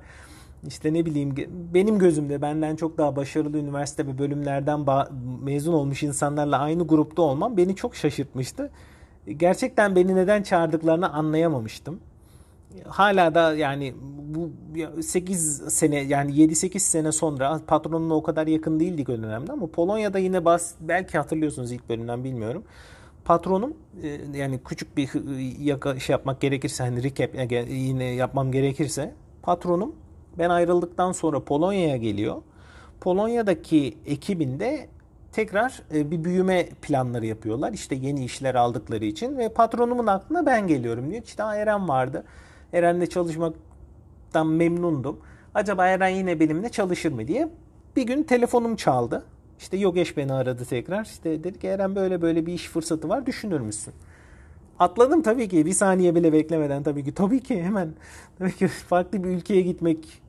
işte 0.67 0.93
ne 0.93 1.05
bileyim 1.05 1.35
benim 1.73 1.99
gözümde 1.99 2.41
benden 2.41 2.75
çok 2.75 2.97
daha 2.97 3.15
başarılı 3.15 3.57
üniversite 3.57 4.07
ve 4.07 4.17
bölümlerden 4.17 4.85
mezun 5.43 5.73
olmuş 5.73 6.03
insanlarla 6.03 6.59
aynı 6.59 6.87
grupta 6.87 7.21
olmam 7.21 7.57
beni 7.57 7.75
çok 7.75 7.95
şaşırtmıştı. 7.95 8.69
Gerçekten 9.37 9.95
beni 9.95 10.15
neden 10.15 10.43
çağırdıklarını 10.43 11.13
anlayamamıştım 11.13 11.99
hala 12.87 13.35
da 13.35 13.55
yani 13.55 13.93
bu 14.33 14.51
8 15.01 15.57
sene 15.73 15.99
yani 15.99 16.31
7-8 16.31 16.79
sene 16.79 17.11
sonra 17.11 17.61
patronuna 17.67 18.13
o 18.13 18.23
kadar 18.23 18.47
yakın 18.47 18.79
değildik 18.79 19.09
o 19.09 19.17
dönemde 19.17 19.51
ama 19.51 19.67
Polonya'da 19.67 20.19
yine 20.19 20.45
bas, 20.45 20.73
belki 20.81 21.17
hatırlıyorsunuz 21.17 21.71
ilk 21.71 21.89
bölümden 21.89 22.23
bilmiyorum. 22.23 22.63
Patronum 23.25 23.73
e, 24.03 24.37
yani 24.37 24.59
küçük 24.65 24.97
bir 24.97 25.09
yaka, 25.59 25.99
şey 25.99 26.13
yapmak 26.13 26.41
gerekirse 26.41 26.83
hani 26.83 27.03
recap 27.03 27.29
yine 27.69 28.03
yapmam 28.03 28.51
gerekirse 28.51 29.13
patronum 29.41 29.95
ben 30.37 30.49
ayrıldıktan 30.49 31.11
sonra 31.11 31.39
Polonya'ya 31.39 31.97
geliyor. 31.97 32.41
Polonya'daki 33.01 33.97
ekibinde 34.05 34.87
tekrar 35.31 35.81
e, 35.93 36.11
bir 36.11 36.23
büyüme 36.23 36.69
planları 36.81 37.25
yapıyorlar. 37.25 37.73
İşte 37.73 37.95
yeni 37.95 38.25
işler 38.25 38.55
aldıkları 38.55 39.05
için 39.05 39.37
ve 39.37 39.49
patronumun 39.49 40.07
aklına 40.07 40.45
ben 40.45 40.67
geliyorum 40.67 41.11
diyor. 41.11 41.23
İşte 41.23 41.43
Eren 41.43 41.87
vardı. 41.87 42.23
Eren'le 42.73 43.05
çalışmaktan 43.05 44.47
memnundum. 44.47 45.19
Acaba 45.53 45.87
Eren 45.87 46.09
yine 46.09 46.39
benimle 46.39 46.69
çalışır 46.69 47.11
mı 47.11 47.27
diye. 47.27 47.49
Bir 47.95 48.03
gün 48.03 48.23
telefonum 48.23 48.75
çaldı. 48.75 49.25
İşte 49.59 49.77
Yogeş 49.77 50.17
beni 50.17 50.33
aradı 50.33 50.65
tekrar. 50.65 51.05
İşte 51.05 51.43
dedi 51.43 51.59
ki 51.59 51.67
Eren 51.67 51.95
böyle 51.95 52.21
böyle 52.21 52.45
bir 52.45 52.53
iş 52.53 52.67
fırsatı 52.67 53.09
var 53.09 53.25
düşünür 53.25 53.59
müsün? 53.59 53.93
Atladım 54.79 55.21
tabii 55.21 55.49
ki 55.49 55.65
bir 55.65 55.73
saniye 55.73 56.15
bile 56.15 56.33
beklemeden 56.33 56.83
tabii 56.83 57.03
ki. 57.03 57.13
Tabii 57.13 57.39
ki 57.39 57.63
hemen. 57.63 57.93
Tabii 58.39 58.55
ki 58.55 58.67
farklı 58.67 59.23
bir 59.23 59.29
ülkeye 59.29 59.61
gitmek 59.61 60.21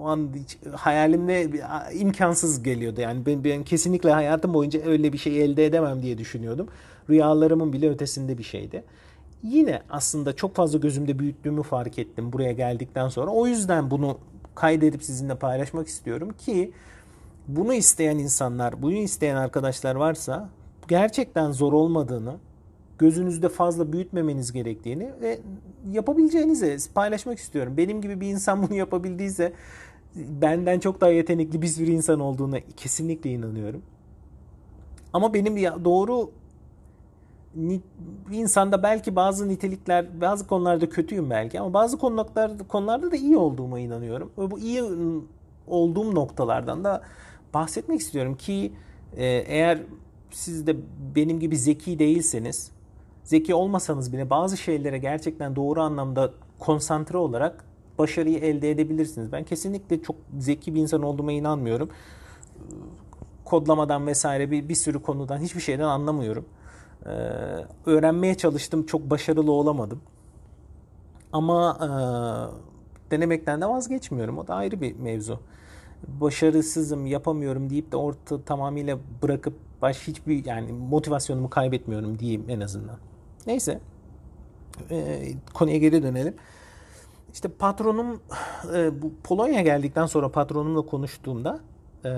o 0.00 0.08
an 0.08 0.30
hiç, 0.34 0.58
hayalimde 0.72 1.50
imkansız 1.94 2.62
geliyordu. 2.62 3.00
Yani 3.00 3.26
ben, 3.26 3.44
ben 3.44 3.64
kesinlikle 3.64 4.10
hayatım 4.10 4.54
boyunca 4.54 4.80
öyle 4.84 5.12
bir 5.12 5.18
şey 5.18 5.44
elde 5.44 5.66
edemem 5.66 6.02
diye 6.02 6.18
düşünüyordum. 6.18 6.68
Rüyalarımın 7.10 7.72
bile 7.72 7.90
ötesinde 7.90 8.38
bir 8.38 8.42
şeydi 8.42 8.84
yine 9.42 9.82
aslında 9.90 10.36
çok 10.36 10.54
fazla 10.54 10.78
gözümde 10.78 11.18
büyüttüğümü 11.18 11.62
fark 11.62 11.98
ettim 11.98 12.32
buraya 12.32 12.52
geldikten 12.52 13.08
sonra. 13.08 13.30
O 13.30 13.46
yüzden 13.46 13.90
bunu 13.90 14.18
kaydedip 14.54 15.02
sizinle 15.02 15.34
paylaşmak 15.34 15.88
istiyorum 15.88 16.28
ki 16.38 16.72
bunu 17.48 17.74
isteyen 17.74 18.18
insanlar, 18.18 18.82
bunu 18.82 18.92
isteyen 18.92 19.36
arkadaşlar 19.36 19.94
varsa 19.94 20.48
gerçekten 20.88 21.52
zor 21.52 21.72
olmadığını, 21.72 22.36
gözünüzde 23.02 23.48
fazla 23.48 23.92
büyütmemeniz 23.92 24.52
gerektiğini 24.52 25.12
ve 25.20 25.40
yapabileceğinizi 25.92 26.92
paylaşmak 26.94 27.38
istiyorum. 27.38 27.76
Benim 27.76 28.00
gibi 28.00 28.20
bir 28.20 28.26
insan 28.26 28.62
bunu 28.62 28.74
yapabildiyse 28.74 29.52
benden 30.14 30.80
çok 30.80 31.00
daha 31.00 31.10
yetenekli 31.10 31.62
bir 31.62 31.66
sürü 31.66 31.90
insan 31.90 32.20
olduğuna 32.20 32.60
kesinlikle 32.76 33.30
inanıyorum. 33.30 33.82
Ama 35.12 35.34
benim 35.34 35.56
doğru 35.84 36.30
insanda 38.32 38.82
belki 38.82 39.16
bazı 39.16 39.48
nitelikler, 39.48 40.20
bazı 40.20 40.46
konularda 40.46 40.88
kötüyüm 40.88 41.30
belki 41.30 41.60
ama 41.60 41.72
bazı 41.72 41.98
konularda, 41.98 42.58
konularda 42.68 43.10
da 43.10 43.16
iyi 43.16 43.36
olduğuma 43.36 43.80
inanıyorum. 43.80 44.32
Ve 44.38 44.50
bu 44.50 44.58
iyi 44.58 44.82
olduğum 45.66 46.14
noktalardan 46.14 46.84
da 46.84 47.02
bahsetmek 47.54 48.00
istiyorum 48.00 48.34
ki 48.34 48.72
e, 49.16 49.24
eğer 49.26 49.78
siz 50.30 50.66
de 50.66 50.76
benim 51.16 51.40
gibi 51.40 51.56
zeki 51.56 51.98
değilseniz, 51.98 52.70
zeki 53.24 53.54
olmasanız 53.54 54.12
bile 54.12 54.30
bazı 54.30 54.56
şeylere 54.56 54.98
gerçekten 54.98 55.56
doğru 55.56 55.80
anlamda 55.80 56.30
konsantre 56.58 57.18
olarak 57.18 57.64
başarıyı 57.98 58.38
elde 58.38 58.70
edebilirsiniz. 58.70 59.32
Ben 59.32 59.44
kesinlikle 59.44 60.02
çok 60.02 60.16
zeki 60.38 60.74
bir 60.74 60.80
insan 60.80 61.02
olduğuma 61.02 61.32
inanmıyorum. 61.32 61.88
Kodlamadan 63.44 64.06
vesaire 64.06 64.50
bir, 64.50 64.68
bir 64.68 64.74
sürü 64.74 65.02
konudan 65.02 65.38
hiçbir 65.38 65.60
şeyden 65.60 65.84
anlamıyorum. 65.84 66.44
Ee, 67.06 67.08
öğrenmeye 67.86 68.34
çalıştım. 68.34 68.86
Çok 68.86 69.10
başarılı 69.10 69.52
olamadım. 69.52 70.00
Ama 71.32 71.78
e, 71.80 71.88
denemekten 73.10 73.60
de 73.60 73.66
vazgeçmiyorum. 73.66 74.38
O 74.38 74.46
da 74.46 74.54
ayrı 74.54 74.80
bir 74.80 74.96
mevzu. 74.96 75.40
Başarısızım, 76.08 77.06
yapamıyorum 77.06 77.70
deyip 77.70 77.92
de 77.92 77.96
orta 77.96 78.42
tamamıyla 78.42 78.98
bırakıp 79.22 79.54
baş 79.82 80.08
hiçbir 80.08 80.44
yani 80.44 80.72
motivasyonumu 80.72 81.50
kaybetmiyorum 81.50 82.18
diyeyim 82.18 82.44
en 82.48 82.60
azından. 82.60 82.98
Neyse. 83.46 83.80
E, 84.90 85.22
konuya 85.54 85.76
geri 85.78 86.02
dönelim. 86.02 86.34
İşte 87.32 87.48
patronum 87.48 88.22
e, 88.74 89.02
bu 89.02 89.12
Polonya 89.24 89.60
geldikten 89.60 90.06
sonra 90.06 90.28
patronumla 90.28 90.82
konuştuğumda 90.82 91.60
e, 92.04 92.10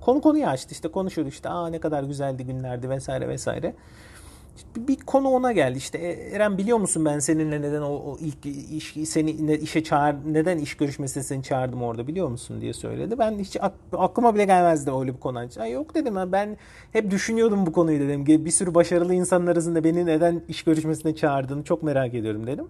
konu 0.00 0.20
konuyu 0.20 0.46
açtı 0.46 0.72
işte 0.72 0.88
konuşuyordu 0.88 1.28
işte 1.28 1.48
aa 1.48 1.68
ne 1.68 1.80
kadar 1.80 2.02
güzeldi 2.02 2.44
günlerdi 2.44 2.90
vesaire 2.90 3.28
vesaire. 3.28 3.74
Bir 4.76 4.96
konu 4.96 5.28
ona 5.28 5.52
geldi 5.52 5.78
işte 5.78 5.98
e, 5.98 6.36
Eren 6.36 6.58
biliyor 6.58 6.78
musun 6.78 7.04
ben 7.04 7.18
seninle 7.18 7.62
neden 7.62 7.82
o, 7.82 7.90
o 7.90 8.16
ilk 8.20 8.46
iş 8.46 8.94
seni 9.08 9.30
işe 9.56 9.84
çağır 9.84 10.14
neden 10.26 10.58
iş 10.58 10.76
görüşmesine 10.76 11.22
seni 11.22 11.42
çağırdım 11.42 11.82
orada 11.82 12.06
biliyor 12.06 12.28
musun 12.28 12.60
diye 12.60 12.72
söyledi. 12.72 13.18
Ben 13.18 13.38
hiç 13.38 13.56
aklıma 13.92 14.34
bile 14.34 14.44
gelmezdi 14.44 14.90
öyle 15.00 15.14
bir 15.14 15.20
konu. 15.20 15.48
Ay 15.58 15.72
yok 15.72 15.94
dedim 15.94 16.14
ben 16.32 16.56
hep 16.92 17.10
düşünüyordum 17.10 17.66
bu 17.66 17.72
konuyu 17.72 18.00
dedim. 18.00 18.26
Bir 18.26 18.50
sürü 18.50 18.74
başarılı 18.74 19.14
insanın 19.14 19.46
arasında 19.46 19.84
beni 19.84 20.06
neden 20.06 20.42
iş 20.48 20.62
görüşmesine 20.62 21.16
çağırdığını 21.16 21.64
çok 21.64 21.82
merak 21.82 22.14
ediyorum 22.14 22.46
dedim. 22.46 22.66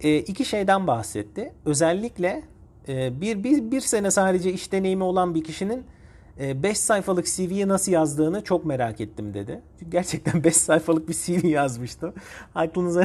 E, 0.00 0.16
iki 0.16 0.44
şeyden 0.44 0.86
bahsetti. 0.86 1.52
Özellikle 1.66 2.42
ee, 2.88 3.20
bir, 3.20 3.44
bir, 3.44 3.70
bir 3.70 3.80
sene 3.80 4.10
sadece 4.10 4.52
iş 4.52 4.72
deneyimi 4.72 5.04
olan 5.04 5.34
bir 5.34 5.44
kişinin 5.44 5.84
5 6.38 6.70
e, 6.70 6.74
sayfalık 6.74 7.26
CV'yi 7.26 7.68
nasıl 7.68 7.92
yazdığını 7.92 8.44
çok 8.44 8.64
merak 8.64 9.00
ettim 9.00 9.34
dedi. 9.34 9.60
Çünkü 9.78 9.90
gerçekten 9.90 10.44
5 10.44 10.56
sayfalık 10.56 11.08
bir 11.08 11.14
CV 11.14 11.46
yazmıştı. 11.46 12.12
Aklınıza 12.54 13.04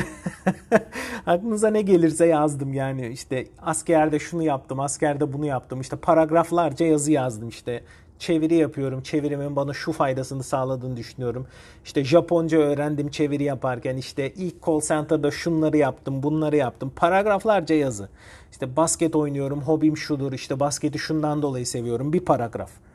aklınıza 1.25 1.69
ne 1.69 1.81
gelirse 1.81 2.25
yazdım 2.25 2.73
yani 2.73 3.07
işte 3.07 3.47
askerde 3.61 4.19
şunu 4.19 4.43
yaptım, 4.43 4.79
askerde 4.79 5.33
bunu 5.33 5.45
yaptım. 5.45 5.81
işte 5.81 5.95
paragraflarca 5.95 6.85
yazı 6.85 7.11
yazdım 7.11 7.49
işte 7.49 7.83
çeviri 8.19 8.55
yapıyorum. 8.55 9.01
Çevirimin 9.01 9.55
bana 9.55 9.73
şu 9.73 9.91
faydasını 9.91 10.43
sağladığını 10.43 10.97
düşünüyorum. 10.97 11.47
İşte 11.85 12.03
Japonca 12.03 12.57
öğrendim 12.57 13.09
çeviri 13.09 13.43
yaparken. 13.43 13.97
işte 13.97 14.33
ilk 14.33 14.65
call 14.65 14.81
center'da 14.81 15.31
şunları 15.31 15.77
yaptım, 15.77 16.23
bunları 16.23 16.55
yaptım. 16.55 16.91
Paragraflarca 16.95 17.75
yazı. 17.75 18.09
İşte 18.51 18.75
basket 18.75 19.15
oynuyorum, 19.15 19.61
hobim 19.61 19.97
şudur. 19.97 20.33
İşte 20.33 20.59
basketi 20.59 20.99
şundan 20.99 21.41
dolayı 21.41 21.65
seviyorum. 21.65 22.13
Bir 22.13 22.19
paragraf. 22.19 22.86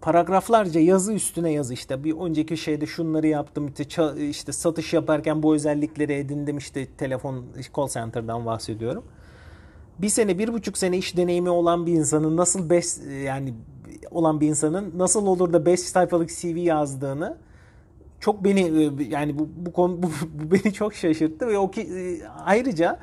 Paragraflarca 0.00 0.80
yazı 0.80 1.12
üstüne 1.12 1.52
yazı 1.52 1.74
işte 1.74 2.04
bir 2.04 2.16
önceki 2.16 2.56
şeyde 2.56 2.86
şunları 2.86 3.26
yaptım 3.26 3.72
işte, 3.78 4.28
işte 4.28 4.52
satış 4.52 4.92
yaparken 4.92 5.42
bu 5.42 5.54
özellikleri 5.54 6.12
edindim 6.12 6.58
işte 6.58 6.86
telefon 6.86 7.44
call 7.76 7.88
center'dan 7.88 8.46
bahsediyorum. 8.46 9.04
bir 9.98 10.08
sene, 10.08 10.38
bir 10.38 10.52
buçuk 10.52 10.78
sene 10.78 10.98
iş 10.98 11.16
deneyimi 11.16 11.50
olan 11.50 11.86
bir 11.86 11.92
insanın 11.92 12.36
nasıl 12.36 12.70
beş 12.70 12.86
yani 13.24 13.54
olan 14.10 14.40
bir 14.40 14.48
insanın 14.48 14.92
nasıl 14.98 15.26
olur 15.26 15.52
da 15.52 15.66
5 15.66 15.80
sayfalık 15.80 16.30
CV 16.30 16.56
yazdığını 16.56 17.36
çok 18.20 18.44
beni 18.44 18.90
yani 19.08 19.38
bu 19.38 19.48
bu, 19.56 19.72
konu, 19.72 20.02
bu, 20.02 20.06
bu 20.34 20.50
beni 20.52 20.72
çok 20.72 20.94
şaşırttı 20.94 21.48
ve 21.48 21.58
o 21.58 21.70
ki 21.70 21.80
e, 21.80 22.26
ayrıca 22.44 23.00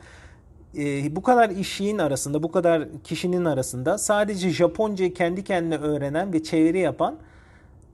e, 0.78 1.16
bu 1.16 1.22
kadar 1.22 1.50
işin 1.50 1.98
arasında, 1.98 2.44
bu 2.44 2.52
kadar 2.52 2.88
kişinin 3.04 3.46
arasında 3.46 3.98
sadece 3.98 4.50
Japoncayı 4.50 5.14
kendi 5.14 5.44
kendine 5.44 5.78
öğrenen 5.78 6.34
ve 6.34 6.44
çeviri 6.44 6.80
yapan 6.80 7.16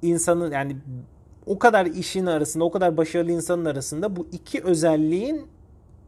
insanın 0.02 0.52
yani 0.52 0.78
o 1.46 1.60
kadar 1.60 1.86
işin 1.86 2.26
arasında, 2.26 2.64
o 2.64 2.72
kadar 2.72 2.98
başarılı 2.98 3.32
insanın 3.32 3.66
arasında 3.66 4.16
bu 4.16 4.28
iki 4.32 4.64
özelliğin 4.64 5.48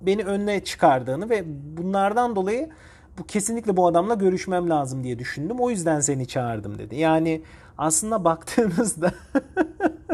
beni 0.02 0.24
önüne 0.24 0.64
çıkardığını 0.64 1.30
ve 1.30 1.44
bunlardan 1.78 2.36
dolayı 2.36 2.70
bu 3.18 3.24
kesinlikle 3.24 3.78
bu 3.78 3.88
adamla 3.88 4.14
görüşmem 4.14 4.70
lazım 4.70 5.04
diye 5.04 5.20
düşündüm. 5.20 5.60
O 5.60 5.70
yüzden 5.70 6.00
seni 6.00 6.28
çağırdım 6.28 6.80
dedi. 6.80 6.96
Yani 6.96 7.42
aslında 7.78 8.24
baktığınızda 8.24 9.12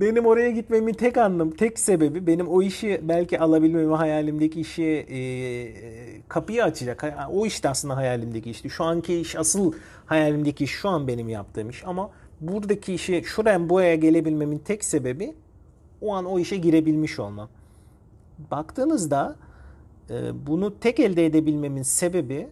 benim 0.00 0.26
oraya 0.26 0.50
gitmemin 0.50 0.92
tek 0.92 1.16
anlam, 1.18 1.50
tek 1.50 1.78
sebebi 1.78 2.26
benim 2.26 2.48
o 2.48 2.62
işi 2.62 3.00
belki 3.02 3.40
alabilmemi 3.40 3.94
hayalimdeki 3.94 4.60
işi 4.60 5.06
e, 5.10 5.18
kapıyı 6.28 6.64
açacak. 6.64 7.04
O 7.32 7.46
işte 7.46 7.68
aslında 7.68 7.96
hayalimdeki 7.96 8.50
işti. 8.50 8.70
Şu 8.70 8.84
anki 8.84 9.20
iş 9.20 9.36
asıl 9.36 9.72
hayalimdeki 10.06 10.64
iş 10.64 10.70
şu 10.70 10.88
an 10.88 11.08
benim 11.08 11.28
yaptığım 11.28 11.70
iş 11.70 11.84
ama 11.86 12.10
buradaki 12.40 12.94
işi 12.94 13.22
şuradan 13.26 13.68
buraya 13.68 13.94
gelebilmemin 13.94 14.58
tek 14.58 14.84
sebebi 14.84 15.34
o 16.00 16.14
an 16.14 16.24
o 16.24 16.38
işe 16.38 16.56
girebilmiş 16.56 17.18
olmam. 17.18 17.48
Baktığınızda 18.50 19.36
e, 20.10 20.46
bunu 20.46 20.78
tek 20.80 21.00
elde 21.00 21.26
edebilmemin 21.26 21.82
sebebi 21.82 22.48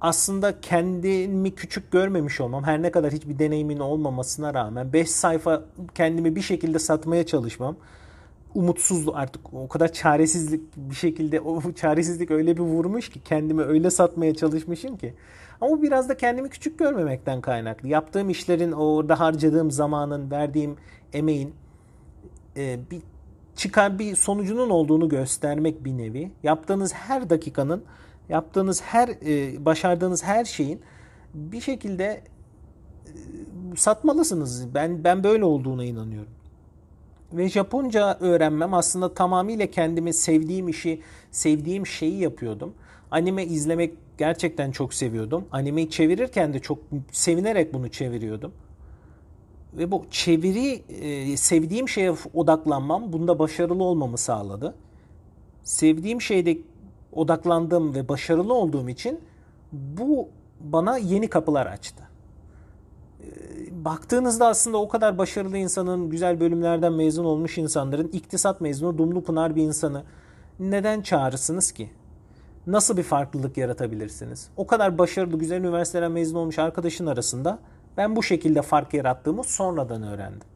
aslında 0.00 0.60
kendimi 0.60 1.54
küçük 1.54 1.92
görmemiş 1.92 2.40
olmam. 2.40 2.64
Her 2.64 2.82
ne 2.82 2.90
kadar 2.90 3.12
hiçbir 3.12 3.38
deneyimin 3.38 3.78
olmamasına 3.78 4.54
rağmen 4.54 4.92
5 4.92 5.10
sayfa 5.10 5.62
kendimi 5.94 6.36
bir 6.36 6.42
şekilde 6.42 6.78
satmaya 6.78 7.26
çalışmam. 7.26 7.76
Umutsuz 8.54 9.08
artık 9.14 9.54
o 9.54 9.68
kadar 9.68 9.92
çaresizlik 9.92 10.62
bir 10.76 10.94
şekilde 10.94 11.40
o 11.40 11.72
çaresizlik 11.76 12.30
öyle 12.30 12.56
bir 12.56 12.62
vurmuş 12.62 13.08
ki 13.08 13.20
kendimi 13.24 13.62
öyle 13.62 13.90
satmaya 13.90 14.34
çalışmışım 14.34 14.96
ki. 14.96 15.14
Ama 15.60 15.82
biraz 15.82 16.08
da 16.08 16.16
kendimi 16.16 16.48
küçük 16.48 16.78
görmemekten 16.78 17.40
kaynaklı. 17.40 17.88
Yaptığım 17.88 18.30
işlerin 18.30 18.72
orada 18.72 19.20
harcadığım 19.20 19.70
zamanın, 19.70 20.30
verdiğim 20.30 20.76
emeğin 21.12 21.54
e, 22.56 22.78
bir 22.90 23.02
çıkar 23.56 23.98
bir 23.98 24.16
sonucunun 24.16 24.70
olduğunu 24.70 25.08
göstermek 25.08 25.84
bir 25.84 25.98
nevi. 25.98 26.30
Yaptığınız 26.42 26.92
her 26.92 27.30
dakikanın, 27.30 27.84
yaptığınız 28.28 28.82
her 28.82 29.08
e, 29.08 29.64
başardığınız 29.64 30.24
her 30.24 30.44
şeyin 30.44 30.80
bir 31.34 31.60
şekilde 31.60 32.04
e, 32.04 32.22
satmalısınız. 33.76 34.74
Ben 34.74 35.04
ben 35.04 35.24
böyle 35.24 35.44
olduğuna 35.44 35.84
inanıyorum. 35.84 36.32
Ve 37.32 37.48
Japonca 37.48 38.18
öğrenmem 38.20 38.74
aslında 38.74 39.14
tamamıyla 39.14 39.66
kendimi 39.66 40.12
sevdiğim 40.12 40.68
işi, 40.68 41.02
sevdiğim 41.30 41.86
şeyi 41.86 42.18
yapıyordum. 42.18 42.74
Anime 43.10 43.44
izlemek 43.44 43.94
gerçekten 44.18 44.70
çok 44.70 44.94
seviyordum. 44.94 45.44
Animeyi 45.52 45.90
çevirirken 45.90 46.54
de 46.54 46.58
çok 46.58 46.78
sevinerek 47.12 47.74
bunu 47.74 47.88
çeviriyordum 47.88 48.52
ve 49.76 49.90
bu 49.90 50.04
çeviri 50.10 50.82
e, 50.88 51.36
sevdiğim 51.36 51.88
şeye 51.88 52.14
odaklanmam 52.34 53.12
bunda 53.12 53.38
başarılı 53.38 53.84
olmamı 53.84 54.18
sağladı. 54.18 54.74
Sevdiğim 55.64 56.22
şeyde 56.22 56.58
odaklandım 57.16 57.94
ve 57.94 58.08
başarılı 58.08 58.54
olduğum 58.54 58.88
için 58.88 59.20
bu 59.72 60.28
bana 60.60 60.98
yeni 60.98 61.28
kapılar 61.28 61.66
açtı. 61.66 62.02
E, 63.20 63.84
baktığınızda 63.84 64.46
aslında 64.46 64.76
o 64.78 64.88
kadar 64.88 65.18
başarılı 65.18 65.58
insanın, 65.58 66.10
güzel 66.10 66.40
bölümlerden 66.40 66.92
mezun 66.92 67.24
olmuş 67.24 67.58
insanların 67.58 68.08
iktisat 68.08 68.60
mezunu 68.60 68.98
Dumlu 68.98 69.24
Pınar 69.24 69.56
bir 69.56 69.62
insanı 69.62 70.02
neden 70.60 71.02
çağırırsınız 71.02 71.72
ki? 71.72 71.90
Nasıl 72.66 72.96
bir 72.96 73.02
farklılık 73.02 73.56
yaratabilirsiniz? 73.56 74.48
O 74.56 74.66
kadar 74.66 74.98
başarılı, 74.98 75.38
güzel 75.38 75.60
üniversiteden 75.60 76.12
mezun 76.12 76.36
olmuş 76.38 76.58
arkadaşın 76.58 77.06
arasında 77.06 77.58
ben 77.96 78.16
bu 78.16 78.22
şekilde 78.22 78.62
fark 78.62 78.94
yarattığımı 78.94 79.44
sonradan 79.44 80.02
öğrendim. 80.02 80.48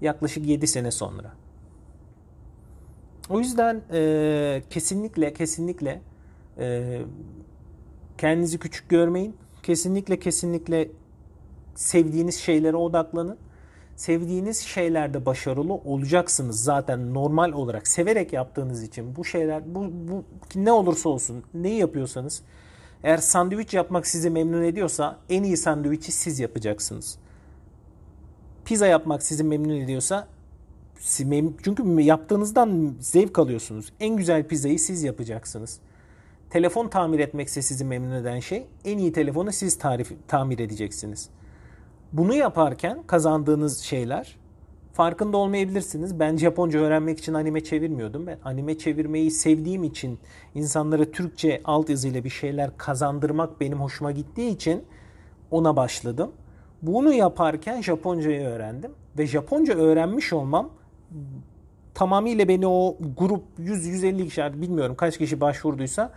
Yaklaşık 0.00 0.46
7 0.46 0.66
sene 0.66 0.90
sonra. 0.90 1.32
O 3.30 3.38
yüzden 3.38 3.82
e, 3.92 4.62
kesinlikle 4.70 5.32
kesinlikle 5.32 6.00
e, 6.58 6.98
kendinizi 8.18 8.58
küçük 8.58 8.88
görmeyin. 8.88 9.36
Kesinlikle 9.62 10.18
kesinlikle 10.18 10.88
sevdiğiniz 11.74 12.40
şeylere 12.40 12.76
odaklanın. 12.76 13.38
Sevdiğiniz 13.96 14.60
şeylerde 14.60 15.26
başarılı 15.26 15.72
olacaksınız 15.72 16.64
zaten 16.64 17.14
normal 17.14 17.52
olarak 17.52 17.88
severek 17.88 18.32
yaptığınız 18.32 18.82
için 18.82 19.16
bu 19.16 19.24
şeyler 19.24 19.74
bu, 19.74 19.92
bu 20.08 20.24
ne 20.54 20.72
olursa 20.72 21.08
olsun 21.08 21.44
neyi 21.54 21.78
yapıyorsanız 21.78 22.42
eğer 23.04 23.18
sandviç 23.18 23.74
yapmak 23.74 24.06
sizi 24.06 24.30
memnun 24.30 24.62
ediyorsa 24.62 25.18
en 25.30 25.42
iyi 25.42 25.56
sandviçi 25.56 26.12
siz 26.12 26.40
yapacaksınız. 26.40 27.18
Pizza 28.64 28.86
yapmak 28.86 29.22
sizi 29.22 29.44
memnun 29.44 29.76
ediyorsa 29.76 30.28
çünkü 31.62 32.00
yaptığınızdan 32.00 32.94
zevk 33.00 33.38
alıyorsunuz. 33.38 33.92
En 34.00 34.16
güzel 34.16 34.48
pizzayı 34.48 34.78
siz 34.78 35.02
yapacaksınız. 35.02 35.78
Telefon 36.50 36.88
tamir 36.88 37.18
etmekse 37.18 37.62
sizi 37.62 37.84
memnun 37.84 38.12
eden 38.12 38.40
şey 38.40 38.66
en 38.84 38.98
iyi 38.98 39.12
telefonu 39.12 39.52
siz 39.52 39.78
tarif, 39.78 40.12
tamir 40.28 40.58
edeceksiniz. 40.58 41.28
Bunu 42.12 42.34
yaparken 42.34 43.02
kazandığınız 43.06 43.78
şeyler 43.78 44.36
farkında 44.92 45.36
olmayabilirsiniz. 45.36 46.20
Ben 46.20 46.36
Japonca 46.36 46.80
öğrenmek 46.80 47.18
için 47.18 47.34
anime 47.34 47.64
çevirmiyordum. 47.64 48.26
Ben 48.26 48.38
anime 48.44 48.78
çevirmeyi 48.78 49.30
sevdiğim 49.30 49.84
için 49.84 50.18
insanlara 50.54 51.04
Türkçe 51.04 51.60
alt 51.64 51.90
yazıyla 51.90 52.24
bir 52.24 52.30
şeyler 52.30 52.76
kazandırmak 52.76 53.60
benim 53.60 53.80
hoşuma 53.80 54.12
gittiği 54.12 54.50
için 54.50 54.84
ona 55.50 55.76
başladım. 55.76 56.32
Bunu 56.82 57.12
yaparken 57.12 57.82
Japoncayı 57.82 58.46
öğrendim 58.46 58.90
ve 59.18 59.26
Japonca 59.26 59.74
öğrenmiş 59.74 60.32
olmam 60.32 60.70
tamamıyla 61.94 62.48
beni 62.48 62.66
o 62.66 62.96
grup 63.18 63.42
100-150 63.58 64.24
kişi 64.24 64.62
bilmiyorum 64.62 64.96
kaç 64.96 65.18
kişi 65.18 65.40
başvurduysa 65.40 66.12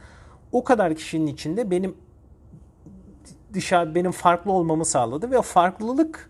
o 0.51 0.63
kadar 0.63 0.95
kişinin 0.95 1.27
içinde 1.27 1.71
benim 1.71 1.95
dışarı 3.53 3.95
benim 3.95 4.11
farklı 4.11 4.51
olmamı 4.51 4.85
sağladı 4.85 5.31
ve 5.31 5.37
o 5.37 5.41
farklılık 5.41 6.29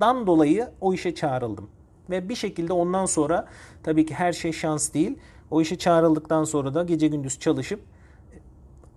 dan 0.00 0.26
dolayı 0.26 0.68
o 0.80 0.94
işe 0.94 1.14
çağrıldım. 1.14 1.70
Ve 2.10 2.28
bir 2.28 2.34
şekilde 2.34 2.72
ondan 2.72 3.06
sonra 3.06 3.46
tabii 3.82 4.06
ki 4.06 4.14
her 4.14 4.32
şey 4.32 4.52
şans 4.52 4.94
değil. 4.94 5.18
O 5.50 5.60
işe 5.60 5.78
çağrıldıktan 5.78 6.44
sonra 6.44 6.74
da 6.74 6.82
gece 6.84 7.08
gündüz 7.08 7.38
çalışıp 7.38 7.80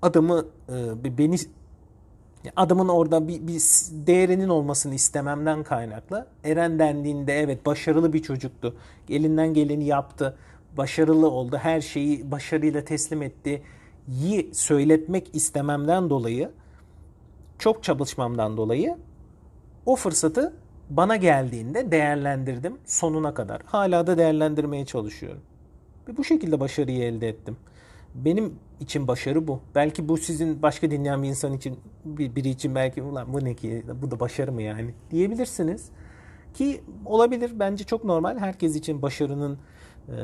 adımı 0.02 0.46
e, 0.70 1.18
beni 1.18 1.36
adımın 2.56 2.88
orada 2.88 3.28
bir, 3.28 3.48
bir 3.48 3.62
değerinin 4.08 4.50
olmasını 4.50 4.96
istememden 4.96 5.64
kaynaklı. 5.64 6.28
Eren 6.44 6.80
dendiğinde 6.80 7.40
evet 7.40 7.66
başarılı 7.66 8.14
bir 8.14 8.22
çocuktu. 8.22 8.76
Elinden 9.10 9.54
geleni 9.54 9.86
yaptı. 9.86 10.38
Başarılı 10.78 11.30
oldu. 11.30 11.58
Her 11.58 11.82
şeyi 11.82 12.32
başarıyla 12.32 12.86
teslim 12.86 13.22
etti. 13.22 13.62
Yi 14.08 14.50
söyletmek 14.54 15.36
istememden 15.36 16.10
dolayı 16.10 16.52
çok 17.60 17.84
çalışmamdan 17.84 18.58
dolayı 18.58 18.98
o 19.86 19.96
fırsatı 19.96 20.54
bana 20.90 21.16
geldiğinde 21.16 21.92
değerlendirdim 21.92 22.78
sonuna 22.86 23.34
kadar. 23.34 23.62
Hala 23.66 24.08
da 24.08 24.18
değerlendirmeye 24.18 24.86
çalışıyorum. 24.86 25.42
Ve 26.08 26.18
bu 26.18 26.24
şekilde 26.24 26.60
başarıyı 26.60 27.04
elde 27.04 27.30
ettim. 27.30 27.58
Benim 28.16 28.54
için 28.84 29.08
başarı 29.08 29.48
bu. 29.48 29.60
Belki 29.76 30.10
bu 30.10 30.18
sizin 30.18 30.62
başka 30.62 30.92
dinleyen 30.92 31.24
bir 31.24 31.28
insan 31.28 31.54
için 31.54 31.80
biri 32.06 32.50
için 32.50 32.76
belki 32.76 33.02
ulan 33.02 33.34
bu 33.34 33.46
ne 33.46 33.54
ki 33.54 33.84
bu 34.02 34.12
da 34.12 34.20
başarı 34.20 34.52
mı 34.52 34.62
yani 34.62 34.94
diyebilirsiniz. 35.12 35.90
Ki 36.54 36.82
olabilir 37.06 37.52
bence 37.60 37.84
çok 37.84 38.04
normal. 38.04 38.38
Herkes 38.38 38.76
için 38.76 39.02
başarının 39.02 39.58
e, 40.08 40.18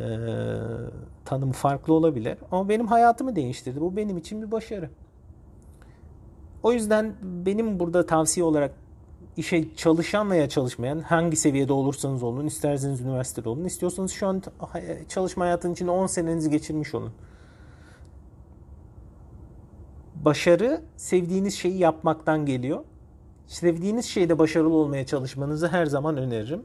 tanımı 1.25 1.53
farklı 1.53 1.93
olabilir. 1.93 2.37
Ama 2.51 2.69
benim 2.69 2.87
hayatımı 2.87 3.35
değiştirdi. 3.35 3.81
Bu 3.81 3.95
benim 3.95 4.17
için 4.17 4.41
bir 4.41 4.51
başarı. 4.51 4.89
O 6.63 6.71
yüzden 6.73 7.13
benim 7.21 7.79
burada 7.79 8.05
tavsiye 8.05 8.43
olarak 8.43 8.71
işe 9.37 9.75
çalışan 9.75 10.31
veya 10.31 10.49
çalışmayan 10.49 10.99
hangi 10.99 11.35
seviyede 11.35 11.73
olursanız 11.73 12.23
olun, 12.23 12.45
isterseniz 12.47 13.01
üniversitede 13.01 13.49
olun, 13.49 13.65
istiyorsanız 13.65 14.11
şu 14.11 14.27
an 14.27 14.41
çalışma 15.09 15.45
hayatının 15.45 15.73
içinde 15.73 15.91
10 15.91 16.07
senenizi 16.07 16.49
geçirmiş 16.49 16.95
olun. 16.95 17.11
Başarı 20.25 20.81
sevdiğiniz 20.97 21.55
şeyi 21.55 21.77
yapmaktan 21.77 22.45
geliyor. 22.45 22.83
Sevdiğiniz 23.47 24.05
şeyde 24.05 24.39
başarılı 24.39 24.73
olmaya 24.73 25.05
çalışmanızı 25.05 25.67
her 25.67 25.85
zaman 25.85 26.17
öneririm. 26.17 26.63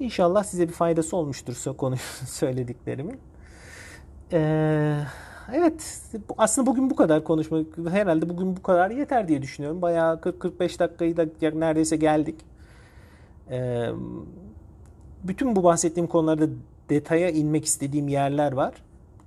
İnşallah 0.00 0.44
size 0.44 0.68
bir 0.68 0.72
faydası 0.72 1.16
olmuştur 1.16 1.76
konu 1.76 1.96
söylediklerimin. 2.26 3.20
Ee, 4.32 5.00
evet 5.52 6.00
aslında 6.38 6.66
bugün 6.66 6.90
bu 6.90 6.96
kadar 6.96 7.24
konuşmak 7.24 7.66
herhalde 7.90 8.28
bugün 8.28 8.56
bu 8.56 8.62
kadar 8.62 8.90
yeter 8.90 9.28
diye 9.28 9.42
düşünüyorum. 9.42 9.82
Bayağı 9.82 10.14
40-45 10.14 10.78
dakikayı 10.78 11.16
da 11.16 11.26
neredeyse 11.58 11.96
geldik. 11.96 12.40
Ee, 13.50 13.88
bütün 15.24 15.56
bu 15.56 15.64
bahsettiğim 15.64 16.06
konularda 16.06 16.46
detaya 16.88 17.30
inmek 17.30 17.64
istediğim 17.64 18.08
yerler 18.08 18.52
var. 18.52 18.74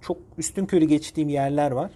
Çok 0.01 0.17
üstün 0.37 0.65
körü 0.65 0.85
geçtiğim 0.85 1.29
yerler 1.29 1.71
var. 1.71 1.91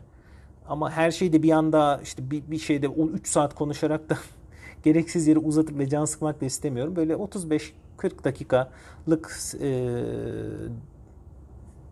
Ama 0.67 0.91
her 0.91 1.11
şeyde 1.11 1.43
bir 1.43 1.51
anda 1.51 1.99
işte 2.03 2.31
bir, 2.31 2.51
bir 2.51 2.57
şeyde 2.57 2.87
3 2.87 3.27
saat 3.27 3.55
konuşarak 3.55 4.09
da 4.09 4.17
gereksiz 4.83 5.27
yere 5.27 5.39
uzatıp 5.39 5.79
ve 5.79 5.89
can 5.89 6.05
sıkmak 6.05 6.41
da 6.41 6.45
istemiyorum. 6.45 6.95
Böyle 6.95 7.13
35-40 7.13 7.71
dakikalık 8.23 9.39
e, 9.61 9.93